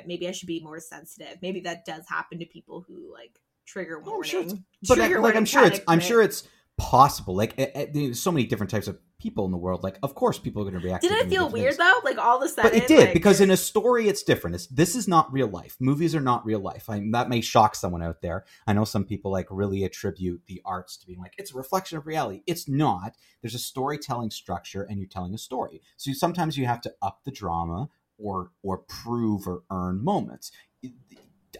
Maybe 0.06 0.28
I 0.30 0.32
should 0.32 0.48
be 0.48 0.62
more 0.62 0.80
sensitive. 0.80 1.38
Maybe 1.42 1.60
that 1.62 1.84
does 1.84 2.06
happen 2.08 2.40
to 2.40 2.46
people 2.46 2.86
who 2.88 3.12
like 3.12 3.38
trigger 3.66 3.98
Oh, 3.98 4.00
I'm 4.02 4.06
warning. 4.08 4.30
sure 4.30 4.42
it's- 4.42 4.58
But 4.88 4.96
trigger 4.96 5.16
I- 5.16 5.18
like 5.18 5.22
warning 5.24 5.38
I'm 5.40 5.46
sure 5.46 5.66
it's 5.66 5.80
I'm 5.88 6.00
sure 6.00 6.22
it's 6.22 6.48
possible. 6.78 7.36
Like 7.36 7.60
eh, 7.60 7.68
eh, 7.76 7.86
there's 7.94 8.22
so 8.22 8.32
many 8.32 8.46
different 8.46 8.70
types 8.70 8.88
of 8.88 8.98
people 9.22 9.46
in 9.46 9.52
the 9.52 9.58
world. 9.58 9.84
Like 9.84 10.00
of 10.02 10.16
course 10.16 10.40
people 10.40 10.62
are 10.62 10.70
going 10.70 10.82
to 10.82 10.86
react. 10.86 11.04
Did 11.04 11.10
to 11.12 11.16
it 11.26 11.30
feel 11.30 11.48
weird 11.50 11.76
things. 11.76 11.78
though? 11.78 12.00
Like 12.04 12.18
all 12.18 12.38
of 12.38 12.44
a 12.44 12.50
sudden, 12.50 12.72
But 12.72 12.78
it 12.82 12.88
did 12.88 13.00
like- 13.00 13.14
because 13.14 13.40
in 13.40 13.52
a 13.52 13.58
story, 13.58 14.08
it's 14.08 14.24
different. 14.24 14.56
It's, 14.56 14.68
this 14.68 14.96
is 14.96 15.08
not 15.08 15.32
real 15.32 15.48
life. 15.48 15.78
Movies 15.80 16.16
are 16.16 16.22
not 16.22 16.46
real 16.46 16.60
life. 16.60 16.90
I, 16.90 17.02
that 17.12 17.30
may 17.30 17.42
shock 17.42 17.76
someone 17.76 18.02
out 18.02 18.22
there. 18.22 18.46
I 18.66 18.74
know 18.74 18.84
some 18.86 19.06
people 19.06 19.32
like 19.32 19.48
really 19.50 19.84
attribute 19.84 20.42
the 20.48 20.62
arts 20.66 20.98
to 20.98 21.06
being 21.08 21.20
like 21.20 21.36
it's 21.38 21.54
a 21.54 21.58
reflection 21.58 21.98
of 21.98 22.08
reality. 22.08 22.42
It's 22.48 22.68
not. 22.68 23.16
There's 23.42 23.56
a 23.56 23.60
storytelling 23.60 24.32
structure, 24.32 24.84
and 24.84 24.98
you're 25.00 25.08
telling 25.08 25.34
a 25.34 25.38
story. 25.38 25.82
So 25.98 26.12
sometimes 26.14 26.58
you 26.58 26.66
have 26.66 26.82
to 26.82 26.94
up 27.02 27.22
the 27.24 27.32
drama 27.32 27.90
or 28.18 28.52
or 28.64 28.80
prove 28.80 29.48
or 29.48 29.64
earn 29.72 30.04
moments. 30.04 30.52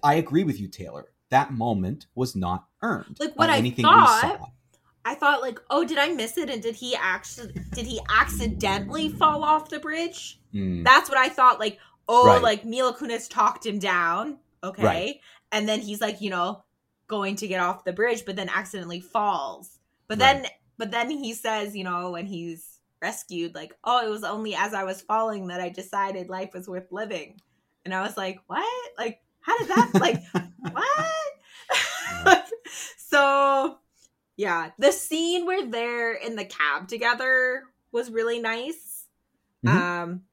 I 0.04 0.16
agree 0.16 0.44
with 0.44 0.60
you, 0.60 0.68
Taylor. 0.68 1.06
That 1.30 1.54
moment 1.54 2.08
was 2.16 2.36
not 2.36 2.68
earned. 2.82 3.18
Like, 3.20 3.34
what 3.38 3.50
I 3.50 3.58
anything 3.58 3.84
thought- 3.84 4.24
we 4.24 4.30
saw. 4.30 4.46
I 5.04 5.16
thought 5.16 5.42
like, 5.42 5.60
oh, 5.70 5.84
did 5.84 5.98
I 5.98 6.10
miss 6.14 6.38
it? 6.38 6.50
And 6.50 6.62
did 6.62 6.76
he 6.76 6.96
actually 6.96 7.54
did 7.74 7.86
he 7.86 8.00
accidentally 8.10 9.10
fall 9.10 9.44
off 9.44 9.70
the 9.70 9.80
bridge? 9.80 10.40
Mm. 10.54 10.84
That's 10.84 11.10
what 11.10 11.18
I 11.18 11.30
thought. 11.30 11.60
Like, 11.60 11.80
oh, 12.08 12.28
Right. 12.28 12.42
like 12.42 12.66
Mila 12.66 12.94
Kunis 12.94 13.30
talked 13.30 13.66
him 13.66 13.80
down. 13.80 14.38
Okay. 14.64 14.84
Right. 14.84 15.16
And 15.52 15.68
then 15.68 15.80
he's 15.82 16.02
like, 16.02 16.22
you 16.22 16.30
know, 16.30 16.64
going 17.08 17.36
to 17.38 17.48
get 17.48 17.60
off 17.60 17.84
the 17.84 17.94
bridge, 17.94 18.26
but 18.26 18.36
then 18.36 18.50
accidentally 18.50 19.00
falls. 19.02 19.80
But 20.08 20.20
Right. 20.20 20.42
then 20.44 20.52
but 20.78 20.92
then 20.92 21.10
he 21.10 21.34
says, 21.34 21.76
you 21.76 21.84
know, 21.84 22.12
when 22.12 22.26
he's 22.26 22.80
rescued, 23.02 23.56
like, 23.56 23.74
oh, 23.84 24.06
it 24.06 24.10
was 24.10 24.24
only 24.24 24.56
as 24.56 24.74
I 24.74 24.84
was 24.84 25.02
falling 25.02 25.48
that 25.48 25.62
I 25.62 25.70
decided 25.70 26.30
life 26.30 26.54
was 26.54 26.68
worth 26.68 26.92
living. 26.92 27.40
And 27.86 27.94
I 27.94 28.02
was 28.02 28.16
like, 28.18 28.40
what? 28.48 28.92
Like, 28.98 29.20
how 29.42 29.58
did 29.58 29.68
that 29.70 29.92
like 29.96 30.22
what? 30.72 32.48
so 32.98 33.78
yeah, 34.42 34.72
the 34.80 34.92
scene 34.92 35.46
where 35.46 35.68
they're 35.68 36.14
in 36.14 36.36
the 36.36 36.46
cab 36.46 36.88
together 36.88 37.66
was 37.92 38.10
really 38.10 38.40
nice. 38.40 39.06
Mhm. 39.64 39.70
Um, 39.70 40.24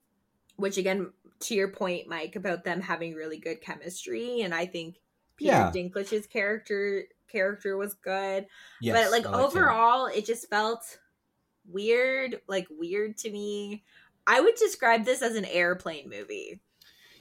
which 0.57 0.79
again, 0.79 1.13
to 1.41 1.55
your 1.55 1.69
point, 1.69 2.09
Mike, 2.09 2.35
about 2.35 2.65
them 2.65 2.81
having 2.81 3.13
really 3.13 3.39
good 3.39 3.61
chemistry, 3.61 4.41
and 4.41 4.55
I 4.55 4.65
think 4.65 4.97
Peter 5.37 5.53
Yeah. 5.53 5.71
Dinklage's 5.71 6.27
character 6.27 7.05
character 7.29 7.77
was 7.77 7.93
good. 7.93 8.47
Yes, 8.81 8.97
but 8.97 9.11
like 9.11 9.27
I 9.27 9.31
liked 9.31 9.55
him. 9.55 9.61
overall, 9.61 10.07
it 10.07 10.25
just 10.25 10.49
felt 10.49 10.99
weird, 11.67 12.41
like 12.49 12.67
weird 12.71 13.19
to 13.19 13.31
me. 13.31 13.85
I 14.27 14.41
would 14.41 14.55
describe 14.55 15.05
this 15.05 15.21
as 15.21 15.37
an 15.37 15.45
airplane 15.45 16.09
movie. 16.09 16.61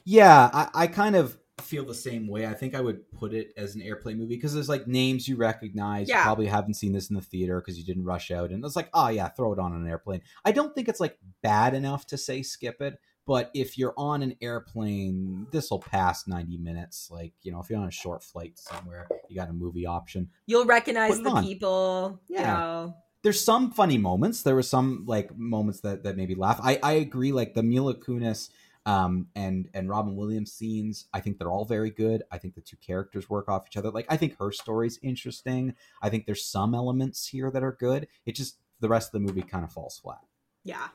Yeah, 0.04 0.48
I, 0.54 0.68
I 0.84 0.86
kind 0.86 1.16
of 1.16 1.36
feel 1.60 1.84
the 1.84 1.94
same 1.94 2.26
way. 2.28 2.46
I 2.46 2.54
think 2.54 2.74
I 2.74 2.80
would 2.80 3.10
put 3.12 3.32
it 3.34 3.52
as 3.56 3.74
an 3.74 3.82
airplane 3.82 4.18
movie 4.18 4.36
because 4.36 4.54
there's 4.54 4.68
like 4.68 4.86
names 4.86 5.26
you 5.28 5.36
recognize. 5.36 6.08
Yeah. 6.08 6.18
You 6.18 6.22
probably 6.22 6.46
haven't 6.46 6.74
seen 6.74 6.92
this 6.92 7.10
in 7.10 7.16
the 7.16 7.22
theater 7.22 7.60
because 7.60 7.78
you 7.78 7.84
didn't 7.84 8.04
rush 8.04 8.30
out, 8.30 8.50
and 8.50 8.64
it's 8.64 8.76
like, 8.76 8.88
oh 8.94 9.08
yeah, 9.08 9.28
throw 9.28 9.52
it 9.52 9.58
on 9.58 9.72
an 9.74 9.86
airplane. 9.88 10.22
I 10.44 10.52
don't 10.52 10.74
think 10.74 10.88
it's 10.88 11.00
like 11.00 11.18
bad 11.42 11.74
enough 11.74 12.06
to 12.08 12.16
say 12.18 12.42
skip 12.42 12.80
it, 12.80 12.98
but 13.26 13.50
if 13.54 13.76
you're 13.78 13.94
on 13.96 14.22
an 14.22 14.36
airplane, 14.40 15.46
this 15.50 15.70
will 15.70 15.80
pass 15.80 16.26
90 16.26 16.58
minutes. 16.58 17.08
Like 17.10 17.32
you 17.42 17.52
know, 17.52 17.60
if 17.60 17.70
you're 17.70 17.78
on 17.80 17.88
a 17.88 17.90
short 17.90 18.22
flight 18.22 18.58
somewhere, 18.58 19.08
you 19.28 19.36
got 19.36 19.48
a 19.50 19.52
movie 19.52 19.86
option. 19.86 20.28
You'll 20.46 20.64
recognize 20.66 21.20
the 21.20 21.30
on. 21.30 21.44
people. 21.44 22.20
You 22.28 22.36
Yeah. 22.36 22.52
know. 22.54 22.94
there's 23.22 23.42
some 23.44 23.72
funny 23.72 23.98
moments. 23.98 24.42
There 24.42 24.54
were 24.54 24.62
some 24.62 25.04
like 25.06 25.36
moments 25.36 25.80
that 25.80 26.04
that 26.04 26.16
made 26.16 26.28
me 26.28 26.34
laugh. 26.36 26.60
I 26.62 26.78
I 26.82 26.92
agree. 26.94 27.32
Like 27.32 27.54
the 27.54 27.62
Mila 27.64 27.94
Kunis 27.94 28.48
um 28.88 29.26
and 29.36 29.68
and 29.74 29.90
Robin 29.90 30.16
Williams 30.16 30.50
scenes. 30.50 31.06
I 31.12 31.20
think 31.20 31.38
they're 31.38 31.50
all 31.50 31.66
very 31.66 31.90
good. 31.90 32.22
I 32.32 32.38
think 32.38 32.54
the 32.54 32.62
two 32.62 32.78
characters 32.78 33.28
work 33.28 33.48
off 33.48 33.66
each 33.68 33.76
other. 33.76 33.90
Like 33.90 34.06
I 34.08 34.16
think 34.16 34.38
her 34.38 34.50
story's 34.50 34.98
interesting. 35.02 35.74
I 36.00 36.08
think 36.08 36.24
there's 36.24 36.44
some 36.44 36.74
elements 36.74 37.28
here 37.28 37.50
that 37.50 37.62
are 37.62 37.76
good. 37.78 38.08
It 38.24 38.34
just 38.34 38.56
the 38.80 38.88
rest 38.88 39.08
of 39.08 39.12
the 39.12 39.20
movie 39.20 39.42
kind 39.42 39.62
of 39.62 39.70
falls 39.70 39.98
flat. 39.98 40.20
Yeah. 40.64 40.88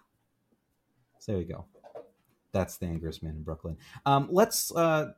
So 1.19 1.33
there 1.33 1.41
you 1.41 1.47
go. 1.47 1.65
That's 2.51 2.77
the 2.77 2.87
Angriest 2.87 3.21
Man 3.21 3.35
in 3.35 3.43
Brooklyn. 3.43 3.77
Um, 4.05 4.27
let's 4.31 4.75
uh, 4.75 5.13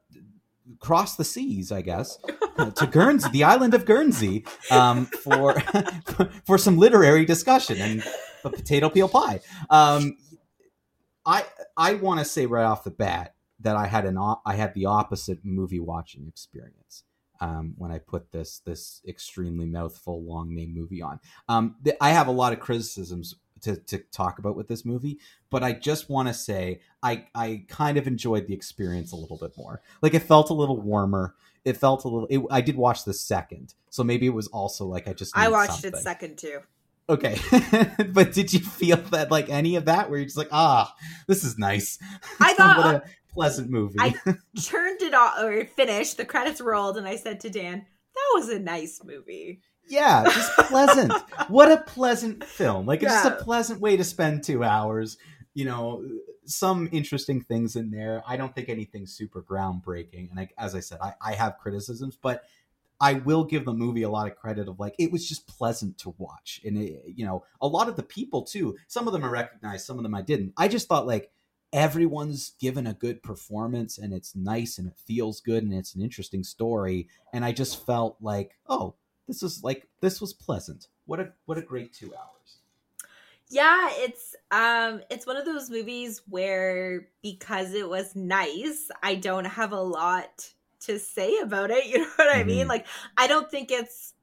cross 0.79 1.15
the 1.15 1.23
seas, 1.23 1.71
I 1.71 1.81
guess, 1.81 2.17
to 2.75 2.87
Guernsey, 2.87 3.29
the 3.31 3.45
island 3.45 3.73
of 3.73 3.85
Guernsey, 3.85 4.45
um, 4.69 5.05
for 5.23 5.59
for 6.45 6.57
some 6.57 6.77
literary 6.77 7.25
discussion 7.25 7.77
and 7.79 8.03
a 8.43 8.49
potato 8.49 8.89
peel 8.89 9.09
pie. 9.09 9.39
Um, 9.69 10.17
I 11.25 11.45
I 11.75 11.95
want 11.95 12.19
to 12.19 12.25
say 12.25 12.45
right 12.45 12.65
off 12.65 12.83
the 12.83 12.91
bat 12.91 13.35
that 13.59 13.75
I 13.75 13.87
had 13.87 14.05
an 14.05 14.17
I 14.17 14.55
had 14.55 14.73
the 14.73 14.85
opposite 14.85 15.39
movie 15.43 15.79
watching 15.79 16.27
experience. 16.27 17.03
Um, 17.41 17.73
when 17.77 17.91
I 17.91 17.99
put 17.99 18.31
this 18.31 18.59
this 18.59 19.01
extremely 19.07 19.65
mouthful 19.65 20.23
long 20.23 20.53
name 20.53 20.73
movie 20.73 21.01
on, 21.01 21.19
um, 21.49 21.75
th- 21.83 21.97
I 21.99 22.11
have 22.11 22.27
a 22.27 22.31
lot 22.31 22.53
of 22.53 22.59
criticisms 22.59 23.35
to, 23.61 23.75
to 23.75 23.97
talk 23.97 24.39
about 24.39 24.55
with 24.55 24.67
this 24.67 24.85
movie, 24.85 25.19
but 25.49 25.63
I 25.63 25.73
just 25.73 26.09
want 26.09 26.27
to 26.27 26.33
say 26.33 26.81
I 27.03 27.27
I 27.35 27.65
kind 27.67 27.97
of 27.97 28.07
enjoyed 28.07 28.47
the 28.47 28.53
experience 28.53 29.11
a 29.11 29.15
little 29.15 29.37
bit 29.37 29.51
more. 29.57 29.81
Like 30.01 30.13
it 30.13 30.21
felt 30.21 30.49
a 30.49 30.53
little 30.53 30.79
warmer. 30.79 31.35
It 31.65 31.77
felt 31.77 32.03
a 32.03 32.07
little. 32.07 32.27
It, 32.29 32.45
I 32.51 32.61
did 32.61 32.77
watch 32.77 33.05
the 33.05 33.13
second, 33.13 33.73
so 33.89 34.03
maybe 34.03 34.27
it 34.27 34.33
was 34.33 34.47
also 34.47 34.85
like 34.85 35.07
I 35.07 35.13
just. 35.13 35.35
I 35.35 35.49
watched 35.49 35.81
something. 35.81 35.93
it 35.93 36.03
second 36.03 36.37
too. 36.37 36.59
Okay, 37.07 37.37
but 38.13 38.33
did 38.33 38.51
you 38.51 38.59
feel 38.59 38.97
that 39.11 39.29
like 39.29 39.49
any 39.49 39.75
of 39.75 39.85
that 39.85 40.09
where 40.09 40.17
you're 40.17 40.25
just 40.25 40.37
like, 40.37 40.49
ah, 40.51 40.93
this 41.27 41.43
is 41.43 41.57
nice. 41.57 41.99
I 42.39 42.53
thought- 42.53 42.77
what 42.83 42.95
a 42.95 43.03
pleasant 43.33 43.69
movie. 43.69 43.97
I- 43.99 44.13
Turned 44.63 45.01
it 45.03 45.13
off 45.13 45.39
or 45.39 45.65
finished, 45.65 46.17
the 46.17 46.25
credits 46.25 46.61
rolled, 46.61 46.97
and 46.97 47.07
I 47.07 47.15
said 47.17 47.39
to 47.41 47.49
Dan, 47.49 47.85
that 48.15 48.31
was 48.33 48.49
a 48.49 48.57
nice 48.59 49.01
movie. 49.03 49.61
yeah, 49.87 50.23
just 50.23 50.51
pleasant. 50.57 51.13
what 51.47 51.71
a 51.71 51.77
pleasant 51.77 52.43
film. 52.43 52.85
Like 52.87 53.03
it's 53.03 53.11
just 53.13 53.25
a 53.41 53.43
pleasant 53.43 53.81
way 53.81 53.97
to 53.97 54.03
spend 54.03 54.43
two 54.43 54.63
hours. 54.63 55.17
You 55.53 55.65
know, 55.65 56.03
some 56.45 56.89
interesting 56.91 57.41
things 57.41 57.75
in 57.75 57.91
there. 57.91 58.23
I 58.27 58.35
don't 58.35 58.53
think 58.55 58.67
anything 58.69 59.05
super 59.05 59.41
groundbreaking. 59.43 60.31
And 60.31 60.39
I, 60.39 60.49
as 60.57 60.73
I 60.75 60.79
said, 60.79 60.97
I, 61.01 61.13
I 61.21 61.33
have 61.33 61.57
criticisms, 61.59 62.17
but 62.21 62.43
I 62.99 63.13
will 63.13 63.43
give 63.43 63.65
the 63.65 63.73
movie 63.73 64.03
a 64.03 64.09
lot 64.09 64.27
of 64.27 64.37
credit 64.37 64.67
of 64.67 64.79
like 64.79 64.95
it 64.97 65.11
was 65.11 65.27
just 65.27 65.47
pleasant 65.47 65.97
to 65.99 66.15
watch, 66.17 66.61
and 66.63 66.77
it, 66.77 67.03
you 67.07 67.25
know, 67.25 67.43
a 67.61 67.67
lot 67.67 67.89
of 67.89 67.95
the 67.95 68.03
people 68.03 68.43
too. 68.43 68.77
Some 68.87 69.07
of 69.07 69.13
them 69.13 69.23
I 69.23 69.27
recognized, 69.27 69.85
some 69.85 69.97
of 69.97 70.03
them 70.03 70.15
I 70.15 70.21
didn't. 70.21 70.53
I 70.57 70.67
just 70.67 70.87
thought 70.87 71.07
like 71.07 71.31
everyone's 71.73 72.53
given 72.59 72.87
a 72.87 72.93
good 72.93 73.21
performance, 73.21 73.97
and 73.97 74.13
it's 74.13 74.35
nice, 74.35 74.77
and 74.77 74.87
it 74.87 74.97
feels 75.05 75.41
good, 75.41 75.63
and 75.63 75.73
it's 75.73 75.95
an 75.95 76.01
interesting 76.01 76.43
story, 76.43 77.09
and 77.33 77.43
I 77.43 77.51
just 77.51 77.85
felt 77.85 78.17
like, 78.21 78.57
oh, 78.67 78.95
this 79.27 79.41
was 79.41 79.63
like 79.63 79.87
this 80.01 80.21
was 80.21 80.33
pleasant. 80.33 80.87
What 81.05 81.19
a 81.19 81.33
what 81.45 81.57
a 81.57 81.61
great 81.61 81.93
two 81.93 82.13
hours. 82.15 82.59
Yeah, 83.49 83.89
it's 83.91 84.35
um 84.51 85.01
it's 85.09 85.27
one 85.27 85.37
of 85.37 85.45
those 85.45 85.69
movies 85.69 86.21
where 86.29 87.09
because 87.21 87.73
it 87.73 87.89
was 87.89 88.15
nice, 88.15 88.89
I 89.03 89.15
don't 89.15 89.45
have 89.45 89.71
a 89.71 89.81
lot 89.81 90.49
to 90.85 90.99
say 90.99 91.37
about 91.39 91.71
it. 91.71 91.85
You 91.89 91.99
know 91.99 92.09
what 92.15 92.35
I 92.35 92.43
mean? 92.43 92.65
Mhm. 92.65 92.69
Like 92.69 92.87
I 93.17 93.27
don't 93.27 93.49
think 93.49 93.71
it's 93.71 94.13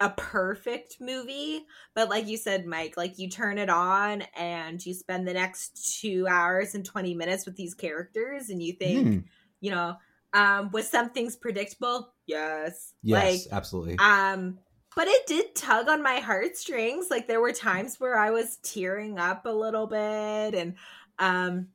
a 0.00 0.10
perfect 0.10 1.00
movie, 1.00 1.66
but 1.94 2.08
like 2.08 2.28
you 2.28 2.36
said, 2.36 2.66
Mike, 2.66 2.96
like 2.96 3.18
you 3.18 3.28
turn 3.28 3.58
it 3.58 3.68
on 3.68 4.22
and 4.36 4.84
you 4.84 4.94
spend 4.94 5.26
the 5.26 5.32
next 5.32 6.00
two 6.00 6.26
hours 6.28 6.74
and 6.74 6.84
20 6.84 7.14
minutes 7.14 7.44
with 7.46 7.56
these 7.56 7.74
characters 7.74 8.48
and 8.50 8.62
you 8.62 8.74
think, 8.74 9.06
Hmm. 9.06 9.18
you 9.60 9.72
know, 9.72 9.96
um, 10.34 10.70
was 10.72 10.88
some 10.88 11.10
things 11.10 11.34
predictable? 11.34 12.14
Yes. 12.26 12.94
Yes, 13.02 13.22
Like 13.46 13.52
absolutely. 13.52 13.98
um, 13.98 14.58
but 14.94 15.08
it 15.08 15.26
did 15.26 15.54
tug 15.56 15.88
on 15.88 16.02
my 16.02 16.20
heartstrings. 16.20 17.10
Like 17.10 17.26
there 17.26 17.40
were 17.40 17.52
times 17.52 17.98
where 17.98 18.16
I 18.18 18.30
was 18.30 18.58
tearing 18.58 19.18
up 19.18 19.46
a 19.46 19.50
little 19.50 19.86
bit, 19.86 20.54
and 20.54 20.74
um, 21.18 21.68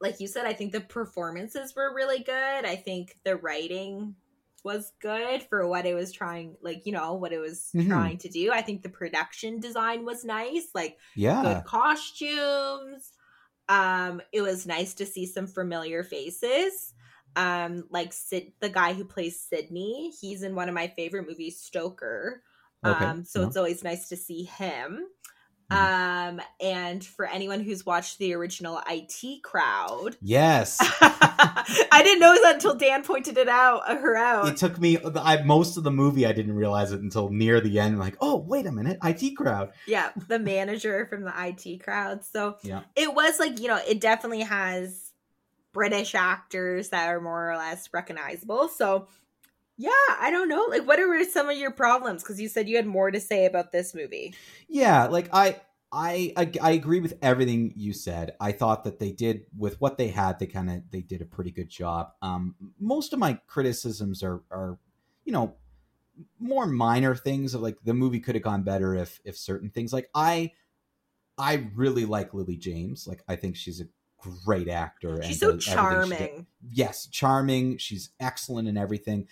like 0.00 0.20
you 0.20 0.26
said, 0.28 0.46
I 0.46 0.52
think 0.52 0.72
the 0.72 0.80
performances 0.80 1.74
were 1.74 1.94
really 1.94 2.20
good. 2.22 2.64
I 2.64 2.76
think 2.76 3.18
the 3.24 3.36
writing 3.36 4.16
was 4.64 4.92
good 5.00 5.42
for 5.42 5.66
what 5.68 5.86
it 5.86 5.94
was 5.94 6.10
trying, 6.12 6.56
like 6.62 6.86
you 6.86 6.92
know 6.92 7.14
what 7.14 7.32
it 7.32 7.38
was 7.38 7.74
Mhm. 7.74 7.88
trying 7.88 8.18
to 8.18 8.28
do. 8.28 8.50
I 8.52 8.62
think 8.62 8.82
the 8.82 8.88
production 8.88 9.60
design 9.60 10.04
was 10.04 10.24
nice, 10.24 10.68
like 10.74 10.98
yeah. 11.14 11.42
good 11.42 11.64
costumes. 11.64 13.12
Um, 13.68 14.20
it 14.32 14.42
was 14.42 14.66
nice 14.66 14.94
to 14.94 15.06
see 15.06 15.26
some 15.26 15.46
familiar 15.46 16.04
faces. 16.04 16.94
um 17.36 17.84
like 17.90 18.12
Sid 18.12 18.52
the 18.60 18.68
guy 18.70 18.92
who 18.94 19.04
plays 19.04 19.40
Sydney. 19.40 20.12
He's 20.20 20.42
in 20.44 20.54
one 20.54 20.68
of 20.68 20.74
my 20.74 20.88
favorite 20.88 21.26
movies, 21.28 21.60
Stoker. 21.60 22.42
Okay, 22.84 23.12
Um 23.12 23.24
so 23.24 23.42
yeah. 23.42 23.46
it's 23.46 23.56
always 23.56 23.82
nice 23.84 24.08
to 24.10 24.16
see 24.16 24.44
him. 24.44 25.06
Mhm. 25.70 25.76
Um 26.38 26.40
and 26.60 27.04
for 27.04 27.26
anyone 27.26 27.60
who's 27.60 27.86
watched 27.86 28.18
the 28.18 28.34
original 28.34 28.80
IT 28.88 29.42
crowd, 29.42 30.16
Yes. 30.20 30.78
I 31.00 32.00
didn't 32.02 32.20
know 32.20 32.34
that 32.42 32.54
until 32.56 32.74
Dan 32.74 33.02
pointed 33.02 33.38
it 33.38 33.48
out, 33.48 33.82
uh, 33.88 33.96
her 33.96 34.16
out. 34.16 34.48
it 34.48 34.56
took 34.56 34.78
me 34.78 34.98
I, 35.16 35.42
most 35.42 35.76
of 35.76 35.84
the 35.84 35.90
movie. 35.90 36.26
I 36.26 36.32
didn't 36.32 36.54
realize 36.54 36.92
it 36.92 37.00
until 37.00 37.30
near 37.30 37.60
the 37.60 37.78
end. 37.80 37.98
like, 37.98 38.16
oh, 38.20 38.36
wait 38.36 38.66
a 38.66 38.72
minute, 38.72 38.98
IT 39.02 39.36
crowd. 39.36 39.72
yeah, 39.86 40.10
the 40.28 40.38
manager 40.38 41.06
from 41.06 41.22
the 41.22 41.32
IT 41.36 41.82
crowd. 41.82 42.24
So 42.24 42.56
Yeah. 42.62 42.82
it 42.96 43.14
was 43.14 43.38
like, 43.38 43.58
you 43.60 43.68
know, 43.68 43.80
it 43.88 44.00
definitely 44.00 44.42
has 44.42 45.12
British 45.72 46.14
actors 46.14 46.90
that 46.90 47.08
are 47.08 47.20
more 47.20 47.50
or 47.50 47.56
less 47.56 47.88
recognizable. 47.92 48.68
So 48.68 49.08
yeah, 49.76 49.90
I 50.20 50.30
don't 50.30 50.48
know. 50.48 50.66
Like, 50.70 50.86
what 50.86 51.00
are 51.00 51.24
some 51.24 51.48
of 51.48 51.56
your 51.56 51.70
problems? 51.70 52.22
Because 52.22 52.40
you 52.40 52.48
said 52.48 52.68
you 52.68 52.76
had 52.76 52.86
more 52.86 53.10
to 53.10 53.20
say 53.20 53.46
about 53.46 53.72
this 53.72 53.94
movie. 53.94 54.34
Yeah, 54.68 55.06
like 55.06 55.28
I, 55.32 55.60
I, 55.90 56.32
I, 56.36 56.50
I 56.62 56.70
agree 56.72 57.00
with 57.00 57.18
everything 57.22 57.72
you 57.76 57.92
said. 57.92 58.36
I 58.40 58.52
thought 58.52 58.84
that 58.84 58.98
they 58.98 59.10
did 59.10 59.46
with 59.56 59.80
what 59.80 59.98
they 59.98 60.08
had. 60.08 60.38
They 60.38 60.46
kind 60.46 60.70
of 60.70 60.82
they 60.90 61.00
did 61.00 61.22
a 61.22 61.26
pretty 61.26 61.50
good 61.50 61.68
job. 61.68 62.10
Um, 62.22 62.54
most 62.78 63.12
of 63.12 63.18
my 63.18 63.38
criticisms 63.46 64.22
are 64.22 64.42
are, 64.50 64.78
you 65.24 65.32
know, 65.32 65.56
more 66.38 66.66
minor 66.66 67.16
things 67.16 67.54
of 67.54 67.60
like 67.60 67.78
the 67.82 67.94
movie 67.94 68.20
could 68.20 68.36
have 68.36 68.44
gone 68.44 68.62
better 68.62 68.94
if 68.94 69.20
if 69.24 69.36
certain 69.36 69.70
things 69.70 69.92
like 69.92 70.08
I, 70.14 70.52
I 71.36 71.68
really 71.74 72.04
like 72.04 72.32
Lily 72.32 72.56
James. 72.56 73.08
Like 73.08 73.24
I 73.26 73.34
think 73.34 73.56
she's 73.56 73.80
a 73.80 73.86
great 74.44 74.68
actor. 74.68 75.20
She's 75.22 75.42
and 75.42 75.62
so 75.62 75.72
everything 75.72 76.08
she 76.08 76.18
charming. 76.18 76.46
yes, 76.70 77.06
charming. 77.06 77.78
She's 77.78 78.10
excellent 78.20 78.68
in 78.68 78.76
everything. 78.76 79.26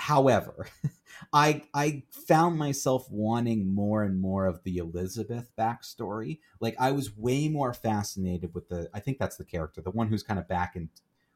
However, 0.00 0.66
I 1.32 1.62
I 1.74 2.04
found 2.10 2.56
myself 2.56 3.06
wanting 3.10 3.72
more 3.72 4.02
and 4.02 4.18
more 4.20 4.46
of 4.46 4.62
the 4.64 4.78
Elizabeth 4.78 5.50
backstory. 5.58 6.38
Like 6.58 6.74
I 6.80 6.90
was 6.92 7.16
way 7.16 7.48
more 7.48 7.74
fascinated 7.74 8.54
with 8.54 8.68
the. 8.68 8.88
I 8.94 9.00
think 9.00 9.18
that's 9.18 9.36
the 9.36 9.44
character, 9.44 9.82
the 9.82 9.90
one 9.90 10.08
who's 10.08 10.22
kind 10.22 10.40
of 10.40 10.48
back 10.48 10.74
and 10.74 10.88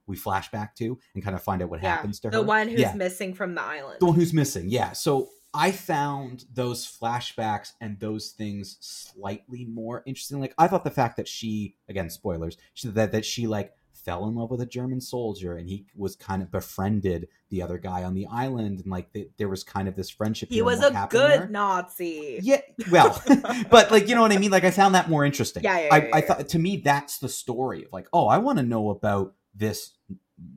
we 0.07 0.17
flash 0.17 0.51
back 0.51 0.75
to 0.77 0.99
and 1.15 1.23
kind 1.23 1.37
of 1.37 1.43
find 1.43 1.63
out 1.63 1.69
what 1.69 1.83
Yeah, 1.83 1.95
happens 1.97 2.21
to 2.21 2.29
her. 2.29 2.33
The 2.33 2.43
one 2.43 2.69
who's 2.69 2.81
Yeah. 2.81 2.95
missing 2.95 3.35
from 3.35 3.55
the 3.55 3.63
island. 3.63 4.01
The 4.01 4.07
one 4.07 4.15
who's 4.15 4.33
missing, 4.35 4.69
yeah. 4.69 4.93
So 4.93 5.29
I 5.55 5.71
found 5.71 6.45
those 6.53 6.85
flashbacks 6.87 7.73
and 7.81 8.01
those 8.01 8.31
things 8.31 8.77
slightly 8.81 9.65
more 9.65 10.03
interesting. 10.07 10.41
Like 10.41 10.55
I 10.59 10.69
thought 10.69 10.85
the 10.85 10.91
fact 10.91 11.17
that 11.19 11.29
she, 11.29 11.77
again, 11.89 12.11
spoilers, 12.11 12.57
that 12.85 13.13
that 13.13 13.25
she 13.25 13.47
like 13.47 13.73
fell 14.05 14.27
in 14.27 14.35
love 14.35 14.51
with 14.51 14.61
a 14.61 14.67
German 14.67 15.01
soldier 15.01 15.57
and 15.57 15.69
he 15.69 15.87
was 15.97 16.15
kind 16.15 16.43
of 16.43 16.51
befriended 16.51 17.29
the 17.49 17.63
other 17.63 17.79
guy 17.79 18.05
on 18.05 18.15
the 18.15 18.27
island 18.27 18.81
and 18.81 18.87
like 18.91 19.13
th- 19.13 19.31
there 19.39 19.49
was 19.49 19.65
kind 19.65 19.89
of 19.89 19.97
this 19.97 20.11
friendship. 20.11 20.51
he 20.51 20.63
was 20.63 20.81
a 20.81 20.93
happened 20.93 21.21
there. 21.21 21.39
good 21.39 21.51
Nazi. 21.51 22.39
Yeah, 22.43 22.61
well, 22.91 23.23
but 23.71 23.91
like 23.91 24.09
you 24.09 24.15
know 24.15 24.23
what 24.23 24.33
I 24.33 24.39
mean. 24.39 24.51
Like 24.51 24.65
I 24.65 24.71
found 24.71 24.95
that 24.95 25.09
more 25.09 25.25
interesting. 25.25 25.65
Yeah, 25.65 25.79
yeah, 25.79 25.89
I, 25.91 25.99
yeah, 25.99 26.11
I 26.13 26.21
thought 26.21 26.49
to 26.49 26.59
me 26.59 26.77
that's 26.79 27.19
the 27.19 27.29
story 27.29 27.85
of 27.85 27.93
like, 27.93 28.09
oh, 28.13 28.27
I 28.27 28.39
want 28.39 28.59
to 28.59 28.65
know 28.65 28.91
about 28.91 29.35
this 29.55 29.93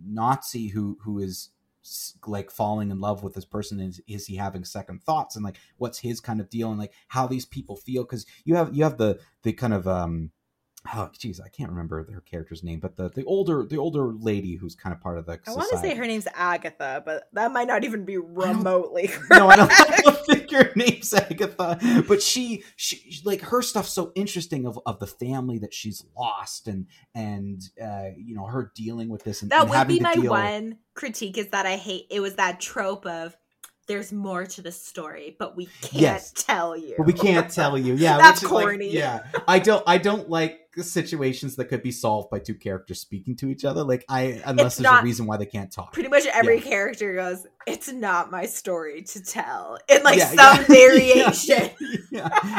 Nazi 0.05 0.67
who 0.67 0.97
who 1.03 1.19
is 1.19 1.49
like 2.25 2.51
falling 2.51 2.91
in 2.91 2.99
love 2.99 3.23
with 3.23 3.33
this 3.33 3.45
person. 3.45 3.79
Is 3.79 4.01
is 4.07 4.27
he 4.27 4.35
having 4.35 4.65
second 4.65 5.03
thoughts 5.03 5.35
and 5.35 5.45
like 5.45 5.57
what's 5.77 5.99
his 5.99 6.19
kind 6.19 6.41
of 6.41 6.49
deal 6.49 6.69
and 6.69 6.79
like 6.79 6.93
how 7.07 7.27
these 7.27 7.45
people 7.45 7.75
feel? 7.75 8.03
Because 8.03 8.25
you 8.43 8.55
have 8.55 8.75
you 8.75 8.83
have 8.83 8.97
the 8.97 9.19
the 9.43 9.53
kind 9.53 9.73
of 9.73 9.87
um. 9.87 10.31
Oh, 10.93 11.09
geez, 11.17 11.41
I 11.41 11.49
can't 11.49 11.69
remember 11.69 12.09
her 12.11 12.21
character's 12.21 12.63
name, 12.63 12.79
but 12.79 12.95
the, 12.95 13.09
the 13.09 13.25
older 13.25 13.65
the 13.65 13.77
older 13.77 14.13
lady 14.13 14.55
who's 14.55 14.73
kind 14.73 14.93
of 14.95 15.01
part 15.01 15.17
of 15.17 15.25
the. 15.25 15.39
I 15.45 15.51
want 15.51 15.69
to 15.71 15.77
say 15.79 15.95
her 15.95 16.05
name's 16.05 16.27
Agatha, 16.33 17.03
but 17.05 17.27
that 17.33 17.51
might 17.51 17.67
not 17.67 17.83
even 17.83 18.05
be 18.05 18.17
remotely. 18.17 19.09
no, 19.31 19.49
I 19.49 19.57
don't, 19.57 19.71
I 19.71 19.97
don't 20.01 20.25
think 20.25 20.49
her 20.51 20.71
name's 20.75 21.13
Agatha, 21.13 22.03
but 22.07 22.21
she, 22.21 22.63
she, 22.77 23.19
like 23.25 23.41
her 23.41 23.61
stuff's 23.61 23.91
so 23.91 24.13
interesting 24.15 24.65
of, 24.65 24.79
of 24.85 24.99
the 24.99 25.07
family 25.07 25.57
that 25.59 25.73
she's 25.73 26.05
lost 26.17 26.67
and 26.67 26.85
and 27.13 27.61
uh, 27.83 28.09
you 28.15 28.35
know 28.35 28.45
her 28.45 28.71
dealing 28.73 29.09
with 29.09 29.23
this 29.23 29.41
and, 29.41 29.51
that 29.51 29.61
and 29.63 29.69
would 29.69 29.87
be 29.89 29.99
my 29.99 30.13
one 30.15 30.77
critique 30.93 31.37
is 31.37 31.49
that 31.49 31.65
I 31.65 31.75
hate 31.75 32.05
it 32.09 32.21
was 32.21 32.35
that 32.35 32.61
trope 32.61 33.05
of 33.05 33.35
there's 33.87 34.11
more 34.11 34.45
to 34.45 34.61
the 34.61 34.71
story, 34.71 35.35
but 35.39 35.55
we 35.55 35.67
can't 35.81 35.93
Yes. 36.01 36.33
tell 36.33 36.75
you. 36.75 36.95
But 36.97 37.07
we 37.07 37.13
can't 37.13 37.49
tell 37.49 37.77
you. 37.77 37.93
Yeah, 37.97 38.17
That's 38.17 38.41
which 38.41 38.47
is 38.47 38.51
like- 38.51 38.63
corny. 38.65 38.91
yeah, 38.91 39.23
I 39.47 39.59
don't. 39.59 39.81
I 39.87 39.97
don't 39.97 40.29
like 40.29 40.59
situations 40.83 41.55
that 41.57 41.65
could 41.65 41.83
be 41.83 41.91
solved 41.91 42.29
by 42.29 42.39
two 42.39 42.55
characters 42.55 42.99
speaking 43.01 43.35
to 43.37 43.49
each 43.49 43.65
other. 43.65 43.83
Like 43.83 44.05
I, 44.09 44.41
unless 44.45 44.65
It's 44.67 44.75
there's 44.77 44.83
not- 44.83 45.01
a 45.01 45.05
reason 45.05 45.25
why 45.25 45.37
they 45.37 45.45
can't 45.45 45.71
talk. 45.71 45.93
Pretty 45.93 46.09
much 46.09 46.25
every 46.27 46.55
Yeah. 46.57 46.61
character 46.63 47.13
goes, 47.15 47.45
"It's 47.65 47.91
not 47.91 48.31
my 48.31 48.45
story 48.45 49.01
to 49.03 49.23
tell," 49.23 49.77
in 49.89 50.03
like 50.03 50.17
Yeah, 50.19 50.27
some 50.27 50.37
yeah. 50.37 50.63
variation, 50.67 51.69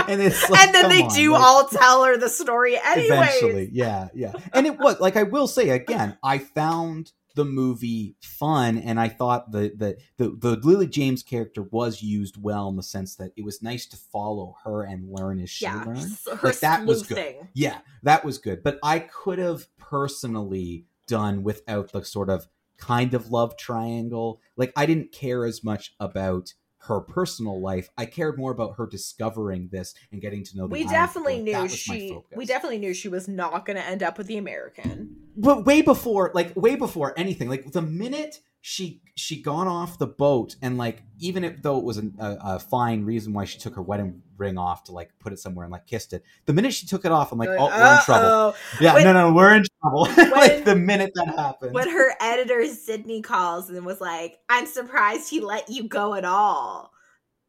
and 0.09 0.21
it's 0.23 0.49
like, 0.51 0.61
and 0.67 0.75
then 0.75 0.89
they 0.89 1.03
on, 1.03 1.15
do 1.15 1.33
like- 1.33 1.41
all 1.43 1.69
tell 1.69 2.05
her 2.05 2.17
the 2.17 2.29
story 2.29 2.77
anyway. 2.85 3.17
eventually 3.17 3.69
yeah 3.73 4.09
yeah 4.15 4.33
and 4.53 4.67
it 4.67 4.79
was 4.79 4.99
like 5.01 5.17
i 5.17 5.23
will 5.23 5.47
say 5.47 5.71
again 5.71 6.17
i 6.23 6.39
found 6.39 7.13
the 7.39 7.45
movie 7.45 8.17
fun 8.21 8.77
and 8.77 8.99
i 8.99 9.09
thought 9.09 9.53
the 9.53 9.73
the 9.77 9.97
the, 10.17 10.37
the 10.37 10.57
lily 10.67 10.89
james 10.89 11.23
character 11.23 11.63
was 11.63 12.03
used 12.03 12.43
well 12.43 12.69
in 12.69 12.75
the 12.75 12.83
sense 12.83 13.15
that 13.15 13.31
it 13.37 13.45
was 13.45 13.63
nice 13.63 13.87
to 13.87 13.97
follow 13.97 14.57
her 14.65 14.83
and 14.83 15.09
learn 15.09 15.39
as 15.41 15.49
she 15.49 15.65
Yeah, 15.67 15.85
learned 15.85 16.19
Like, 16.43 16.59
that 16.61 16.85
was 16.85 17.03
good. 17.05 17.15
sleuthing. 17.17 17.49
yeah 17.55 17.79
that 18.03 18.25
was 18.25 18.39
good 18.39 18.63
but 18.65 18.81
i 18.83 18.99
could 18.99 19.39
have 19.39 19.69
personally 19.79 20.87
done 21.07 21.43
without 21.45 21.93
the 21.93 22.05
sort 22.05 22.29
of 22.29 22.49
kind 22.77 23.15
of 23.15 23.31
love 23.31 23.57
triangle 23.57 24.41
like 24.57 24.73
i 24.77 24.85
didn't 24.85 25.13
care 25.13 25.45
as 25.45 25.63
much 25.63 25.95
about 26.01 26.55
her 26.83 27.01
personal 27.01 27.61
life 27.61 27.89
i 27.99 28.05
cared 28.07 28.39
more 28.39 28.51
about 28.53 28.77
her 28.79 28.87
discovering 28.87 29.69
this 29.73 29.95
and 30.13 30.21
getting 30.21 30.45
to 30.45 30.57
know 30.57 30.67
the 30.67 30.73
We 30.73 30.85
definitely 30.85 31.41
knew 31.43 31.69
she. 31.69 32.17
We 32.37 32.45
definitely 32.47 32.79
knew 32.79 32.95
she 32.95 33.09
was 33.09 33.27
not 33.29 33.65
going 33.67 33.77
to 33.77 33.85
end 33.85 34.03
up 34.03 34.17
with 34.19 34.27
the 34.29 34.37
American. 34.39 35.17
But 35.39 35.65
way 35.65 35.81
before 35.81 36.31
like 36.35 36.55
way 36.57 36.77
before 36.77 37.15
anything 37.17 37.49
like 37.49 37.71
the 37.73 37.81
minute 37.83 38.41
she 38.61 39.01
she 39.15 39.41
gone 39.41 39.69
off 39.69 39.99
the 39.99 40.07
boat 40.07 40.57
and 40.61 40.77
like 40.77 41.03
even 41.21 41.45
if 41.45 41.63
though 41.63 41.79
it 41.79 41.85
was 41.85 41.97
an, 41.97 42.15
a, 42.19 42.37
a 42.43 42.59
fine 42.59 43.05
reason 43.05 43.33
why 43.33 43.45
she 43.45 43.59
took 43.59 43.75
her 43.77 43.83
wedding 43.83 44.21
ring 44.37 44.59
off 44.59 44.85
to 44.85 44.93
like 44.93 45.11
put 45.21 45.33
it 45.33 45.39
somewhere 45.39 45.65
and 45.65 45.73
like 45.73 45.87
kissed 45.87 46.13
it 46.13 46.25
the 46.47 46.53
minute 46.53 46.75
she 46.75 46.87
took 46.87 47.05
it 47.05 47.13
off 47.13 47.31
i'm 47.33 47.39
like 47.39 47.49
oh 47.49 47.67
we're 47.67 47.95
in 47.95 48.03
trouble. 48.05 48.57
yeah 48.81 48.95
When- 48.95 49.05
no 49.05 49.13
no 49.13 49.33
we're 49.33 49.55
in 49.55 49.65
trouble. 49.81 50.03
like 50.33 50.65
the 50.65 50.75
minute 50.77 51.13
that 51.15 51.29
happened. 51.29 51.73
when 51.73 51.89
her 51.89 52.13
editor 52.21 52.67
Sydney 52.67 53.23
calls 53.23 53.71
and 53.71 53.87
was 53.87 54.01
like, 54.01 54.39
"I'm 54.49 54.67
surprised 54.67 55.31
he 55.31 55.41
let 55.41 55.69
you 55.71 55.85
go 55.89 56.15
at 56.15 56.25
all." 56.25 56.93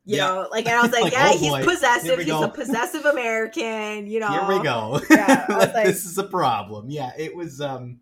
You 0.05 0.17
Yeah. 0.17 0.25
know, 0.27 0.47
like, 0.51 0.65
and 0.65 0.75
I 0.75 0.81
was 0.83 0.91
like, 0.91 1.03
Like, 1.03 1.13
"Yeah, 1.13 1.31
oh 1.33 1.37
he's 1.37 1.49
boy, 1.51 1.63
possessive. 1.63 2.17
He's 2.19 2.27
go." 2.27 2.43
a 2.43 2.49
possessive 2.49 3.05
American." 3.05 4.07
You 4.07 4.19
know, 4.19 4.29
here 4.29 4.47
we 4.57 4.63
go 4.63 4.99
Yeah, 5.09 5.45
Like, 5.49 5.73
like- 5.73 5.85
this 5.85 6.05
is 6.05 6.17
a 6.17 6.23
problem 6.23 6.89
yeah 6.89 7.11
it 7.17 7.35
was 7.35 7.61
um 7.61 7.99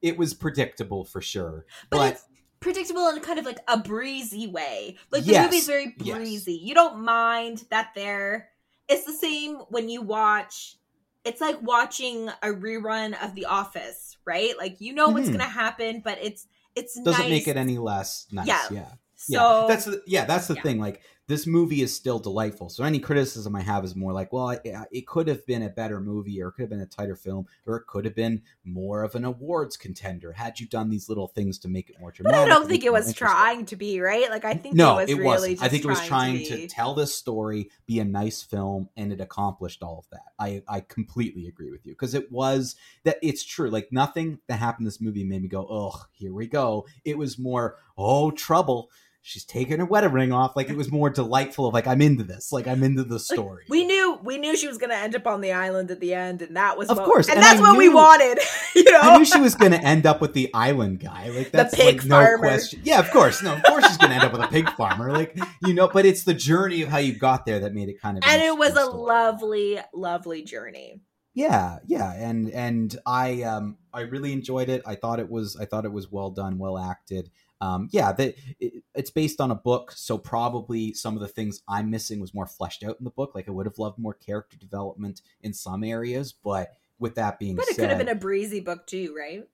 it 0.00 0.16
was 0.16 0.34
predictable 0.34 1.04
for 1.04 1.20
sure 1.20 1.64
But, 1.90 1.96
but, 1.98 2.12
it's 2.14 2.24
predictable 2.60 3.08
in 3.08 3.20
kind 3.20 3.38
of 3.38 3.44
like 3.44 3.58
a 3.68 3.76
breezy 3.78 4.46
way. 4.46 4.96
Like 5.10 5.24
the 5.24 5.32
Yes, 5.32 5.44
movie's 5.46 5.66
very 5.66 5.94
yes. 5.98 6.16
breezy. 6.16 6.54
You 6.54 6.74
don't 6.74 7.00
mind 7.02 7.64
that 7.70 7.90
they're. 7.94 8.48
It's 8.88 9.04
the 9.04 9.12
same 9.12 9.56
when 9.68 9.88
you 9.88 10.00
watch. 10.02 10.76
It's 11.24 11.40
like 11.40 11.60
watching 11.62 12.28
a 12.28 12.48
rerun 12.48 13.14
of 13.24 13.34
The 13.34 13.46
Office, 13.46 14.16
right? 14.24 14.56
Like 14.58 14.80
you 14.80 14.92
know 14.94 15.08
what's 15.08 15.28
Mhm. 15.28 15.32
gonna 15.32 15.44
happen, 15.44 16.02
but 16.04 16.18
it's 16.22 16.46
it's 16.76 16.94
doesn't 17.00 17.20
nice. 17.22 17.30
make 17.30 17.48
it 17.48 17.56
any 17.56 17.78
less 17.78 18.26
nice 18.32 18.46
Yeah. 18.46 18.66
yeah 18.70 18.88
So 19.16 19.32
yeah, 19.34 19.66
that's 19.68 19.84
the, 19.84 20.02
yeah, 20.06 20.24
that's 20.24 20.46
the 20.48 20.54
yeah. 20.54 20.62
thing. 20.62 20.78
Like 20.80 21.00
this 21.28 21.46
movie 21.46 21.82
is 21.82 21.94
still 21.94 22.18
delightful. 22.18 22.68
So 22.68 22.84
any 22.84 22.98
criticism 22.98 23.54
I 23.54 23.62
have 23.62 23.84
is 23.84 23.94
more 23.94 24.12
like, 24.12 24.32
well, 24.32 24.50
it, 24.50 24.66
uh, 24.66 24.84
it 24.90 25.06
could 25.06 25.28
have 25.28 25.46
been 25.46 25.62
a 25.62 25.68
better 25.68 26.00
movie, 26.00 26.42
or 26.42 26.48
it 26.48 26.52
could 26.52 26.62
have 26.62 26.70
been 26.70 26.80
a 26.80 26.86
tighter 26.86 27.14
film, 27.14 27.46
or 27.66 27.76
it 27.76 27.86
could 27.86 28.04
have 28.04 28.14
been 28.14 28.42
more 28.64 29.04
of 29.04 29.14
an 29.14 29.24
awards 29.24 29.76
contender 29.76 30.32
had 30.32 30.58
you 30.58 30.66
done 30.66 30.90
these 30.90 31.08
little 31.08 31.28
things 31.28 31.58
to 31.60 31.68
make 31.68 31.90
it 31.90 32.00
more 32.00 32.10
but 32.10 32.16
dramatic. 32.16 32.40
I 32.40 32.48
don't 32.48 32.68
think 32.68 32.84
it 32.84 32.92
was 32.92 33.14
trying 33.14 33.66
to 33.66 33.76
be 33.76 34.00
right. 34.00 34.28
Like 34.30 34.44
I 34.44 34.54
think 34.54 34.74
No, 34.74 34.98
it 34.98 35.02
was 35.02 35.10
it 35.10 35.14
really 35.14 35.26
wasn't. 35.26 35.52
just 35.52 35.62
I 35.64 35.68
think 35.68 35.84
it 35.84 35.88
was 35.88 36.06
trying 36.06 36.38
to, 36.38 36.44
to, 36.44 36.68
tell 36.68 36.94
this 36.94 37.14
story, 37.14 37.70
be 37.86 38.00
a 38.00 38.04
nice 38.04 38.42
film, 38.42 38.88
and 38.96 39.12
it 39.12 39.20
accomplished 39.20 39.82
all 39.82 39.98
of 39.98 40.10
that. 40.10 40.32
I 40.38 40.62
I 40.68 40.80
completely 40.80 41.46
agree 41.46 41.70
with 41.70 41.86
you 41.86 41.92
because 41.92 42.14
it 42.14 42.32
was 42.32 42.74
that 43.04 43.18
it's 43.22 43.44
true. 43.44 43.70
Like 43.70 43.92
nothing 43.92 44.40
that 44.48 44.58
happened 44.58 44.84
in 44.84 44.86
this 44.86 45.00
movie 45.00 45.24
made 45.24 45.42
me 45.42 45.48
go, 45.48 45.66
oh, 45.70 46.04
here 46.12 46.34
we 46.34 46.46
go. 46.46 46.86
It 47.04 47.16
was 47.16 47.38
more, 47.38 47.76
oh, 47.96 48.30
trouble. 48.32 48.90
She's 49.24 49.44
taking 49.44 49.78
her 49.78 49.84
wedding 49.84 50.10
ring 50.12 50.32
off. 50.32 50.56
Like 50.56 50.68
it 50.68 50.76
was 50.76 50.90
more 50.90 51.08
delightful. 51.08 51.66
Of 51.68 51.74
like 51.74 51.86
I'm 51.86 52.02
into 52.02 52.24
this. 52.24 52.50
Like 52.50 52.66
I'm 52.66 52.82
into 52.82 53.04
the 53.04 53.14
Like, 53.14 53.22
story. 53.22 53.64
we 53.68 53.84
knew 53.84 54.18
we 54.24 54.36
knew 54.36 54.56
she 54.56 54.66
was 54.66 54.78
gonna 54.78 54.94
end 54.96 55.14
up 55.14 55.28
on 55.28 55.40
the 55.40 55.52
island 55.52 55.90
at 55.92 56.00
the 56.00 56.12
end, 56.12 56.42
and 56.42 56.56
that 56.56 56.76
was 56.76 56.88
Of 56.88 56.96
what, 56.96 57.06
course, 57.06 57.28
and, 57.28 57.36
and 57.36 57.44
that's 57.44 57.60
I 57.60 57.62
what 57.62 57.78
we 57.78 57.88
wanted. 57.88 58.38
You 58.74 58.90
know, 58.90 59.00
I 59.00 59.18
knew 59.18 59.24
she 59.26 59.38
was 59.38 59.54
going 59.54 59.72
to 59.72 59.78
end 59.78 60.06
up 60.06 60.20
with 60.22 60.32
the 60.32 60.52
island 60.54 60.98
guy. 61.00 61.28
Like 61.28 61.50
that's 61.50 61.74
pig 61.74 61.96
like 61.98 62.06
no 62.06 62.38
question. 62.38 62.80
Yeah, 62.84 63.00
of 63.00 63.10
course. 63.10 63.42
No, 63.42 63.52
of 63.54 63.62
course 63.62 63.86
she's 63.86 63.98
going 63.98 64.08
to 64.10 64.16
end 64.16 64.24
up 64.24 64.32
with 64.32 64.40
a 64.40 64.48
pig 64.48 64.68
farmer. 64.70 65.12
Like 65.12 65.38
you 65.66 65.74
know, 65.74 65.88
but 65.88 66.06
it's 66.06 66.24
the 66.24 66.32
journey 66.34 66.80
of 66.82 66.88
how 66.88 66.96
you 66.98 67.12
got 67.14 67.44
there 67.44 67.60
that 67.60 67.74
made 67.74 67.90
it 67.90 68.00
kind 68.00 68.16
of. 68.16 68.24
and 68.26 68.40
it 68.42 68.56
was 68.56 68.70
a 68.70 68.84
story. 68.84 68.96
lovely, 68.98 69.78
lovely 69.94 70.42
journey. 70.42 71.00
yeah 71.34 71.78
yeah 71.86 72.12
and 72.14 72.50
and 72.50 72.96
i 73.06 73.42
um 73.42 73.76
i 73.92 74.00
really 74.00 74.32
enjoyed 74.32 74.68
it 74.68 74.82
i 74.86 74.94
thought 74.94 75.18
it 75.20 75.30
was 75.30 75.56
i 75.56 75.64
thought 75.64 75.84
it 75.84 75.92
was 75.92 76.10
well 76.10 76.30
done 76.30 76.58
well 76.58 76.78
acted 76.78 77.30
um 77.62 77.88
yeah 77.92 78.12
that 78.12 78.34
it, 78.60 78.82
it's 78.94 79.10
based 79.10 79.40
on 79.40 79.50
a 79.50 79.54
book 79.54 79.92
so 79.92 80.18
probably 80.18 80.92
some 80.92 81.14
of 81.14 81.20
the 81.20 81.28
things 81.28 81.62
i'm 81.68 81.88
missing 81.90 82.20
was 82.20 82.34
more 82.34 82.46
fleshed 82.46 82.82
out 82.82 82.96
in 82.98 83.04
the 83.04 83.10
book 83.10 83.34
like 83.34 83.48
i 83.48 83.52
would 83.52 83.66
have 83.66 83.78
loved 83.78 83.98
more 83.98 84.14
character 84.14 84.56
development 84.58 85.22
in 85.40 85.54
some 85.54 85.82
areas 85.84 86.32
but 86.32 86.72
with 86.98 87.14
that 87.16 87.38
being 87.38 87.56
said, 87.56 87.64
But 87.64 87.68
it 87.68 87.74
said 87.74 87.80
could 87.80 87.90
have 87.90 87.98
been 87.98 88.08
a 88.08 88.14
breezy 88.14 88.60
book 88.60 88.86
too, 88.86 89.14
right? 89.18 89.44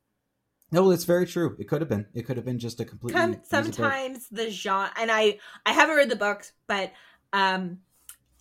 no 0.71 0.91
it's 0.91 1.05
very 1.05 1.27
true 1.27 1.57
it 1.59 1.69
could 1.69 1.81
have 1.81 1.89
been 1.89 2.07
it 2.15 2.23
could 2.27 2.37
have 2.37 2.45
been 2.47 2.59
just 2.59 2.81
a 2.81 2.85
completely 2.85 3.21
Come, 3.21 3.37
sometimes 3.45 4.29
the 4.29 4.51
genre, 4.51 4.93
and 4.97 5.11
I 5.11 5.39
I 5.65 5.73
haven't 5.73 5.97
read 5.97 6.11
the 6.11 6.17
books, 6.17 6.53
but 6.67 6.93
um, 7.33 7.79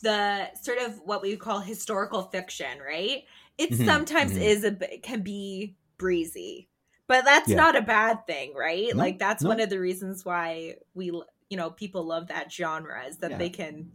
the 0.02 0.54
sort 0.56 0.80
of 0.80 1.00
what 1.06 1.22
we 1.22 1.32
would 1.32 1.40
call 1.40 1.60
historical 1.60 2.24
fiction, 2.24 2.80
right? 2.80 3.24
It 3.58 3.72
Mhm, 3.72 3.86
sometimes 3.86 4.34
mhm. 4.34 4.42
is 4.42 4.64
a 4.66 4.72
can 5.02 5.22
be 5.22 5.76
breezy, 5.98 6.70
but 7.08 7.26
that's 7.26 7.50
Yeah. 7.50 7.56
not 7.56 7.76
a 7.76 7.82
bad 7.82 8.26
thing, 8.28 8.54
right? 8.56 8.90
No, 8.94 8.98
like 8.98 9.20
that's 9.20 9.44
no. 9.44 9.50
one 9.50 9.60
of 9.60 9.70
the 9.70 9.80
reasons 9.80 10.26
why 10.26 10.76
we 10.94 11.06
you 11.50 11.56
know 11.58 11.70
people 11.70 12.04
love 12.04 12.28
that 12.28 12.52
genre 12.52 13.06
is 13.06 13.18
that 13.18 13.32
Yeah. 13.32 13.38
they 13.38 13.50
can 13.50 13.92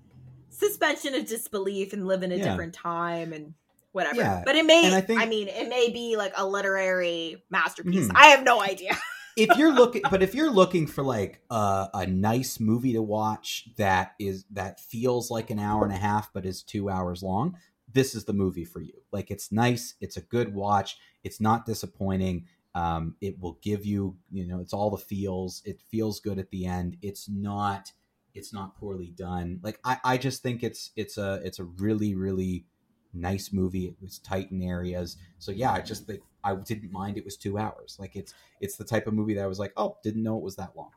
suspension 0.51 1.15
of 1.15 1.27
disbelief 1.27 1.93
and 1.93 2.07
live 2.07 2.23
in 2.23 2.33
a 2.33 2.37
Yeah. 2.37 2.45
different 2.51 2.75
time 2.75 3.33
and 3.33 3.55
whatever. 3.93 4.17
Yeah, 4.17 4.43
But 4.45 4.57
it 4.57 4.65
may 4.65 4.85
and 4.93 5.19
I 5.19 5.27
mean 5.27 5.49
it 5.49 5.69
may 5.69 5.91
be 5.91 6.17
like 6.17 6.33
a 6.37 6.47
literary 6.47 7.43
masterpiece. 7.51 8.09
Mhm. 8.09 8.13
I 8.15 8.27
have 8.29 8.43
no 8.45 8.61
idea. 8.63 8.97
if 9.37 9.57
you're 9.57 9.73
looking 9.73 10.03
but 10.11 10.23
if 10.23 10.35
you're 10.35 10.51
looking 10.51 10.87
for 10.87 11.03
like 11.03 11.41
a, 11.51 11.89
a 11.95 12.07
nice 12.07 12.61
movie 12.61 12.93
to 12.93 13.01
watch 13.03 13.69
that 13.77 14.13
is 14.19 14.45
that 14.51 14.79
feels 14.79 15.31
like 15.31 15.49
an 15.51 15.59
hour 15.59 15.85
and 15.85 15.93
a 15.93 15.97
half 15.97 16.31
but 16.35 16.45
is 16.45 16.63
two 16.63 16.91
hours 16.91 17.23
long 17.23 17.57
this 17.91 18.15
is 18.15 18.25
the 18.27 18.33
movie 18.35 18.65
for 18.65 18.81
you 18.83 18.93
like 19.11 19.31
it's 19.31 19.51
nice 19.51 19.95
it's 20.03 20.19
a 20.19 20.21
good 20.21 20.55
watch 20.55 20.99
it's 21.25 21.41
not 21.41 21.65
disappointing 21.65 22.45
um, 22.75 23.16
it 23.20 23.39
will 23.39 23.59
give 23.62 23.85
you 23.85 24.16
you 24.31 24.47
know 24.47 24.61
it's 24.61 24.73
all 24.73 24.91
the 24.91 24.97
feels. 24.97 25.62
It 25.64 25.81
feels 25.81 26.20
good 26.20 26.39
at 26.39 26.51
the 26.51 26.66
end. 26.66 26.97
It's 27.03 27.29
not 27.29 27.93
it's 28.35 28.53
not 28.53 28.77
poorly 28.77 29.12
done. 29.16 29.61
Like 29.62 29.79
i 29.85 29.99
i 30.05 30.16
just 30.16 30.43
think 30.43 30.62
it's 30.62 30.91
it's 30.97 31.18
a 31.18 31.41
it's 31.45 31.59
a 31.59 31.64
really 31.64 32.14
really 32.14 32.64
nice 33.12 33.53
movie. 33.53 33.87
It 33.87 33.97
was 34.01 34.18
tight 34.18 34.51
in 34.51 34.62
areas. 34.62 35.16
So 35.39 35.53
yeah 35.53 35.73
i 35.73 35.81
just 35.81 36.07
think 36.07 36.20
i 36.45 36.55
didn't 36.55 36.93
mind 36.93 37.18
it 37.18 37.25
was 37.25 37.37
two 37.37 37.59
hours. 37.59 37.97
Like 37.99 38.16
it's 38.16 38.35
it's 38.61 38.77
the 38.77 38.85
type 38.85 39.07
of 39.07 39.14
movie 39.14 39.35
that 39.35 39.45
I 39.45 39.47
was 39.47 39.59
like, 39.59 39.73
oh, 39.77 39.99
didn't 40.03 40.23
know 40.23 40.39
it 40.39 40.45
was 40.45 40.57
that 40.57 40.75
long. 40.77 40.91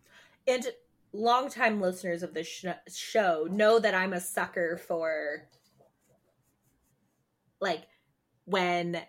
And 0.48 0.66
longtime 1.12 1.82
listeners 1.82 2.24
of 2.24 2.34
this 2.34 2.48
sh- 2.48 2.94
show 2.94 3.48
know 3.50 3.80
that 3.80 3.94
I'm 3.94 4.14
a 4.14 4.20
sucker 4.20 4.78
for 4.78 5.48
like 7.60 7.84
when 8.46 9.02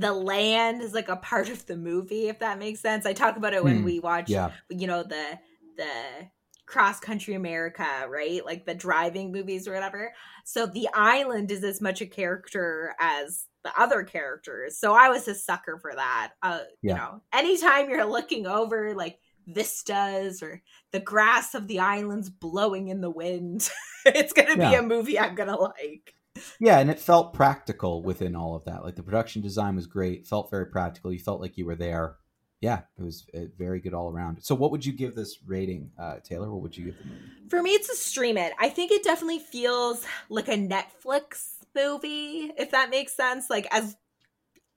the 0.00 0.12
land 0.12 0.82
is 0.82 0.94
like 0.94 1.08
a 1.08 1.16
part 1.16 1.48
of 1.48 1.66
the 1.66 1.76
movie 1.76 2.28
if 2.28 2.38
that 2.40 2.58
makes 2.58 2.80
sense. 2.80 3.06
I 3.06 3.12
talk 3.12 3.36
about 3.36 3.54
it 3.54 3.62
when 3.64 3.76
Hmm. 3.78 3.84
we 3.84 4.00
watch 4.00 4.30
Yeah, 4.30 4.52
you 4.70 4.86
know 4.86 5.02
the 5.02 5.38
the 5.76 6.30
cross 6.66 6.98
country 6.98 7.34
America, 7.34 8.06
right? 8.08 8.44
Like 8.44 8.66
the 8.66 8.74
driving 8.74 9.30
movies 9.30 9.68
or 9.68 9.72
whatever. 9.74 10.12
So 10.44 10.66
the 10.66 10.88
island 10.94 11.50
is 11.50 11.62
as 11.62 11.80
much 11.80 12.00
a 12.00 12.06
character 12.06 12.94
as 12.98 13.44
the 13.62 13.72
other 13.80 14.02
characters. 14.02 14.78
So 14.78 14.92
I 14.92 15.08
was 15.08 15.28
a 15.28 15.34
sucker 15.34 15.78
for 15.80 15.94
that. 15.94 16.32
Uh, 16.42 16.60
Yeah. 16.82 16.94
you 16.94 16.94
know, 16.96 17.22
anytime 17.32 17.88
you're 17.88 18.04
looking 18.04 18.46
over 18.46 18.94
like 18.94 19.18
vistas 19.46 20.42
or 20.42 20.60
the 20.92 21.00
grass 21.00 21.54
of 21.54 21.68
the 21.68 21.78
islands 21.80 22.30
blowing 22.30 22.88
in 22.88 23.00
the 23.00 23.10
wind, 23.10 23.68
it's 24.06 24.32
going 24.32 24.48
to 24.48 24.58
be 24.58 24.74
a 24.74 24.82
movie 24.82 25.18
I'm 25.20 25.34
going 25.36 25.48
to 25.48 25.56
like. 25.56 26.14
Yeah, 26.60 26.78
and 26.78 26.90
it 26.90 27.00
felt 27.00 27.34
practical 27.34 28.02
within 28.02 28.36
all 28.36 28.54
of 28.54 28.64
that. 28.64 28.84
Like 28.84 28.96
the 28.96 29.02
production 29.02 29.42
design 29.42 29.76
was 29.76 29.86
great, 29.86 30.26
felt 30.26 30.50
very 30.50 30.66
practical. 30.66 31.12
You 31.12 31.18
felt 31.18 31.40
like 31.40 31.56
you 31.56 31.66
were 31.66 31.76
there. 31.76 32.16
Yeah, 32.60 32.80
it 32.98 33.02
was 33.02 33.26
uh, 33.34 33.40
very 33.58 33.80
good 33.80 33.92
all 33.92 34.10
around. 34.10 34.42
So, 34.42 34.54
what 34.54 34.70
would 34.70 34.84
you 34.84 34.92
give 34.92 35.14
this 35.14 35.38
rating, 35.46 35.90
uh, 35.98 36.16
Taylor? 36.24 36.50
What 36.50 36.62
would 36.62 36.76
you 36.76 36.86
give 36.86 36.98
the 36.98 37.04
movie? 37.04 37.20
For 37.50 37.62
me, 37.62 37.70
it's 37.70 37.90
a 37.90 37.94
stream 37.94 38.38
it. 38.38 38.52
I 38.58 38.70
think 38.70 38.92
it 38.92 39.04
definitely 39.04 39.40
feels 39.40 40.04
like 40.30 40.48
a 40.48 40.52
Netflix 40.52 41.56
movie, 41.74 42.52
if 42.56 42.70
that 42.70 42.88
makes 42.90 43.12
sense. 43.12 43.50
Like 43.50 43.66
as 43.70 43.96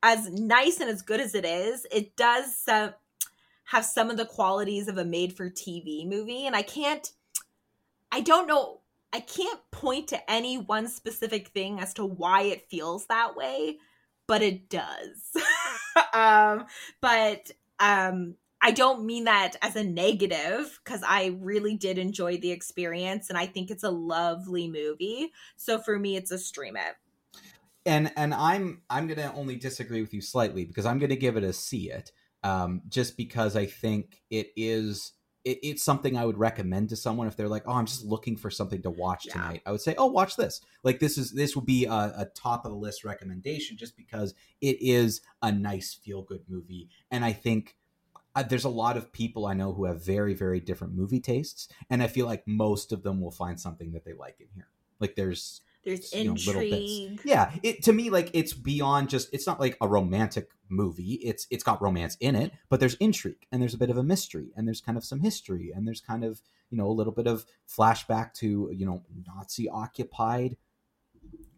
as 0.03 0.29
nice 0.29 0.79
and 0.79 0.89
as 0.89 1.01
good 1.01 1.19
as 1.19 1.35
it 1.35 1.45
is, 1.45 1.85
it 1.91 2.15
does 2.15 2.63
uh, 2.67 2.91
have 3.65 3.85
some 3.85 4.09
of 4.09 4.17
the 4.17 4.25
qualities 4.25 4.87
of 4.87 4.97
a 4.97 5.05
made 5.05 5.35
for 5.35 5.49
TV 5.49 6.07
movie, 6.07 6.45
and 6.45 6.55
I 6.55 6.61
can't. 6.61 7.11
I 8.11 8.21
don't 8.21 8.47
know. 8.47 8.78
I 9.11 9.21
can't 9.21 9.59
point 9.71 10.09
to 10.09 10.31
any 10.31 10.57
one 10.57 10.87
specific 10.87 11.49
thing 11.49 11.79
as 11.79 11.93
to 11.95 12.05
why 12.05 12.43
it 12.43 12.69
feels 12.69 13.07
that 13.07 13.35
way, 13.35 13.77
but 14.27 14.41
it 14.41 14.69
does. 14.69 15.35
um, 16.13 16.65
but 17.01 17.51
um, 17.79 18.35
I 18.61 18.71
don't 18.71 19.05
mean 19.05 19.23
that 19.23 19.55
as 19.61 19.75
a 19.75 19.83
negative 19.83 20.79
because 20.83 21.01
I 21.07 21.37
really 21.39 21.75
did 21.75 21.97
enjoy 21.97 22.37
the 22.37 22.51
experience 22.51 23.29
and 23.29 23.37
I 23.37 23.45
think 23.45 23.71
it's 23.71 23.83
a 23.83 23.89
lovely 23.89 24.67
movie. 24.67 25.31
So 25.55 25.79
for 25.79 25.97
me, 25.97 26.15
it's 26.15 26.31
a 26.31 26.37
stream 26.37 26.75
it. 26.75 26.95
and 27.85 28.11
and 28.17 28.33
I'm 28.33 28.81
I'm 28.89 29.07
gonna 29.07 29.33
only 29.35 29.55
disagree 29.55 30.01
with 30.01 30.13
you 30.13 30.21
slightly 30.21 30.65
because 30.65 30.85
I'm 30.85 30.99
gonna 30.99 31.15
give 31.15 31.37
it 31.37 31.43
a 31.43 31.53
see 31.53 31.89
it, 31.89 32.11
um, 32.43 32.81
just 32.89 33.17
because 33.17 33.55
I 33.55 33.65
think 33.65 34.21
it 34.29 34.51
is 34.55 35.13
it, 35.45 35.59
it's 35.63 35.83
something 35.83 36.17
I 36.17 36.25
would 36.25 36.37
recommend 36.37 36.89
to 36.89 36.95
someone 36.95 37.27
if 37.27 37.35
they're 37.35 37.47
like, 37.47 37.63
oh, 37.65 37.73
I'm 37.73 37.85
just 37.85 38.03
looking 38.03 38.35
for 38.37 38.49
something 38.51 38.81
to 38.83 38.89
watch 38.89 39.25
Yeah. 39.25 39.33
tonight. 39.33 39.61
I 39.65 39.71
would 39.71 39.81
say, 39.81 39.95
oh, 39.97 40.07
watch 40.07 40.35
this. 40.35 40.61
Like 40.83 40.99
this 40.99 41.17
is 41.17 41.31
this 41.31 41.55
would 41.55 41.65
be 41.65 41.85
a, 41.85 41.91
a 41.91 42.27
top 42.35 42.65
of 42.65 42.71
the 42.71 42.77
list 42.77 43.03
recommendation 43.03 43.77
just 43.77 43.95
because 43.95 44.33
it 44.61 44.77
is 44.81 45.21
a 45.41 45.51
nice 45.51 45.93
feel 45.93 46.21
good 46.21 46.43
movie, 46.47 46.89
and 47.11 47.23
I 47.25 47.33
think. 47.33 47.75
Uh, 48.35 48.43
there's 48.43 48.63
a 48.63 48.69
lot 48.69 48.95
of 48.95 49.11
people 49.11 49.47
I 49.47 49.55
know 49.55 49.73
who 49.73 49.85
have 49.85 50.05
very, 50.05 50.35
very 50.35 50.59
different 50.59 50.93
movie 50.93 51.19
tastes, 51.19 51.67
and 51.89 52.03
I 52.03 52.07
feel 52.07 52.27
like 52.27 52.47
most 52.47 52.91
of 52.91 53.01
them 53.01 53.19
will 53.19 53.31
find 53.31 53.59
something 53.59 53.91
that 53.93 54.05
they 54.05 54.13
like 54.13 54.39
in 54.39 54.45
here. 54.53 54.67
Like 54.99 55.15
there's 55.15 55.61
There's 55.97 56.13
you 56.13 56.23
know, 56.25 56.33
little 56.33 56.61
bits. 56.61 56.73
intrigue. 56.75 57.21
yeah 57.25 57.51
it 57.63 57.83
to 57.83 57.93
me 57.93 58.09
like 58.09 58.29
it's 58.33 58.53
beyond 58.53 59.09
just 59.09 59.29
it's 59.33 59.47
not 59.47 59.59
like 59.59 59.77
a 59.81 59.87
romantic 59.87 60.49
movie 60.69 61.13
it's 61.23 61.47
it's 61.49 61.63
got 61.63 61.81
romance 61.81 62.15
in 62.19 62.35
it 62.35 62.51
but 62.69 62.79
there's 62.79 62.95
intrigue 62.95 63.47
and 63.51 63.61
there's 63.61 63.73
a 63.73 63.77
bit 63.77 63.89
of 63.89 63.97
a 63.97 64.03
mystery 64.03 64.51
and 64.55 64.67
there's 64.67 64.81
kind 64.81 64.97
of 64.97 65.03
some 65.03 65.19
history 65.21 65.71
and 65.75 65.87
there's 65.87 66.01
kind 66.01 66.23
of 66.23 66.41
you 66.69 66.77
know 66.77 66.85
a 66.87 66.93
little 66.93 67.13
bit 67.13 67.25
of 67.27 67.45
flashback 67.67 68.33
to 68.35 68.69
you 68.73 68.85
know 68.85 69.01
nazi 69.27 69.67
occupied 69.67 70.57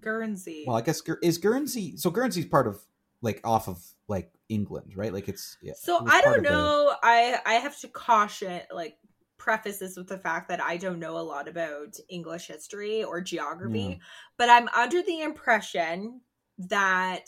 Guernsey. 0.02 0.64
well 0.66 0.78
i 0.78 0.82
guess 0.82 1.02
is 1.22 1.38
guernsey 1.38 1.96
so 1.98 2.10
guernsey's 2.10 2.46
part 2.46 2.68
of 2.68 2.80
like 3.22 3.40
off 3.44 3.68
of 3.68 3.84
like 4.08 4.32
england 4.50 4.94
right 4.96 5.14
like 5.14 5.28
it's 5.30 5.58
yeah 5.62 5.74
so 5.78 5.98
it 6.06 6.10
I 6.12 6.22
don't 6.22 6.38
of 6.40 6.44
the- 6.44 6.50
know. 6.50 6.94
I 7.04 7.40
I 7.46 7.54
have 7.56 7.78
to 7.82 7.88
caution 7.88 8.62
like 8.74 8.98
preface 9.42 9.80
this 9.80 9.98
with 9.98 10.08
the 10.08 10.20
fact 10.20 10.48
that 10.50 10.62
I 10.62 10.78
don't 10.78 11.00
know 11.00 11.18
a 11.18 11.26
lot 11.34 11.48
about 11.48 11.98
English 12.10 12.46
history 12.46 13.04
or 13.04 13.22
geography, 13.22 13.80
Yeah. 13.80 13.96
but 14.38 14.50
I'm 14.52 14.68
under 14.70 15.02
the 15.02 15.22
impression 15.22 16.22
that 16.60 17.26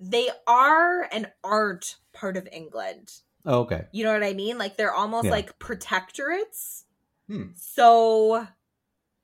they 0.00 0.30
are 0.48 1.08
and 1.12 1.30
aren't 1.44 1.96
part 2.12 2.36
of 2.36 2.48
England. 2.50 3.12
oh, 3.46 3.60
okay 3.60 3.86
You 3.92 4.02
know 4.04 4.12
what 4.12 4.24
I 4.24 4.32
mean? 4.32 4.58
Like 4.58 4.76
they're 4.76 4.92
almost 4.92 5.26
Yeah. 5.26 5.30
like 5.30 5.58
protectorates. 5.60 6.84
Hmm. 7.28 7.52
So 7.54 8.46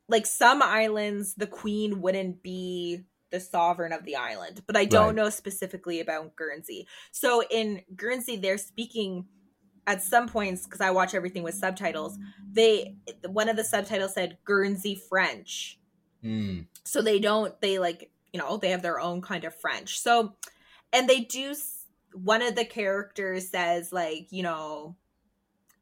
like 0.08 0.26
some 0.26 0.62
islands 0.62 1.34
the 1.34 1.46
queen 1.48 2.00
wouldn't 2.00 2.42
be 2.44 3.04
the 3.30 3.40
sovereign 3.40 3.92
of 3.92 4.04
the 4.04 4.16
island, 4.16 4.62
but 4.66 4.76
I 4.76 4.84
don't 4.84 5.06
Right. 5.06 5.14
know 5.16 5.30
specifically 5.30 5.98
about 6.00 6.36
Guernsey. 6.36 6.86
So 7.10 7.42
in 7.50 7.82
Guernsey 7.96 8.36
they're 8.36 8.58
speaking 8.58 9.26
at 9.90 10.02
some 10.02 10.28
points 10.28 10.64
because 10.64 10.80
I 10.80 10.90
watch 10.90 11.14
everything 11.14 11.42
with 11.42 11.54
subtitles. 11.54 12.18
They 12.52 12.96
one 13.28 13.48
of 13.48 13.56
the 13.56 13.64
subtitles 13.64 14.14
said 14.14 14.38
Guernsey 14.44 14.94
French 15.08 15.78
Hmm. 16.22 16.60
so 16.84 17.00
they 17.00 17.18
don't 17.18 17.58
they 17.62 17.78
like 17.78 18.10
you 18.32 18.38
know 18.38 18.58
they 18.58 18.70
have 18.70 18.82
their 18.82 19.00
own 19.00 19.22
kind 19.22 19.44
of 19.44 19.54
french 19.58 19.98
so 20.00 20.34
and 20.92 21.08
they 21.08 21.20
do 21.20 21.54
one 22.12 22.42
of 22.42 22.54
the 22.56 22.66
characters 22.66 23.48
says 23.48 23.90
like 23.90 24.26
you 24.30 24.42
know 24.42 24.96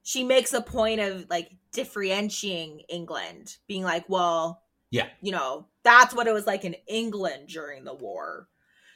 she 0.04 0.22
makes 0.22 0.52
a 0.52 0.60
point 0.62 1.00
of 1.00 1.26
like 1.28 1.50
differentiating 1.72 2.82
england 2.88 3.56
being 3.66 3.82
like 3.82 4.04
well 4.08 4.62
Yeah. 4.90 5.08
you 5.20 5.32
know 5.32 5.66
that's 5.82 6.14
what 6.14 6.28
it 6.28 6.32
was 6.32 6.46
like 6.46 6.64
in 6.64 6.76
england 6.86 7.48
during 7.48 7.82
the 7.82 7.94
war 7.94 8.46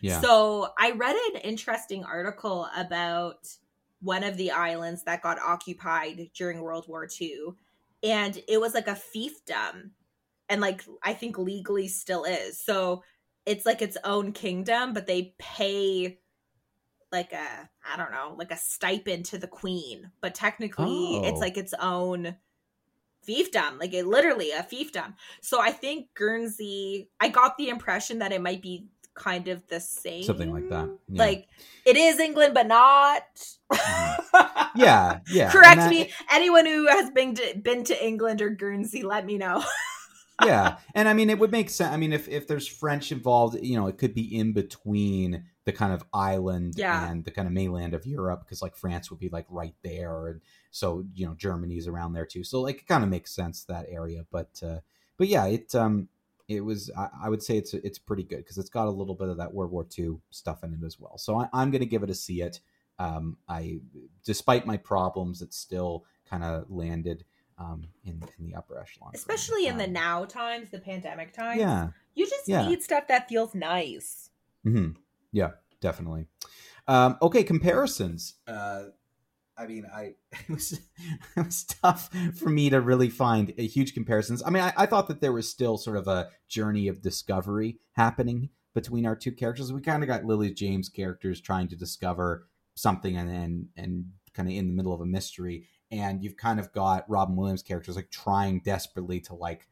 yeah 0.00 0.20
so 0.20 0.68
I 0.78 0.92
read 0.92 1.16
an 1.34 1.40
interesting 1.40 2.04
article 2.04 2.68
about 2.76 3.48
one 4.02 4.24
of 4.24 4.36
the 4.36 4.50
islands 4.50 5.04
that 5.04 5.22
got 5.22 5.38
occupied 5.38 6.28
during 6.36 6.60
World 6.60 6.86
War 6.88 7.08
II. 7.20 7.52
And 8.02 8.42
it 8.48 8.60
was 8.60 8.74
like 8.74 8.88
a 8.88 8.98
fiefdom. 9.16 9.90
And 10.48 10.60
like 10.60 10.84
I 11.02 11.14
think 11.14 11.38
legally 11.38 11.88
still 11.88 12.24
is. 12.24 12.62
So 12.62 13.04
it's 13.46 13.64
like 13.64 13.80
its 13.80 13.96
own 14.04 14.32
kingdom, 14.32 14.92
but 14.92 15.06
they 15.06 15.34
pay 15.38 16.18
like 17.10 17.32
a 17.32 17.70
I 17.90 17.96
don't 17.96 18.10
know, 18.10 18.34
like 18.36 18.50
a 18.50 18.56
stipend 18.56 19.26
to 19.26 19.38
the 19.38 19.46
queen. 19.46 20.10
But 20.20 20.34
technically 20.34 20.86
Oh. 20.86 21.22
it's 21.24 21.40
like 21.40 21.56
its 21.56 21.74
own 21.80 22.36
fiefdom, 23.26 23.78
like 23.78 23.94
it 23.94 24.04
literally 24.06 24.50
a 24.50 24.62
fiefdom. 24.62 25.14
So 25.42 25.60
I 25.60 25.70
think 25.70 26.08
Guernsey, 26.14 27.08
I 27.20 27.28
got 27.28 27.56
the 27.56 27.68
impression 27.68 28.18
that 28.18 28.32
it 28.32 28.42
might 28.42 28.62
be 28.62 28.88
kind 29.14 29.48
of 29.48 29.66
the 29.68 29.80
same, 29.80 30.22
Something 30.24 30.52
like 30.52 30.68
that, 30.70 30.88
yeah. 31.08 31.22
Like 31.22 31.48
it 31.84 31.96
is 31.96 32.18
England, 32.18 32.54
but 32.54 32.66
not. 32.66 33.22
yeah, 34.74 35.20
yeah. 35.30 35.50
Correct 35.50 35.76
that- 35.76 35.90
me. 35.90 36.10
Anyone 36.30 36.66
who 36.66 36.86
has 36.88 37.10
been 37.10 37.34
to, 37.34 37.54
been 37.62 37.84
to 37.84 38.06
England 38.06 38.40
or 38.42 38.50
Guernsey, 38.50 39.02
let 39.02 39.24
me 39.26 39.38
know. 39.38 39.62
yeah, 40.44 40.76
and 40.94 41.08
I 41.08 41.12
mean, 41.14 41.30
it 41.30 41.38
would 41.38 41.52
make 41.52 41.70
sense. 41.70 41.92
I 41.92 41.96
mean, 41.96 42.12
if 42.12 42.28
if 42.28 42.46
there's 42.48 42.66
French 42.66 43.12
involved, 43.12 43.58
you 43.62 43.76
know, 43.76 43.86
it 43.86 43.98
could 43.98 44.14
be 44.14 44.34
in 44.36 44.52
between 44.52 45.44
the 45.64 45.72
kind 45.72 45.92
of 45.92 46.02
island 46.12 46.74
Yeah. 46.76 47.08
and 47.08 47.24
the 47.24 47.30
kind 47.30 47.46
of 47.46 47.54
mainland 47.54 47.94
of 47.94 48.04
Europe, 48.06 48.40
because 48.44 48.62
like 48.62 48.76
France 48.76 49.10
would 49.10 49.20
be 49.20 49.28
like 49.28 49.46
right 49.48 49.74
there, 49.84 50.26
and 50.28 50.40
so 50.70 51.04
you 51.14 51.26
know 51.26 51.34
Germany's 51.34 51.86
around 51.86 52.14
there 52.14 52.26
too. 52.26 52.44
So 52.44 52.60
like 52.60 52.78
it 52.78 52.86
kind 52.88 53.04
of 53.04 53.10
makes 53.10 53.34
sense 53.34 53.64
that 53.64 53.86
area, 53.88 54.24
but 54.32 54.60
uh, 54.64 54.78
but 55.18 55.28
yeah, 55.28 55.46
it 55.46 55.74
um 55.74 56.08
it 56.48 56.60
was 56.60 56.90
I, 56.96 57.08
I 57.24 57.28
would 57.28 57.42
say 57.42 57.56
it's 57.56 57.74
it's 57.74 57.98
pretty 57.98 58.22
good 58.24 58.38
because 58.38 58.58
it's 58.58 58.70
got 58.70 58.86
a 58.86 58.90
little 58.90 59.14
bit 59.14 59.28
of 59.28 59.36
that 59.38 59.52
World 59.52 59.70
War 59.70 59.86
II 59.98 60.18
stuff 60.30 60.64
in 60.64 60.72
it 60.74 60.84
as 60.84 60.98
well. 61.00 61.18
So 61.18 61.38
I, 61.38 61.48
I'm 61.52 61.70
going 61.70 61.80
to 61.80 61.86
give 61.86 62.02
it 62.02 62.10
a 62.10 62.14
see 62.14 62.42
it. 62.42 62.60
Um, 62.98 63.36
I 63.48 63.80
despite 64.24 64.66
my 64.66 64.76
problems, 64.76 65.42
it 65.42 65.52
still 65.54 66.04
kind 66.28 66.44
of 66.44 66.70
landed 66.70 67.24
um 67.58 67.84
in 68.04 68.22
in 68.38 68.44
the 68.46 68.54
upper 68.54 68.78
echelon. 68.78 69.12
Especially 69.14 69.66
in 69.66 69.76
the 69.78 69.84
Um, 69.84 69.92
now 69.92 70.24
times, 70.24 70.70
the 70.70 70.78
pandemic 70.78 71.32
times. 71.32 71.60
Yeah. 71.60 71.88
You 72.14 72.26
just 72.28 72.48
Yeah. 72.48 72.68
need 72.68 72.82
stuff 72.82 73.08
that 73.08 73.28
feels 73.28 73.54
nice. 73.54 74.30
hmm 74.64 74.90
Yeah, 75.32 75.52
definitely. 75.80 76.26
Um, 76.88 77.16
okay, 77.22 77.42
comparisons. 77.44 78.34
Uh, 78.46 78.86
I 79.56 79.66
mean, 79.66 79.86
I 79.92 80.14
it 80.32 80.48
was 80.48 80.72
it 80.72 81.46
was 81.46 81.64
tough 81.64 82.10
for 82.36 82.48
me 82.48 82.70
to 82.70 82.80
really 82.80 83.10
find 83.10 83.52
a 83.58 83.66
huge 83.66 83.94
comparisons. 83.94 84.42
I 84.44 84.50
mean, 84.50 84.62
I, 84.62 84.72
I 84.76 84.86
thought 84.86 85.08
that 85.08 85.20
there 85.20 85.32
was 85.32 85.48
still 85.48 85.76
sort 85.78 85.96
of 85.96 86.08
a 86.08 86.28
journey 86.48 86.88
of 86.88 87.02
discovery 87.02 87.78
happening 87.92 88.50
between 88.74 89.06
our 89.06 89.16
two 89.16 89.32
characters. 89.32 89.72
We 89.72 89.80
kind 89.80 90.02
of 90.02 90.08
got 90.08 90.24
Lily 90.24 90.52
James 90.52 90.88
characters 90.88 91.40
trying 91.40 91.68
to 91.68 91.76
discover 91.76 92.46
something 92.74 93.16
and 93.16 93.30
and 93.30 93.66
and 93.76 94.06
kind 94.34 94.48
of 94.48 94.54
in 94.54 94.68
the 94.68 94.74
middle 94.74 94.94
of 94.94 95.00
a 95.00 95.06
mystery, 95.06 95.68
and 95.90 96.22
you've 96.22 96.36
kind 96.36 96.58
of 96.58 96.72
got 96.72 97.08
Robin 97.08 97.36
Williams 97.36 97.62
characters 97.62 97.96
like 97.96 98.10
trying 98.10 98.60
desperately 98.64 99.20
to 99.20 99.34
like 99.34 99.68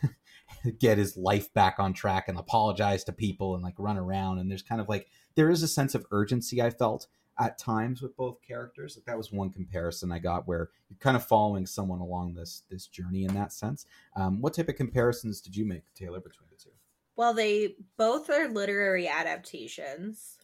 get 0.78 0.98
his 0.98 1.16
life 1.16 1.52
back 1.54 1.78
on 1.78 1.92
track 1.92 2.28
and 2.28 2.38
apologize 2.38 3.04
to 3.04 3.12
people 3.12 3.54
and 3.54 3.62
like 3.62 3.74
run 3.78 3.98
around 3.98 4.38
and 4.38 4.50
there's 4.50 4.62
kind 4.62 4.80
of 4.80 4.88
like 4.88 5.08
there 5.34 5.50
is 5.50 5.62
a 5.62 5.68
sense 5.68 5.94
of 5.94 6.06
urgency 6.10 6.62
I 6.62 6.70
felt 6.70 7.06
at 7.38 7.58
times 7.58 8.02
with 8.02 8.16
both 8.16 8.40
characters. 8.42 8.96
Like 8.96 9.04
that 9.06 9.16
was 9.16 9.32
one 9.32 9.50
comparison 9.50 10.12
I 10.12 10.18
got 10.18 10.46
where 10.46 10.70
you're 10.88 10.98
kind 10.98 11.16
of 11.16 11.24
following 11.26 11.66
someone 11.66 12.00
along 12.00 12.34
this 12.34 12.62
this 12.70 12.86
journey 12.86 13.24
in 13.24 13.34
that 13.34 13.52
sense. 13.52 13.86
Um, 14.16 14.40
what 14.40 14.54
type 14.54 14.68
of 14.68 14.76
comparisons 14.76 15.40
did 15.40 15.56
you 15.56 15.64
make, 15.64 15.82
Taylor, 15.94 16.20
between 16.20 16.48
the 16.50 16.62
two? 16.62 16.70
Well, 17.16 17.34
they 17.34 17.76
both 17.96 18.30
are 18.30 18.48
literary 18.48 19.08
adaptations 19.08 20.38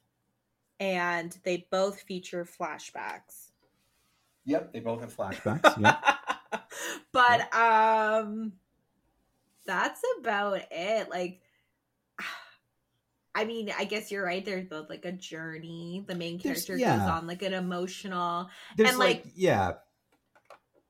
and 0.80 1.36
they 1.44 1.66
both 1.70 2.02
feature 2.02 2.44
flashbacks. 2.44 3.50
Yep, 4.44 4.72
they 4.72 4.80
both 4.80 5.00
have 5.00 5.14
flashbacks. 5.14 5.80
yep. 5.80 6.04
but 7.12 7.54
um 7.54 8.52
that's 9.66 10.00
about 10.18 10.62
it. 10.70 11.10
Like 11.10 11.42
I 13.38 13.44
mean, 13.44 13.70
I 13.78 13.84
guess 13.84 14.10
you're 14.10 14.24
right. 14.24 14.44
There's 14.44 14.66
both 14.68 14.90
like 14.90 15.04
a 15.04 15.12
journey. 15.12 16.04
The 16.06 16.14
main 16.16 16.38
character 16.40 16.76
goes 16.76 16.86
on 17.08 17.26
like 17.28 17.42
an 17.42 17.54
emotional 17.54 18.50
There's 18.76 18.90
And, 18.90 18.98
like, 18.98 19.24
like- 19.24 19.32
yeah, 19.36 19.74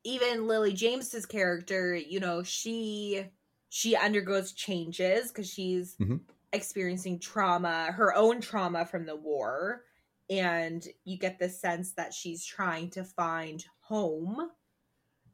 even 0.05 0.47
Lily 0.47 0.73
James's 0.73 1.27
character, 1.27 1.95
you 1.95 2.21
know, 2.21 2.43
she 2.43 3.27
she 3.71 3.95
undergoes 3.95 4.53
changes 4.53 5.29
because 5.29 5.51
she's 5.51 5.97
Mhm. 5.99 6.21
experiencing 6.55 7.19
trauma, 7.21 7.93
her 7.93 8.15
own 8.15 8.41
trauma 8.41 8.87
from 8.87 9.05
the 9.05 9.17
war, 9.17 9.85
and 10.31 10.89
you 11.05 11.19
get 11.19 11.39
the 11.39 11.51
sense 11.51 11.93
that 11.93 12.15
she's 12.15 12.47
trying 12.47 12.89
to 12.91 13.05
find 13.05 13.67
home. 13.81 14.51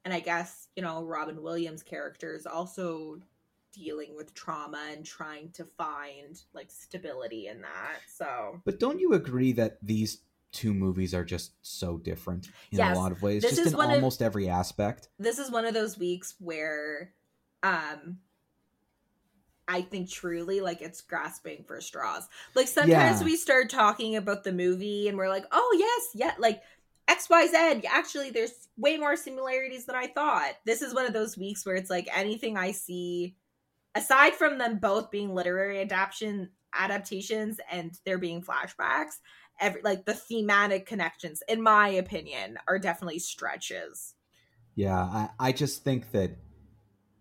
And 0.04 0.12
I 0.14 0.20
guess, 0.20 0.68
you 0.76 0.82
know, 0.82 1.04
Robin 1.04 1.42
Williams' 1.42 1.82
character 1.84 2.34
is 2.34 2.46
also 2.46 3.20
dealing 3.74 4.14
with 4.16 4.34
trauma 4.34 4.82
and 4.92 5.04
trying 5.04 5.50
to 5.52 5.64
find 5.76 6.40
like 6.52 6.70
stability 6.70 7.48
in 7.48 7.60
that. 7.62 7.98
So 8.14 8.60
but 8.64 8.78
don't 8.78 9.00
you 9.00 9.12
agree 9.14 9.52
that 9.52 9.78
these 9.82 10.22
two 10.52 10.72
movies 10.72 11.14
are 11.14 11.24
just 11.24 11.52
so 11.62 11.98
different 11.98 12.46
in 12.70 12.78
Yes, 12.78 12.96
a 12.96 13.00
lot 13.00 13.10
of 13.12 13.20
ways, 13.22 13.42
this 13.42 13.56
just 13.56 13.72
in 13.72 13.76
one 13.76 13.90
of- 13.90 13.96
almost 13.96 14.22
every 14.22 14.48
aspect? 14.48 15.08
this 15.18 15.38
is 15.38 15.50
one 15.50 15.64
of 15.64 15.74
those 15.74 15.98
weeks 15.98 16.34
where 16.38 17.12
um 17.62 18.18
I 19.66 19.80
think 19.80 20.10
truly 20.10 20.60
like 20.60 20.82
it's 20.82 21.00
grasping 21.00 21.64
for 21.66 21.80
straws. 21.80 22.28
Like 22.54 22.68
sometimes 22.68 23.20
Yeah. 23.20 23.24
we 23.24 23.36
start 23.36 23.70
talking 23.70 24.14
about 24.16 24.44
the 24.44 24.52
movie 24.52 25.08
and 25.08 25.16
we're 25.16 25.30
like, 25.30 25.46
"Oh, 25.52 25.76
yes, 25.78 26.10
yeah, 26.14 26.34
like 26.38 26.62
XYZ, 27.08 27.84
actually 27.86 28.30
there's 28.30 28.68
way 28.76 28.98
more 28.98 29.16
similarities 29.16 29.86
than 29.86 29.96
I 29.96 30.08
thought." 30.08 30.52
This 30.66 30.82
is 30.82 30.92
one 30.94 31.06
of 31.06 31.14
those 31.14 31.38
weeks 31.38 31.64
where 31.64 31.76
it's 31.76 31.88
like 31.90 32.08
anything 32.14 32.58
I 32.58 32.72
see 32.72 33.36
aside 33.94 34.34
from 34.34 34.58
them 34.58 34.78
both 34.78 35.10
being 35.10 35.34
literary 35.34 35.80
adaptation 35.80 36.50
adaptations 36.74 37.60
and 37.70 37.98
there 38.04 38.18
being 38.18 38.42
flashbacks, 38.42 39.18
every 39.60 39.80
like 39.82 40.04
the 40.04 40.14
thematic 40.14 40.86
connections 40.86 41.42
in 41.48 41.62
my 41.62 41.88
opinion 41.88 42.58
are 42.66 42.78
definitely 42.78 43.18
stretches. 43.18 44.14
Yeah, 44.74 44.98
I, 44.98 45.28
I 45.38 45.52
just 45.52 45.84
think 45.84 46.10
that 46.10 46.32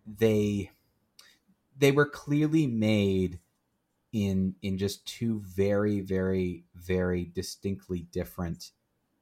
they 0.06 0.70
they 1.76 1.92
were 1.92 2.06
clearly 2.06 2.66
made 2.66 3.40
in 4.12 4.54
in 4.62 4.78
just 4.78 5.06
two 5.06 5.40
very 5.40 6.00
very 6.00 6.64
very 6.74 7.24
distinctly 7.24 8.00
different 8.12 8.72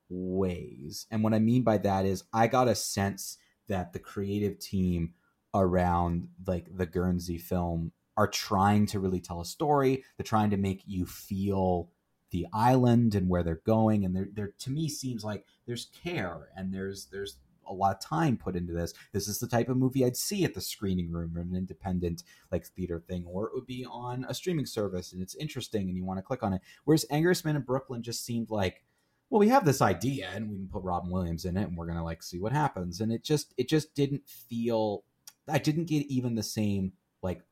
ways. 0.08 1.06
And 1.10 1.22
what 1.22 1.34
I 1.34 1.38
mean 1.38 1.62
by 1.62 1.78
that 1.78 2.04
is 2.04 2.24
I 2.32 2.46
got 2.46 2.68
a 2.68 2.74
sense 2.74 3.38
that 3.68 3.92
the 3.92 3.98
creative 3.98 4.58
team 4.58 5.14
around 5.54 6.28
like 6.46 6.66
the 6.76 6.86
Guernsey 6.86 7.38
film 7.38 7.92
are 8.16 8.28
trying 8.28 8.86
to 8.86 9.00
really 9.00 9.20
tell 9.20 9.40
a 9.40 9.44
story. 9.44 10.04
They're 10.16 10.24
trying 10.24 10.50
to 10.50 10.56
make 10.56 10.82
you 10.86 11.06
feel 11.06 11.90
the 12.30 12.46
island 12.52 13.14
and 13.14 13.28
where 13.28 13.42
they're 13.42 13.60
going 13.66 14.04
and 14.04 14.16
there 14.16 14.28
there 14.32 14.54
to 14.58 14.70
me 14.70 14.88
seems 14.88 15.22
like 15.22 15.44
there's 15.66 15.90
care 16.02 16.48
and 16.56 16.72
there's 16.72 17.06
there's 17.12 17.36
a 17.68 17.72
lot 17.72 17.94
of 17.94 18.00
time 18.00 18.36
put 18.36 18.56
into 18.56 18.72
this. 18.72 18.92
This 19.12 19.28
is 19.28 19.38
the 19.38 19.46
type 19.46 19.68
of 19.68 19.76
movie 19.76 20.04
I'd 20.04 20.16
see 20.16 20.44
at 20.44 20.54
the 20.54 20.60
screening 20.60 21.10
room 21.12 21.36
or 21.36 21.40
an 21.40 21.54
independent 21.54 22.22
like 22.50 22.66
theater 22.66 23.00
thing, 23.00 23.24
or 23.26 23.46
it 23.46 23.54
would 23.54 23.66
be 23.66 23.86
on 23.88 24.26
a 24.28 24.34
streaming 24.34 24.66
service 24.66 25.12
and 25.12 25.22
it's 25.22 25.34
interesting 25.36 25.88
and 25.88 25.96
you 25.96 26.04
want 26.04 26.18
to 26.18 26.22
click 26.22 26.42
on 26.42 26.52
it. 26.52 26.60
Whereas 26.84 27.06
Angriest 27.10 27.44
Man 27.44 27.56
in 27.56 27.62
Brooklyn 27.62 28.02
just 28.02 28.24
seemed 28.24 28.50
like, 28.50 28.82
well, 29.30 29.38
we 29.38 29.48
have 29.48 29.64
this 29.64 29.80
idea 29.80 30.28
and 30.34 30.50
we 30.50 30.56
can 30.56 30.68
put 30.68 30.82
Robin 30.82 31.10
Williams 31.10 31.44
in 31.44 31.56
it 31.56 31.68
and 31.68 31.76
we're 31.76 31.86
gonna 31.86 32.04
like 32.04 32.22
see 32.22 32.38
what 32.38 32.52
happens. 32.52 33.00
And 33.00 33.12
it 33.12 33.22
just 33.22 33.54
it 33.56 33.68
just 33.68 33.94
didn't 33.94 34.28
feel 34.28 35.04
I 35.48 35.58
didn't 35.58 35.86
get 35.86 36.06
even 36.06 36.34
the 36.34 36.42
same 36.42 36.92
like 37.22 37.42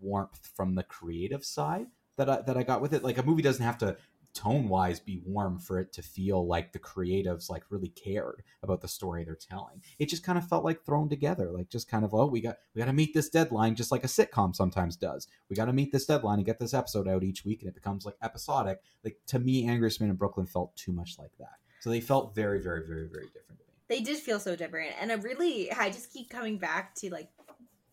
warmth 0.00 0.50
from 0.54 0.74
the 0.74 0.82
creative 0.82 1.44
side 1.44 1.86
that 2.16 2.28
I 2.28 2.42
that 2.42 2.56
I 2.56 2.62
got 2.62 2.80
with 2.80 2.92
it. 2.92 3.04
Like 3.04 3.18
a 3.18 3.22
movie 3.22 3.42
doesn't 3.42 3.64
have 3.64 3.78
to 3.78 3.96
tone 4.34 4.68
wise 4.68 4.98
be 4.98 5.20
warm 5.26 5.58
for 5.58 5.78
it 5.78 5.92
to 5.92 6.02
feel 6.02 6.46
like 6.46 6.72
the 6.72 6.78
creatives 6.78 7.50
like 7.50 7.64
really 7.70 7.88
cared 7.88 8.42
about 8.62 8.80
the 8.80 8.88
story 8.88 9.24
they're 9.24 9.34
telling. 9.34 9.82
It 9.98 10.08
just 10.08 10.24
kind 10.24 10.38
of 10.38 10.48
felt 10.48 10.64
like 10.64 10.84
thrown 10.84 11.08
together, 11.08 11.50
like 11.50 11.68
just 11.68 11.88
kind 11.88 12.04
of 12.04 12.14
oh 12.14 12.26
we 12.26 12.40
got 12.40 12.56
we 12.74 12.80
got 12.80 12.86
to 12.86 12.92
meet 12.92 13.14
this 13.14 13.28
deadline, 13.28 13.74
just 13.74 13.92
like 13.92 14.04
a 14.04 14.08
sitcom 14.08 14.54
sometimes 14.54 14.96
does. 14.96 15.26
We 15.48 15.56
got 15.56 15.66
to 15.66 15.72
meet 15.72 15.92
this 15.92 16.06
deadline 16.06 16.38
and 16.38 16.46
get 16.46 16.58
this 16.58 16.74
episode 16.74 17.08
out 17.08 17.24
each 17.24 17.44
week, 17.44 17.60
and 17.60 17.68
it 17.68 17.74
becomes 17.74 18.06
like 18.06 18.16
episodic. 18.22 18.80
Like 19.04 19.18
to 19.28 19.38
me, 19.38 19.66
Angriest 19.66 20.00
Man 20.00 20.10
in 20.10 20.16
Brooklyn 20.16 20.46
felt 20.46 20.74
too 20.76 20.92
much 20.92 21.16
like 21.18 21.32
that. 21.38 21.56
So 21.80 21.90
they 21.90 22.00
felt 22.00 22.34
very, 22.34 22.60
very, 22.60 22.86
very, 22.86 23.08
very 23.08 23.26
different. 23.26 23.52
They 23.92 24.00
did 24.00 24.16
feel 24.18 24.40
so 24.40 24.56
different 24.56 24.90
and 25.00 25.12
i 25.12 25.14
really 25.16 25.70
i 25.72 25.90
just 25.90 26.10
keep 26.12 26.30
coming 26.30 26.56
back 26.56 26.94
to 26.94 27.10
like 27.10 27.28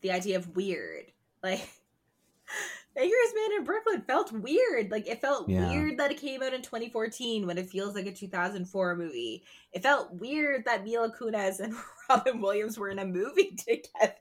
the 0.00 0.10
idea 0.10 0.36
of 0.38 0.56
weird 0.56 1.04
like 1.42 1.60
Angriest 2.96 3.34
Man 3.36 3.52
in 3.58 3.64
Brooklyn 3.64 4.02
felt 4.02 4.32
weird. 4.32 4.90
Like 4.90 5.06
it 5.06 5.20
felt 5.20 5.48
Yeah. 5.48 5.70
weird 5.70 5.98
that 5.98 6.10
it 6.10 6.20
came 6.20 6.42
out 6.42 6.52
in 6.52 6.62
2014 6.62 7.46
when 7.46 7.56
it 7.56 7.70
feels 7.70 7.94
like 7.94 8.06
a 8.06 8.12
2004 8.12 8.96
movie. 8.96 9.44
It 9.72 9.82
felt 9.84 10.12
weird 10.12 10.64
that 10.64 10.82
Mila 10.82 11.12
Kunis 11.16 11.60
and 11.60 11.74
Robin 12.10 12.40
Williams 12.40 12.76
were 12.76 12.88
in 12.88 12.98
a 12.98 13.04
movie 13.06 13.54
together. 13.56 14.16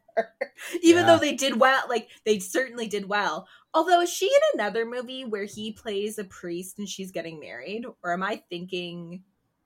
Even 0.84 1.02
Yeah. 1.02 1.08
though 1.08 1.18
they 1.18 1.34
did 1.34 1.60
well, 1.60 1.82
like 1.90 2.10
they 2.26 2.38
certainly 2.38 2.88
did 2.88 3.10
well. 3.10 3.48
Although 3.74 4.02
is 4.02 4.14
she 4.14 4.28
in 4.28 4.60
another 4.60 4.86
movie 4.86 5.26
where 5.26 5.46
he 5.46 5.72
plays 5.72 6.20
a 6.20 6.24
priest 6.24 6.78
and 6.78 6.88
she's 6.88 7.12
getting 7.12 7.40
married? 7.40 7.86
Or 8.04 8.14
am 8.14 8.22
I 8.22 8.44
thinking 8.50 9.24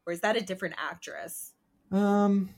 or 0.08 0.14
is 0.14 0.22
that 0.22 0.38
a 0.38 0.42
different 0.42 0.76
actress? 0.78 1.53
Um, 1.94 2.50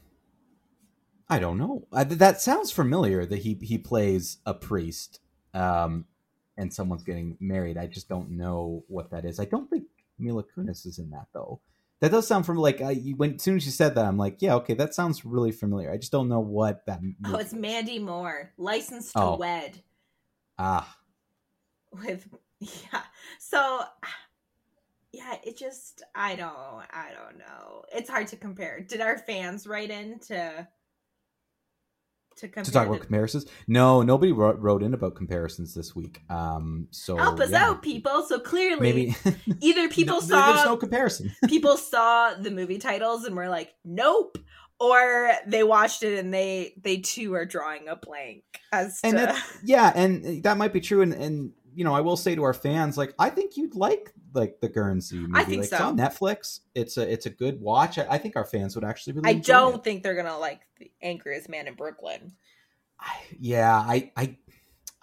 I 1.29 1.39
don't 1.39 1.57
know. 1.57 1.87
I, 1.91 2.03
that 2.05 2.41
sounds 2.41 2.71
familiar. 2.71 3.25
That 3.25 3.39
he 3.39 3.55
he 3.61 3.77
plays 3.77 4.37
a 4.45 4.53
priest, 4.53 5.19
um, 5.53 6.05
and 6.57 6.73
someone's 6.73 7.03
getting 7.03 7.37
married. 7.39 7.77
I 7.77 7.87
just 7.87 8.07
don't 8.07 8.31
know 8.31 8.83
what 8.87 9.11
that 9.11 9.25
is. 9.25 9.39
I 9.39 9.45
don't 9.45 9.69
think 9.69 9.83
Mila 10.17 10.43
Kunis 10.43 10.85
is 10.85 10.99
in 10.99 11.09
that 11.11 11.27
though. 11.33 11.59
That 12.01 12.11
does 12.11 12.27
sound 12.27 12.45
from 12.45 12.57
like 12.57 12.81
I, 12.81 12.93
when 13.17 13.35
as 13.35 13.41
soon 13.43 13.55
as 13.57 13.65
you 13.65 13.71
said 13.71 13.95
that, 13.95 14.05
I'm 14.05 14.17
like, 14.17 14.41
yeah, 14.41 14.55
okay, 14.55 14.73
that 14.75 14.93
sounds 14.93 15.25
really 15.25 15.51
familiar. 15.51 15.91
I 15.91 15.97
just 15.97 16.11
don't 16.11 16.29
know 16.29 16.39
what 16.41 16.85
that. 16.85 16.99
Oh, 17.25 17.37
it's 17.37 17.53
Mandy 17.53 17.99
Moore, 17.99 18.51
licensed 18.57 19.13
to 19.13 19.21
Oh. 19.21 19.37
wed 19.37 19.81
Ah, 20.57 20.97
with 21.91 22.27
yeah. 22.59 23.01
So 23.39 23.81
yeah, 25.15 25.35
it 25.43 25.57
just 25.57 26.03
I 26.13 26.35
don't 26.35 26.51
I 26.51 27.09
don't 27.13 27.37
know. 27.37 27.83
It's 27.93 28.09
hard 28.09 28.27
to 28.27 28.35
compare. 28.35 28.81
Did 28.81 29.01
our 29.01 29.17
fans 29.17 29.65
write 29.65 29.89
in 29.89 30.19
to 30.27 30.67
to 32.37 32.47
compare 32.47 32.63
to 32.63 32.71
talk 32.71 32.87
about 32.87 32.99
comparisons. 33.01 33.45
No, 33.67 34.01
nobody 34.01 34.31
wrote, 34.31 34.59
wrote 34.59 34.83
in 34.83 34.93
about 34.93 35.15
comparisons 35.15 35.73
this 35.73 35.95
week. 35.95 36.21
Um, 36.29 36.87
so 36.91 37.15
Help 37.15 37.39
us 37.39 37.51
yeah, 37.51 37.69
out, 37.69 37.81
people. 37.81 38.23
So 38.23 38.39
clearly, 38.39 38.81
Maybe 38.81 39.15
either 39.61 39.87
people 39.89 40.15
No, 40.15 40.21
saw 40.21 40.53
There's 40.53 40.65
no 40.65 40.77
comparison. 40.77 41.31
people 41.47 41.77
saw 41.77 42.33
the 42.33 42.51
movie 42.51 42.77
titles 42.77 43.23
and 43.23 43.35
were 43.35 43.49
like, 43.49 43.73
"Nope," 43.85 44.37
or 44.79 45.31
they 45.47 45.63
watched 45.63 46.03
it 46.03 46.19
and 46.19 46.33
they 46.33 46.73
they 46.81 46.97
too 46.97 47.33
are 47.35 47.45
drawing 47.45 47.87
a 47.87 47.95
blank 47.95 48.43
as 48.71 48.99
and 49.03 49.17
to. 49.17 49.35
yeah, 49.63 49.91
and 49.95 50.43
that 50.43 50.57
might 50.57 50.73
be 50.73 50.81
true. 50.81 51.01
And 51.01 51.13
and 51.13 51.51
you 51.73 51.83
know, 51.83 51.93
I 51.93 52.01
will 52.01 52.17
say 52.17 52.35
to 52.35 52.43
our 52.43 52.53
fans, 52.53 52.97
like, 52.97 53.13
I 53.19 53.29
think 53.29 53.57
you'd 53.57 53.75
like 53.75 54.13
like 54.35 54.59
the 54.61 54.69
Guernsey 54.69 55.17
movie. 55.17 55.33
I 55.35 55.43
think 55.43 55.61
like, 55.61 55.69
It's 55.71 55.77
so. 55.77 55.87
on 55.87 55.97
Netflix. 55.97 56.59
It's 56.73 56.97
a 56.97 57.11
it's 57.11 57.25
a 57.25 57.29
good 57.29 57.61
watch. 57.61 57.97
I, 57.97 58.07
I 58.11 58.17
think 58.17 58.35
our 58.35 58.45
fans 58.45 58.75
would 58.75 58.83
actually 58.83 59.13
really. 59.13 59.29
I 59.29 59.33
don't 59.33 59.75
it. 59.75 59.83
think 59.83 60.03
they're 60.03 60.15
gonna 60.15 60.37
like 60.37 60.61
the 60.79 60.91
angriest 61.01 61.49
man 61.49 61.67
in 61.67 61.75
Brooklyn. 61.75 62.33
I, 62.99 63.15
yeah, 63.39 63.75
I 63.75 64.11
I 64.15 64.37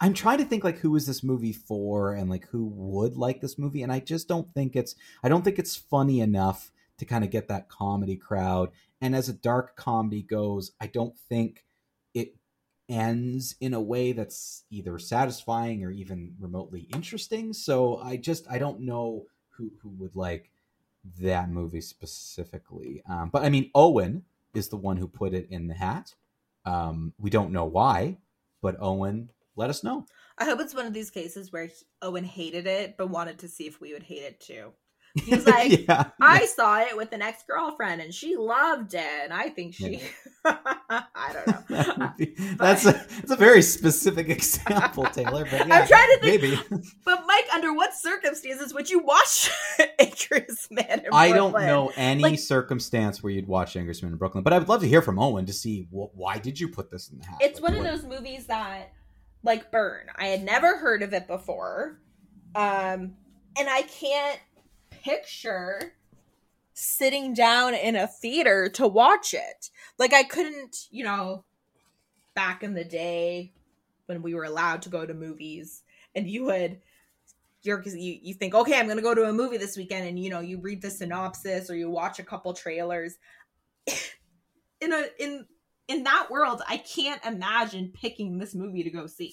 I'm 0.00 0.14
trying 0.14 0.38
to 0.38 0.44
think 0.44 0.64
like 0.64 0.78
who 0.78 0.96
is 0.96 1.06
this 1.06 1.22
movie 1.22 1.52
for 1.52 2.14
and 2.14 2.28
like 2.28 2.46
who 2.48 2.66
would 2.66 3.16
like 3.16 3.40
this 3.40 3.58
movie 3.58 3.82
and 3.82 3.92
I 3.92 4.00
just 4.00 4.28
don't 4.28 4.48
think 4.52 4.76
it's 4.76 4.94
I 5.22 5.28
don't 5.28 5.42
think 5.42 5.58
it's 5.58 5.76
funny 5.76 6.20
enough 6.20 6.72
to 6.98 7.04
kind 7.04 7.24
of 7.24 7.30
get 7.30 7.48
that 7.48 7.68
comedy 7.68 8.16
crowd 8.16 8.70
and 9.02 9.16
as 9.16 9.28
a 9.28 9.32
dark 9.32 9.74
comedy 9.74 10.22
goes, 10.22 10.70
I 10.80 10.86
don't 10.86 11.18
think 11.28 11.64
it 12.14 12.36
ends 12.92 13.56
in 13.60 13.72
a 13.74 13.80
way 13.80 14.12
that's 14.12 14.64
either 14.70 14.98
satisfying 14.98 15.82
or 15.82 15.90
even 15.90 16.34
remotely 16.38 16.86
interesting. 16.94 17.52
So 17.52 17.96
I 17.98 18.16
just 18.18 18.46
I 18.50 18.58
don't 18.58 18.80
know 18.80 19.24
who 19.50 19.70
who 19.82 19.88
would 19.98 20.14
like 20.14 20.50
that 21.20 21.50
movie 21.50 21.80
specifically. 21.80 23.02
Um, 23.08 23.30
but 23.32 23.42
I 23.42 23.48
mean 23.48 23.70
Owen 23.74 24.24
is 24.54 24.68
the 24.68 24.76
one 24.76 24.98
who 24.98 25.08
put 25.08 25.32
it 25.32 25.48
in 25.50 25.66
the 25.66 25.74
hat. 25.74 26.14
Um, 26.66 27.14
we 27.18 27.30
don't 27.30 27.52
know 27.52 27.64
why, 27.64 28.18
but 28.60 28.76
Owen 28.78 29.30
let 29.56 29.70
us 29.70 29.82
know. 29.82 30.06
I 30.38 30.44
hope 30.44 30.60
it's 30.60 30.74
one 30.74 30.86
of 30.86 30.92
these 30.92 31.10
cases 31.10 31.52
where 31.52 31.66
he- 31.66 31.86
Owen 32.02 32.24
hated 32.24 32.66
it 32.66 32.96
but 32.96 33.10
wanted 33.10 33.38
to 33.40 33.48
see 33.48 33.66
if 33.66 33.80
we 33.80 33.92
would 33.92 34.02
hate 34.02 34.22
it 34.22 34.40
too. 34.40 34.72
He 35.14 35.34
was 35.34 35.46
like, 35.46 35.84
yeah, 35.88 36.10
I 36.20 36.46
saw 36.46 36.80
it 36.80 36.96
with 36.96 37.12
an 37.12 37.20
ex 37.22 37.42
girlfriend 37.46 38.00
and 38.00 38.14
she 38.14 38.36
loved 38.36 38.94
it, 38.94 39.00
and 39.24 39.32
I 39.32 39.48
think 39.50 39.74
she. 39.74 40.00
I 40.44 41.32
don't 41.32 41.46
know. 41.46 41.62
That 41.68 41.98
would 41.98 42.16
be- 42.16 42.34
that's 42.58 42.86
a 42.86 42.92
that's 42.92 43.30
a 43.30 43.36
very 43.36 43.62
specific 43.62 44.28
example, 44.28 45.04
Taylor. 45.04 45.44
But 45.50 45.66
yeah, 45.68 45.80
I'm 45.80 45.86
trying 45.86 46.08
to 46.08 46.18
think. 46.20 46.42
maybe 46.42 46.82
But 47.04 47.24
Mike, 47.26 47.46
under 47.54 47.72
what 47.74 47.94
circumstances 47.94 48.72
would 48.74 48.88
you 48.90 49.00
watch 49.00 49.50
Angriest 49.98 50.70
Man 50.70 51.00
in 51.00 51.06
I 51.12 51.32
don't 51.32 51.52
know 51.52 51.92
any 51.96 52.22
Like- 52.22 52.38
circumstance 52.38 53.22
where 53.22 53.32
you'd 53.32 53.46
watch 53.48 53.76
Angriest 53.76 54.02
Man 54.02 54.12
in 54.12 54.18
Brooklyn, 54.18 54.42
but 54.42 54.52
I 54.52 54.58
would 54.58 54.68
love 54.68 54.80
to 54.80 54.88
hear 54.88 55.02
from 55.02 55.18
Owen 55.18 55.46
to 55.46 55.52
see 55.52 55.88
wh- 55.90 56.16
why 56.16 56.38
did 56.38 56.58
you 56.58 56.68
put 56.68 56.90
this 56.90 57.10
in 57.10 57.18
the 57.18 57.26
hat. 57.26 57.38
It's 57.40 57.60
Like, 57.60 57.70
one 57.70 57.78
of 57.78 57.84
what- 57.84 57.92
those 58.02 58.04
movies 58.04 58.46
that, 58.46 58.92
like, 59.42 59.70
burn. 59.70 60.06
I 60.16 60.26
had 60.28 60.42
never 60.42 60.78
heard 60.78 61.02
of 61.02 61.12
it 61.12 61.26
before, 61.26 62.00
um, 62.54 63.14
and 63.58 63.68
I 63.68 63.82
can't 63.82 64.40
picture 65.02 65.94
sitting 66.74 67.34
down 67.34 67.74
in 67.74 67.96
a 67.96 68.06
theater 68.06 68.68
to 68.70 68.86
watch 68.86 69.34
it. 69.34 69.70
Like, 69.98 70.12
I 70.12 70.22
couldn't, 70.22 70.88
you 70.90 71.04
know, 71.04 71.44
back 72.34 72.62
in 72.62 72.74
the 72.74 72.84
day 72.84 73.52
when 74.06 74.22
we 74.22 74.34
were 74.34 74.44
allowed 74.44 74.82
to 74.82 74.88
go 74.88 75.06
to 75.06 75.14
movies, 75.14 75.82
and 76.14 76.28
you 76.28 76.44
would. 76.44 76.80
You're, 77.64 77.76
because 77.76 77.94
you, 77.94 78.18
you 78.20 78.34
think 78.34 78.56
okay 78.56 78.76
i'm 78.76 78.88
gonna 78.88 79.02
go 79.02 79.14
to 79.14 79.22
a 79.22 79.32
movie 79.32 79.56
this 79.56 79.76
weekend 79.76 80.08
and 80.08 80.18
you 80.18 80.30
know 80.30 80.40
you 80.40 80.58
read 80.58 80.82
the 80.82 80.90
synopsis 80.90 81.70
or 81.70 81.76
you 81.76 81.88
watch 81.88 82.18
a 82.18 82.24
couple 82.24 82.52
trailers 82.54 83.18
in 84.80 84.92
a 84.92 85.04
in 85.20 85.46
in 85.86 86.02
that 86.02 86.26
world 86.28 86.60
i 86.68 86.76
can't 86.78 87.24
imagine 87.24 87.92
picking 87.94 88.36
this 88.36 88.52
movie 88.52 88.82
to 88.82 88.90
go 88.90 89.06
see 89.06 89.32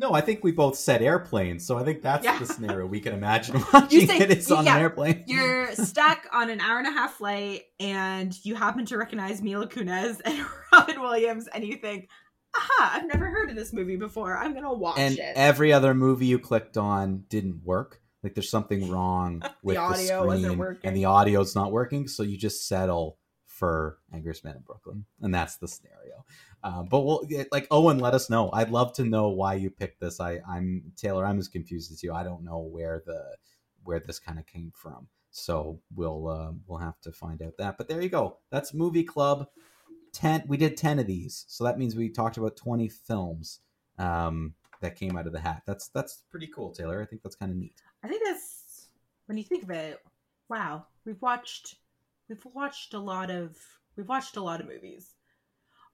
No, 0.00 0.14
I 0.14 0.22
think 0.22 0.42
we 0.42 0.50
both 0.50 0.76
said 0.76 1.02
airplanes, 1.02 1.66
so 1.66 1.76
I 1.76 1.84
think 1.84 2.00
that's 2.00 2.24
Yeah. 2.24 2.38
the 2.38 2.46
scenario 2.46 2.86
we 2.86 3.00
can 3.00 3.12
imagine 3.12 3.62
watching 3.72 4.06
say- 4.06 4.18
it. 4.18 4.30
It's 4.30 4.50
on 4.50 4.64
yeah, 4.64 4.76
an 4.76 4.82
airplane. 4.82 5.24
you're 5.26 5.72
stuck 5.74 6.26
on 6.32 6.48
an 6.48 6.60
hour 6.60 6.78
and 6.78 6.86
a 6.86 6.90
half 6.90 7.14
flight 7.14 7.64
and 7.78 8.34
you 8.44 8.54
happen 8.54 8.86
to 8.86 8.96
recognize 8.96 9.42
mila 9.42 9.66
kunis 9.68 10.20
and 10.24 10.46
robin 10.72 11.00
williams 11.02 11.46
and 11.48 11.64
you 11.64 11.76
think 11.76 12.08
aha 12.56 12.92
i've 12.94 13.06
never 13.06 13.26
heard 13.28 13.50
of 13.50 13.56
this 13.56 13.72
movie 13.72 13.96
before 13.96 14.36
i'm 14.36 14.54
gonna 14.54 14.72
watch 14.72 14.98
and 14.98 15.18
it 15.18 15.32
every 15.36 15.72
other 15.72 15.92
movie 15.94 16.26
you 16.26 16.38
clicked 16.38 16.76
on 16.78 17.24
didn't 17.28 17.62
work. 17.64 18.00
Like 18.22 18.34
there's 18.34 18.50
something 18.50 18.90
wrong 18.90 19.42
with 19.62 19.76
the, 19.76 19.80
audio 19.82 20.26
wasn't 20.26 20.44
screen 20.44 20.58
working. 20.58 20.88
and 20.88 20.96
the 20.96 21.06
audio's 21.06 21.54
not 21.54 21.72
working, 21.72 22.06
so 22.08 22.22
you 22.22 22.36
just 22.36 22.66
settle 22.68 23.18
for 23.46 23.98
Angriest 24.12 24.44
Man 24.44 24.56
in 24.56 24.62
Brooklyn, 24.62 25.04
and 25.22 25.34
that's 25.34 25.56
the 25.56 25.66
scenario. 25.68 26.24
Um, 26.62 26.86
but 26.90 27.00
we'll 27.00 27.26
like 27.52 27.66
Owen, 27.70 27.98
let 27.98 28.14
us 28.14 28.28
know. 28.28 28.50
I'd 28.52 28.70
love 28.70 28.92
to 28.94 29.04
know 29.04 29.28
why 29.28 29.54
you 29.54 29.70
picked 29.70 30.00
this. 30.00 30.20
I, 30.20 30.40
I'm 30.48 30.92
Taylor. 30.96 31.24
I'm 31.24 31.38
as 31.38 31.48
confused 31.48 31.90
as 31.92 32.02
you. 32.02 32.12
I 32.12 32.22
don't 32.22 32.44
know 32.44 32.58
where 32.58 33.02
the 33.06 33.36
where 33.84 34.00
this 34.00 34.18
kind 34.18 34.38
of 34.38 34.46
came 34.46 34.72
from. 34.74 35.08
So 35.30 35.80
we'll 35.94 36.28
uh, 36.28 36.52
we'll 36.66 36.78
have 36.78 37.00
to 37.02 37.12
find 37.12 37.40
out 37.42 37.56
that. 37.58 37.78
But 37.78 37.88
there 37.88 38.00
you 38.02 38.08
go. 38.08 38.38
That's 38.50 38.74
movie 38.74 39.04
club. 39.04 39.46
Ten. 40.12 40.42
We 40.48 40.56
did 40.56 40.76
ten 40.76 40.98
of 40.98 41.06
these, 41.06 41.44
so 41.48 41.64
that 41.64 41.78
means 41.78 41.94
we 41.94 42.08
talked 42.10 42.36
about 42.36 42.56
twenty 42.56 42.88
films 42.88 43.60
um, 43.98 44.54
that 44.80 44.96
came 44.96 45.16
out 45.16 45.26
of 45.26 45.32
the 45.32 45.40
hat. 45.40 45.62
That's 45.66 45.88
that's 45.88 46.24
pretty 46.30 46.48
cool, 46.48 46.72
Taylor. 46.72 47.00
I 47.00 47.06
think 47.06 47.22
that's 47.22 47.36
kind 47.36 47.52
of 47.52 47.58
neat. 47.58 47.80
i 48.02 48.08
think 48.08 48.22
that's 48.24 48.88
when 49.26 49.38
you 49.38 49.44
think 49.44 49.62
of 49.62 49.70
it 49.70 50.00
wow 50.48 50.84
we've 51.06 51.22
watched 51.22 51.76
we've 52.28 52.44
watched 52.54 52.94
a 52.94 52.98
lot 52.98 53.30
of 53.30 53.56
we've 53.96 54.08
watched 54.08 54.36
a 54.36 54.42
lot 54.42 54.60
of 54.60 54.66
movies 54.66 55.14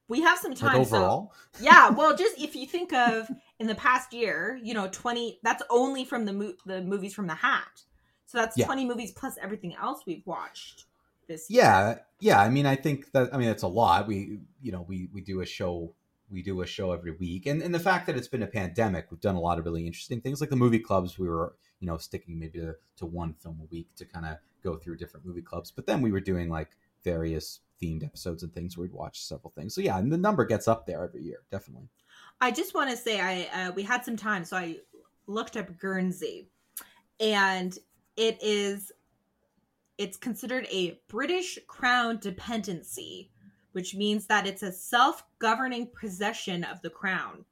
we 0.09 0.21
have 0.23 0.39
some 0.39 0.55
time 0.55 0.79
Like 0.79 0.87
so- 0.89 0.97
overall, 0.97 1.33
yeah 1.61 1.91
well 1.99 2.17
just 2.17 2.39
if 2.41 2.55
you 2.57 2.67
think 2.67 2.93
of 2.93 3.29
in 3.59 3.67
the 3.67 3.75
past 3.75 4.13
year 4.13 4.59
you 4.63 4.75
know 4.75 4.89
20 4.91 5.41
that's 5.43 5.63
only 5.71 6.05
from 6.05 6.25
the 6.25 6.33
mo- 6.33 6.55
the 6.67 6.83
movies 6.83 7.15
from 7.15 7.27
the 7.27 7.35
hat 7.35 7.83
so 8.27 8.39
that's 8.39 8.57
Yeah. 8.59 8.67
20 8.67 8.85
movies 8.87 9.13
plus 9.13 9.39
everything 9.41 9.75
else 9.81 10.03
we've 10.07 10.27
watched 10.27 10.85
this 11.29 11.49
year. 11.51 11.63
yeah, 11.63 11.99
yeah. 12.21 12.41
I 12.41 12.49
mean, 12.49 12.67
I 12.67 12.77
think 12.77 13.11
that 13.13 13.33
I 13.35 13.37
mean 13.39 13.49
it's 13.49 13.63
a 13.65 13.69
lot. 13.69 14.07
We 14.07 14.39
you 14.63 14.71
know 14.73 14.83
we 14.87 15.09
we 15.13 15.21
do 15.21 15.41
a 15.41 15.47
show 15.47 15.93
we 16.31 16.43
do 16.43 16.61
a 16.61 16.67
show 16.67 16.93
every 16.93 17.13
week, 17.13 17.47
and 17.47 17.63
and 17.63 17.75
the 17.75 17.81
fact 17.81 18.07
that 18.07 18.17
it's 18.17 18.29
been 18.29 18.43
a 18.45 18.47
pandemic, 18.49 19.11
we've 19.11 19.21
done 19.21 19.35
a 19.37 19.41
lot 19.41 19.59
of 19.59 19.65
really 19.65 19.87
interesting 19.87 20.21
things 20.21 20.41
like 20.41 20.51
the 20.51 20.57
movie 20.57 20.79
clubs. 20.79 21.19
We 21.19 21.29
were 21.29 21.55
you 21.81 21.87
know 21.89 21.97
sticking 21.99 22.39
maybe 22.39 22.61
to, 22.61 22.75
to 22.99 23.07
one 23.07 23.35
film 23.35 23.59
a 23.61 23.65
week 23.73 23.89
to 23.97 24.05
kind 24.05 24.25
of 24.27 24.37
go 24.63 24.77
through 24.77 24.97
different 24.99 25.27
movie 25.27 25.43
clubs, 25.43 25.71
but 25.73 25.87
then 25.87 26.01
we 26.01 26.11
were 26.13 26.21
doing 26.21 26.49
like 26.49 26.71
various 27.05 27.61
themed 27.83 28.05
episodes 28.05 28.43
and 28.43 28.53
things 28.53 28.77
where 28.77 28.83
we'd 28.87 28.93
watch 28.93 29.23
several 29.23 29.53
things. 29.57 29.75
So 29.75 29.81
yeah, 29.81 29.99
and 29.99 30.11
the 30.13 30.17
number 30.19 30.45
gets 30.45 30.69
up 30.69 30.87
there 30.87 31.05
every 31.05 31.23
year, 31.23 31.41
definitely. 31.51 31.89
i 32.41 32.51
just 32.51 32.75
want 32.75 32.91
to 32.91 32.97
say 32.97 33.21
i 33.21 33.67
uh, 33.67 33.73
we 33.73 33.83
had 33.83 34.05
some 34.05 34.17
time 34.17 34.45
so 34.45 34.57
i 34.57 34.77
looked 35.27 35.57
up 35.57 35.79
guernsey 35.79 36.49
and 37.21 37.79
it 38.17 38.39
is 38.43 38.93
it's 39.99 40.17
considered 40.17 40.67
a 40.71 41.01
british 41.09 41.59
crown 41.67 42.19
dependency 42.19 43.31
which 43.73 43.95
means 43.95 44.27
that 44.27 44.47
it's 44.47 44.63
a 44.63 44.73
self-governing 44.73 45.89
possession 45.99 46.65
of 46.65 46.81
the 46.83 46.91
crown 46.91 47.45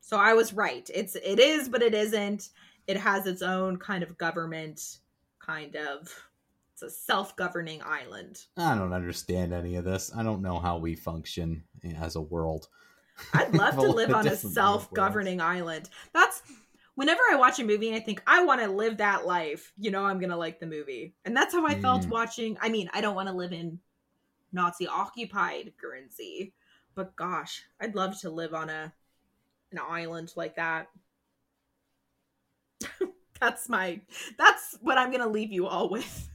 so 0.00 0.16
i 0.16 0.32
was 0.32 0.52
right 0.52 0.90
it's 0.94 1.14
it 1.16 1.38
is 1.38 1.68
but 1.68 1.82
it 1.82 1.94
isn't 1.94 2.50
it 2.86 2.96
has 2.96 3.26
its 3.26 3.42
own 3.42 3.76
kind 3.76 4.02
of 4.02 4.16
government 4.16 4.98
kind 5.38 5.76
of 5.76 6.08
it's 6.76 6.82
a 6.82 6.90
self-governing 6.90 7.80
island 7.82 8.44
I 8.58 8.74
don't 8.74 8.92
understand 8.92 9.54
any 9.54 9.76
of 9.76 9.84
this. 9.84 10.12
I 10.14 10.22
don't 10.22 10.42
know 10.42 10.58
how 10.58 10.76
we 10.76 10.94
function 10.94 11.64
as 11.98 12.16
a 12.16 12.20
world. 12.20 12.68
I'd 13.32 13.54
love 13.54 13.74
to 13.80 13.88
live 13.88 14.12
on 14.12 14.26
a 14.26 14.36
self-governing 14.36 15.40
island. 15.40 15.88
That's 16.12 16.42
whenever 16.94 17.22
I 17.32 17.36
watch 17.36 17.58
a 17.60 17.64
movie 17.64 17.88
and 17.88 17.96
I 17.96 18.00
think 18.00 18.22
I 18.26 18.44
want 18.44 18.60
to 18.60 18.68
live 18.68 18.98
that 18.98 19.26
life, 19.26 19.72
you 19.78 19.90
know 19.90 20.04
I'm 20.04 20.18
going 20.18 20.30
to 20.30 20.36
like 20.36 20.60
the 20.60 20.66
movie. 20.66 21.14
And 21.24 21.34
that's 21.34 21.54
how 21.54 21.66
I 21.66 21.76
felt 21.76 22.04
Mm. 22.04 22.10
watching. 22.10 22.58
I 22.60 22.68
mean, 22.68 22.90
I 22.92 23.00
don't 23.00 23.14
want 23.14 23.28
to 23.28 23.34
live 23.34 23.54
in 23.54 23.78
Nazi 24.52 24.86
occupied 24.86 25.72
Guernsey, 25.80 26.52
but 26.94 27.16
gosh, 27.16 27.62
I'd 27.80 27.94
love 27.94 28.20
to 28.20 28.28
live 28.28 28.52
on 28.52 28.68
a 28.68 28.92
an 29.72 29.78
island 29.78 30.34
like 30.36 30.56
that. 30.56 30.88
that's 33.40 33.66
my 33.70 34.00
that's 34.36 34.76
what 34.82 34.98
I'm 34.98 35.10
going 35.10 35.22
to 35.22 35.28
leave 35.28 35.52
you 35.52 35.66
all 35.66 35.88
with. 35.88 36.28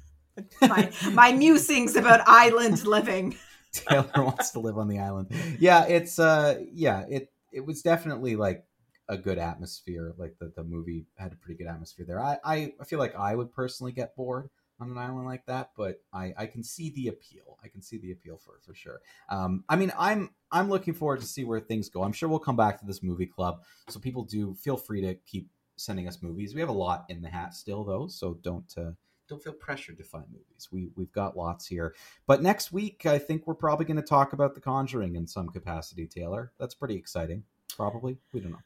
My 0.61 0.91
my 1.13 1.31
musings 1.31 1.95
about 1.95 2.21
island 2.25 2.85
living. 2.85 3.35
Taylor 3.73 4.11
wants 4.17 4.51
to 4.51 4.59
live 4.59 4.77
on 4.77 4.87
the 4.87 4.99
island. 4.99 5.31
Yeah, 5.59 5.85
it's 5.85 6.19
uh 6.19 6.59
yeah, 6.71 7.05
it 7.09 7.31
it 7.51 7.65
was 7.65 7.81
definitely 7.81 8.35
like 8.35 8.65
a 9.07 9.17
good 9.17 9.37
atmosphere. 9.37 10.13
Like 10.17 10.35
the, 10.39 10.51
the 10.55 10.63
movie 10.63 11.05
had 11.17 11.33
a 11.33 11.35
pretty 11.35 11.57
good 11.63 11.69
atmosphere 11.69 12.05
there. 12.05 12.19
I, 12.19 12.37
I 12.43 12.73
I 12.79 12.85
feel 12.85 12.99
like 12.99 13.15
I 13.15 13.35
would 13.35 13.51
personally 13.51 13.91
get 13.91 14.15
bored 14.15 14.49
on 14.81 14.89
an 14.89 14.97
island 14.97 15.25
like 15.25 15.45
that, 15.45 15.69
but 15.77 16.01
I, 16.11 16.33
I 16.35 16.45
can 16.47 16.63
see 16.63 16.89
the 16.89 17.07
appeal. 17.09 17.57
I 17.63 17.67
can 17.67 17.81
see 17.81 17.97
the 17.97 18.11
appeal 18.11 18.37
for 18.37 18.53
for 18.65 18.73
sure. 18.73 19.01
Um, 19.29 19.63
I 19.69 19.75
mean, 19.75 19.91
I'm 19.97 20.31
I'm 20.51 20.69
looking 20.69 20.93
forward 20.93 21.21
to 21.21 21.27
see 21.27 21.43
where 21.43 21.59
things 21.59 21.87
go. 21.89 22.03
I'm 22.03 22.13
sure 22.13 22.27
we'll 22.27 22.39
come 22.39 22.55
back 22.55 22.79
to 22.79 22.85
this 22.85 23.03
movie 23.03 23.27
club, 23.27 23.61
so 23.89 23.99
people 23.99 24.23
do 24.23 24.55
feel 24.55 24.77
free 24.77 25.01
to 25.01 25.15
keep 25.25 25.49
sending 25.77 26.07
us 26.07 26.21
movies. 26.21 26.53
We 26.53 26.61
have 26.61 26.69
a 26.69 26.73
lot 26.73 27.05
in 27.09 27.21
the 27.21 27.29
hat 27.29 27.53
still, 27.53 27.83
though, 27.83 28.07
so 28.07 28.37
don't 28.41 28.71
uh, 28.77 28.91
don't 29.31 29.41
feel 29.41 29.53
pressured 29.53 29.97
to 29.97 30.03
find 30.03 30.25
movies. 30.29 30.67
We 30.71 30.89
we've 30.95 31.11
got 31.11 31.37
lots 31.37 31.65
here. 31.65 31.95
But 32.27 32.43
next 32.43 32.71
week, 32.71 33.05
I 33.05 33.17
think 33.17 33.47
we're 33.47 33.55
probably 33.55 33.85
going 33.85 33.97
to 33.97 34.03
talk 34.03 34.33
about 34.33 34.53
The 34.53 34.61
Conjuring 34.61 35.15
in 35.15 35.25
some 35.25 35.47
capacity. 35.49 36.05
Taylor, 36.05 36.51
that's 36.59 36.75
pretty 36.75 36.95
exciting. 36.95 37.43
Probably, 37.75 38.17
we 38.33 38.41
don't 38.41 38.51
know. 38.51 38.59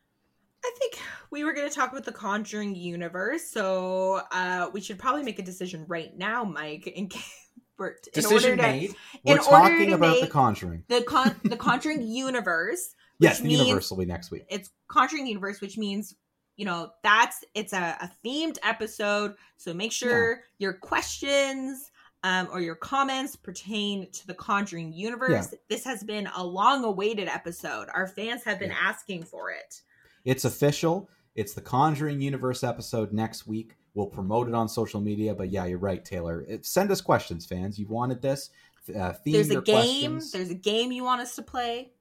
I 0.65 0.71
think 0.79 0.99
we 1.29 1.43
were 1.43 1.53
going 1.53 1.69
to 1.69 1.73
talk 1.73 1.91
about 1.91 2.03
the 2.03 2.11
Conjuring 2.11 2.75
universe, 2.75 3.47
so 3.47 4.21
uh, 4.31 4.69
we 4.73 4.81
should 4.81 4.97
probably 4.97 5.21
make 5.23 5.37
a 5.37 5.43
decision 5.43 5.85
right 5.87 6.17
now, 6.17 6.43
Mike. 6.43 6.87
In, 6.87 7.09
in 7.79 7.93
Decision 8.13 8.51
order 8.51 8.55
to, 8.55 8.61
made. 8.61 8.95
We're 9.23 9.37
talking 9.37 9.93
about 9.93 10.19
The 10.19 10.27
Conjuring. 10.27 10.83
the 10.87 11.03
con- 11.03 11.35
the 11.43 11.57
Conjuring 11.57 12.01
universe. 12.07 12.95
Yes, 13.19 13.39
the 13.39 13.49
universe 13.49 13.89
will 13.91 13.97
be 13.97 14.05
next 14.05 14.31
week. 14.31 14.45
It's 14.49 14.71
Conjuring 14.87 15.27
universe, 15.27 15.61
which 15.61 15.77
means 15.77 16.15
you 16.57 16.65
know 16.65 16.91
that's 17.03 17.43
it's 17.53 17.73
a, 17.73 17.97
a 18.01 18.11
themed 18.25 18.57
episode. 18.63 19.35
So 19.57 19.73
make 19.73 19.91
sure 19.91 20.41
your 20.57 20.73
questions. 20.73 21.91
Um, 22.23 22.47
or 22.51 22.59
your 22.59 22.73
comments 22.73 23.35
pertain 23.35 24.09
to 24.11 24.25
the 24.25 24.33
Conjuring 24.33 24.91
universe. 24.91 25.53
This 25.69 25.83
has 25.83 26.03
been 26.03 26.27
a 26.35 26.43
long-awaited 26.43 27.27
episode. 27.27 27.87
Our 27.93 28.07
fans 28.07 28.43
have 28.45 28.57
been 28.57 28.71
Yeah. 28.71 28.77
asking 28.81 29.25
for 29.25 29.51
it. 29.51 29.81
It's 30.23 30.43
official. 30.43 31.07
It's 31.35 31.53
the 31.53 31.61
Conjuring 31.61 32.19
Universe 32.21 32.63
episode 32.63 33.13
next 33.13 33.45
week. 33.45 33.75
We'll 33.93 34.07
promote 34.07 34.47
it 34.47 34.55
on 34.55 34.67
social 34.67 34.99
media. 35.01 35.35
But 35.35 35.51
yeah, 35.51 35.65
you're 35.65 35.77
right, 35.77 36.03
Taylor. 36.03 36.41
It, 36.49 36.65
send 36.65 36.89
us 36.89 36.99
questions, 36.99 37.45
fans. 37.45 37.77
You've 37.77 37.91
wanted 37.91 38.23
this. 38.23 38.49
Uh, 38.89 39.13
theme 39.13 39.33
There's 39.33 39.51
a 39.51 39.61
game. 39.61 40.13
questions. 40.13 40.31
There's 40.31 40.49
a 40.49 40.55
game 40.55 40.91
you 40.91 41.03
want 41.03 41.21
us 41.21 41.35
to 41.35 41.43
play. 41.43 41.91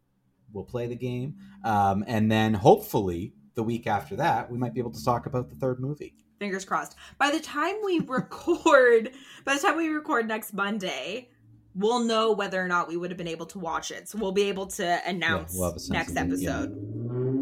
We'll 0.55 0.65
play 0.65 0.87
the 0.87 0.97
game, 0.97 1.35
um, 1.65 2.03
and 2.07 2.33
then 2.33 2.55
hopefully 2.55 3.35
the 3.55 3.63
week 3.63 3.87
after 3.87 4.17
that, 4.17 4.51
we 4.51 4.59
might 4.59 4.75
be 4.75 4.81
able 4.81 4.93
to 4.93 5.05
talk 5.05 5.27
about 5.27 5.49
the 5.49 5.57
third 5.57 5.81
movie. 5.81 6.15
Fingers 6.39 6.65
crossed. 6.65 6.97
By 7.19 7.31
the 7.31 7.41
time 7.41 7.77
we 7.85 8.01
record, 8.07 9.13
by 9.45 9.55
the 9.55 9.61
time 9.61 9.77
we 9.77 9.89
record 9.89 10.29
next 10.29 10.53
Monday, 10.53 11.29
we'll 11.75 12.01
know 12.01 12.33
whether 12.33 12.61
or 12.61 12.69
not 12.69 12.89
we 12.89 12.97
would 12.97 13.11
have 13.11 13.19
been 13.19 13.29
able 13.29 13.47
to 13.47 13.59
watch 13.59 13.91
it. 13.91 14.09
So 14.09 14.19
we'll 14.19 14.33
be 14.33 14.49
able 14.49 14.67
to 14.69 15.01
announce 15.07 15.55
we'll 15.57 15.75
a 15.75 15.79
sense 15.79 15.91
next 15.91 16.11
it, 16.13 16.41
yeah. 16.41 16.61
episode. 16.61 16.95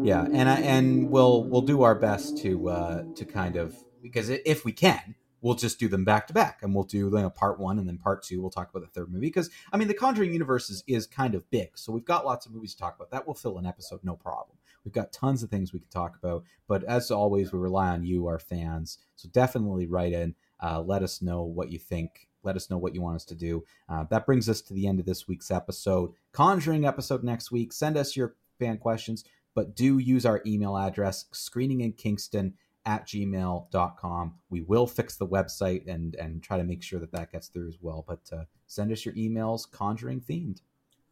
Yeah, 0.03 0.27
and 0.31 0.49
I, 0.49 0.59
and 0.59 1.09
we'll 1.09 1.45
we'll 1.45 1.61
do 1.61 1.83
our 1.83 1.95
best 1.95 2.37
to 2.39 2.69
uh, 2.69 3.03
to 3.15 3.25
kind 3.25 3.55
of 3.55 3.75
because 4.01 4.29
if 4.29 4.65
we 4.65 4.73
can, 4.73 5.15
we'll 5.41 5.55
just 5.55 5.79
do 5.79 5.87
them 5.87 6.03
back 6.03 6.27
to 6.27 6.33
back, 6.33 6.59
and 6.61 6.75
we'll 6.75 6.83
do 6.83 6.97
you 6.97 7.09
know, 7.09 7.29
part 7.29 7.59
one 7.59 7.79
and 7.79 7.87
then 7.87 7.97
part 7.97 8.23
two. 8.23 8.41
We'll 8.41 8.49
talk 8.49 8.69
about 8.69 8.81
the 8.81 8.87
third 8.87 9.11
movie 9.11 9.27
because 9.27 9.49
I 9.71 9.77
mean 9.77 9.87
the 9.87 9.93
Conjuring 9.93 10.33
universe 10.33 10.69
is, 10.69 10.83
is 10.87 11.07
kind 11.07 11.35
of 11.35 11.49
big, 11.51 11.77
so 11.77 11.93
we've 11.93 12.03
got 12.03 12.25
lots 12.25 12.45
of 12.45 12.53
movies 12.53 12.73
to 12.73 12.79
talk 12.79 12.95
about. 12.95 13.11
That 13.11 13.25
will 13.25 13.33
fill 13.33 13.57
an 13.59 13.65
episode, 13.65 14.01
no 14.03 14.15
problem. 14.15 14.57
We've 14.83 14.93
got 14.93 15.11
tons 15.11 15.43
of 15.43 15.49
things 15.49 15.73
we 15.73 15.79
can 15.79 15.89
talk 15.89 16.17
about, 16.21 16.43
but 16.67 16.83
as 16.83 17.11
always, 17.11 17.51
we 17.51 17.59
rely 17.59 17.89
on 17.89 18.03
you, 18.03 18.27
our 18.27 18.39
fans. 18.39 18.97
So 19.15 19.29
definitely 19.29 19.87
write 19.87 20.13
in. 20.13 20.35
Uh, 20.61 20.81
let 20.81 21.03
us 21.03 21.21
know 21.21 21.43
what 21.43 21.71
you 21.71 21.79
think. 21.79 22.27
Let 22.43 22.55
us 22.55 22.69
know 22.69 22.77
what 22.77 22.93
you 22.93 23.01
want 23.01 23.15
us 23.15 23.25
to 23.25 23.35
do. 23.35 23.63
Uh, 23.87 24.03
that 24.09 24.25
brings 24.25 24.49
us 24.49 24.61
to 24.61 24.73
the 24.73 24.87
end 24.87 24.99
of 24.99 25.05
this 25.05 25.27
week's 25.27 25.51
episode. 25.51 26.11
Conjuring 26.33 26.85
episode 26.85 27.23
next 27.23 27.51
week. 27.51 27.71
Send 27.71 27.97
us 27.97 28.15
your 28.15 28.35
fan 28.59 28.77
questions 28.77 29.23
but 29.55 29.75
do 29.75 29.97
use 29.97 30.25
our 30.25 30.41
email 30.45 30.77
address 30.77 31.25
screeninginkingston 31.33 32.53
at 32.85 33.07
gmail.com 33.07 34.33
we 34.49 34.61
will 34.61 34.85
fix 34.85 35.15
the 35.15 35.27
website 35.27 35.87
and 35.87 36.15
and 36.15 36.43
try 36.43 36.57
to 36.57 36.63
make 36.63 36.83
sure 36.83 36.99
that 36.99 37.11
that 37.11 37.31
gets 37.31 37.47
through 37.47 37.67
as 37.67 37.77
well 37.81 38.03
but 38.07 38.19
uh, 38.31 38.43
send 38.67 38.91
us 38.91 39.05
your 39.05 39.13
emails 39.15 39.69
conjuring 39.69 40.19
themed 40.19 40.61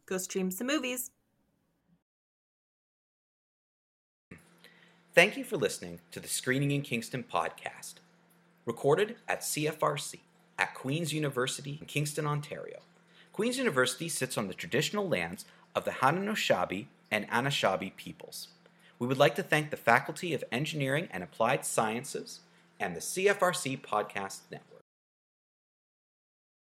Go 0.04 0.18
stream 0.18 0.50
some 0.50 0.66
movies. 0.66 1.11
Thank 5.14 5.36
you 5.36 5.44
for 5.44 5.58
listening 5.58 6.00
to 6.12 6.20
the 6.20 6.28
Screening 6.28 6.70
in 6.70 6.80
Kingston 6.80 7.22
podcast, 7.22 7.96
recorded 8.64 9.16
at 9.28 9.42
CFRC 9.42 10.20
at 10.58 10.74
Queen's 10.74 11.12
University 11.12 11.76
in 11.78 11.86
Kingston, 11.86 12.26
Ontario. 12.26 12.78
Queen's 13.30 13.58
University 13.58 14.08
sits 14.08 14.38
on 14.38 14.48
the 14.48 14.54
traditional 14.54 15.06
lands 15.06 15.44
of 15.74 15.84
the 15.84 15.90
Haudenosaunee 15.90 16.86
and 17.10 17.28
Anishinaabe 17.28 17.94
peoples. 17.94 18.48
We 18.98 19.06
would 19.06 19.18
like 19.18 19.34
to 19.34 19.42
thank 19.42 19.68
the 19.68 19.76
Faculty 19.76 20.32
of 20.32 20.44
Engineering 20.50 21.08
and 21.10 21.22
Applied 21.22 21.66
Sciences 21.66 22.40
and 22.80 22.96
the 22.96 23.00
CFRC 23.00 23.82
Podcast 23.82 24.40
Network. 24.50 24.71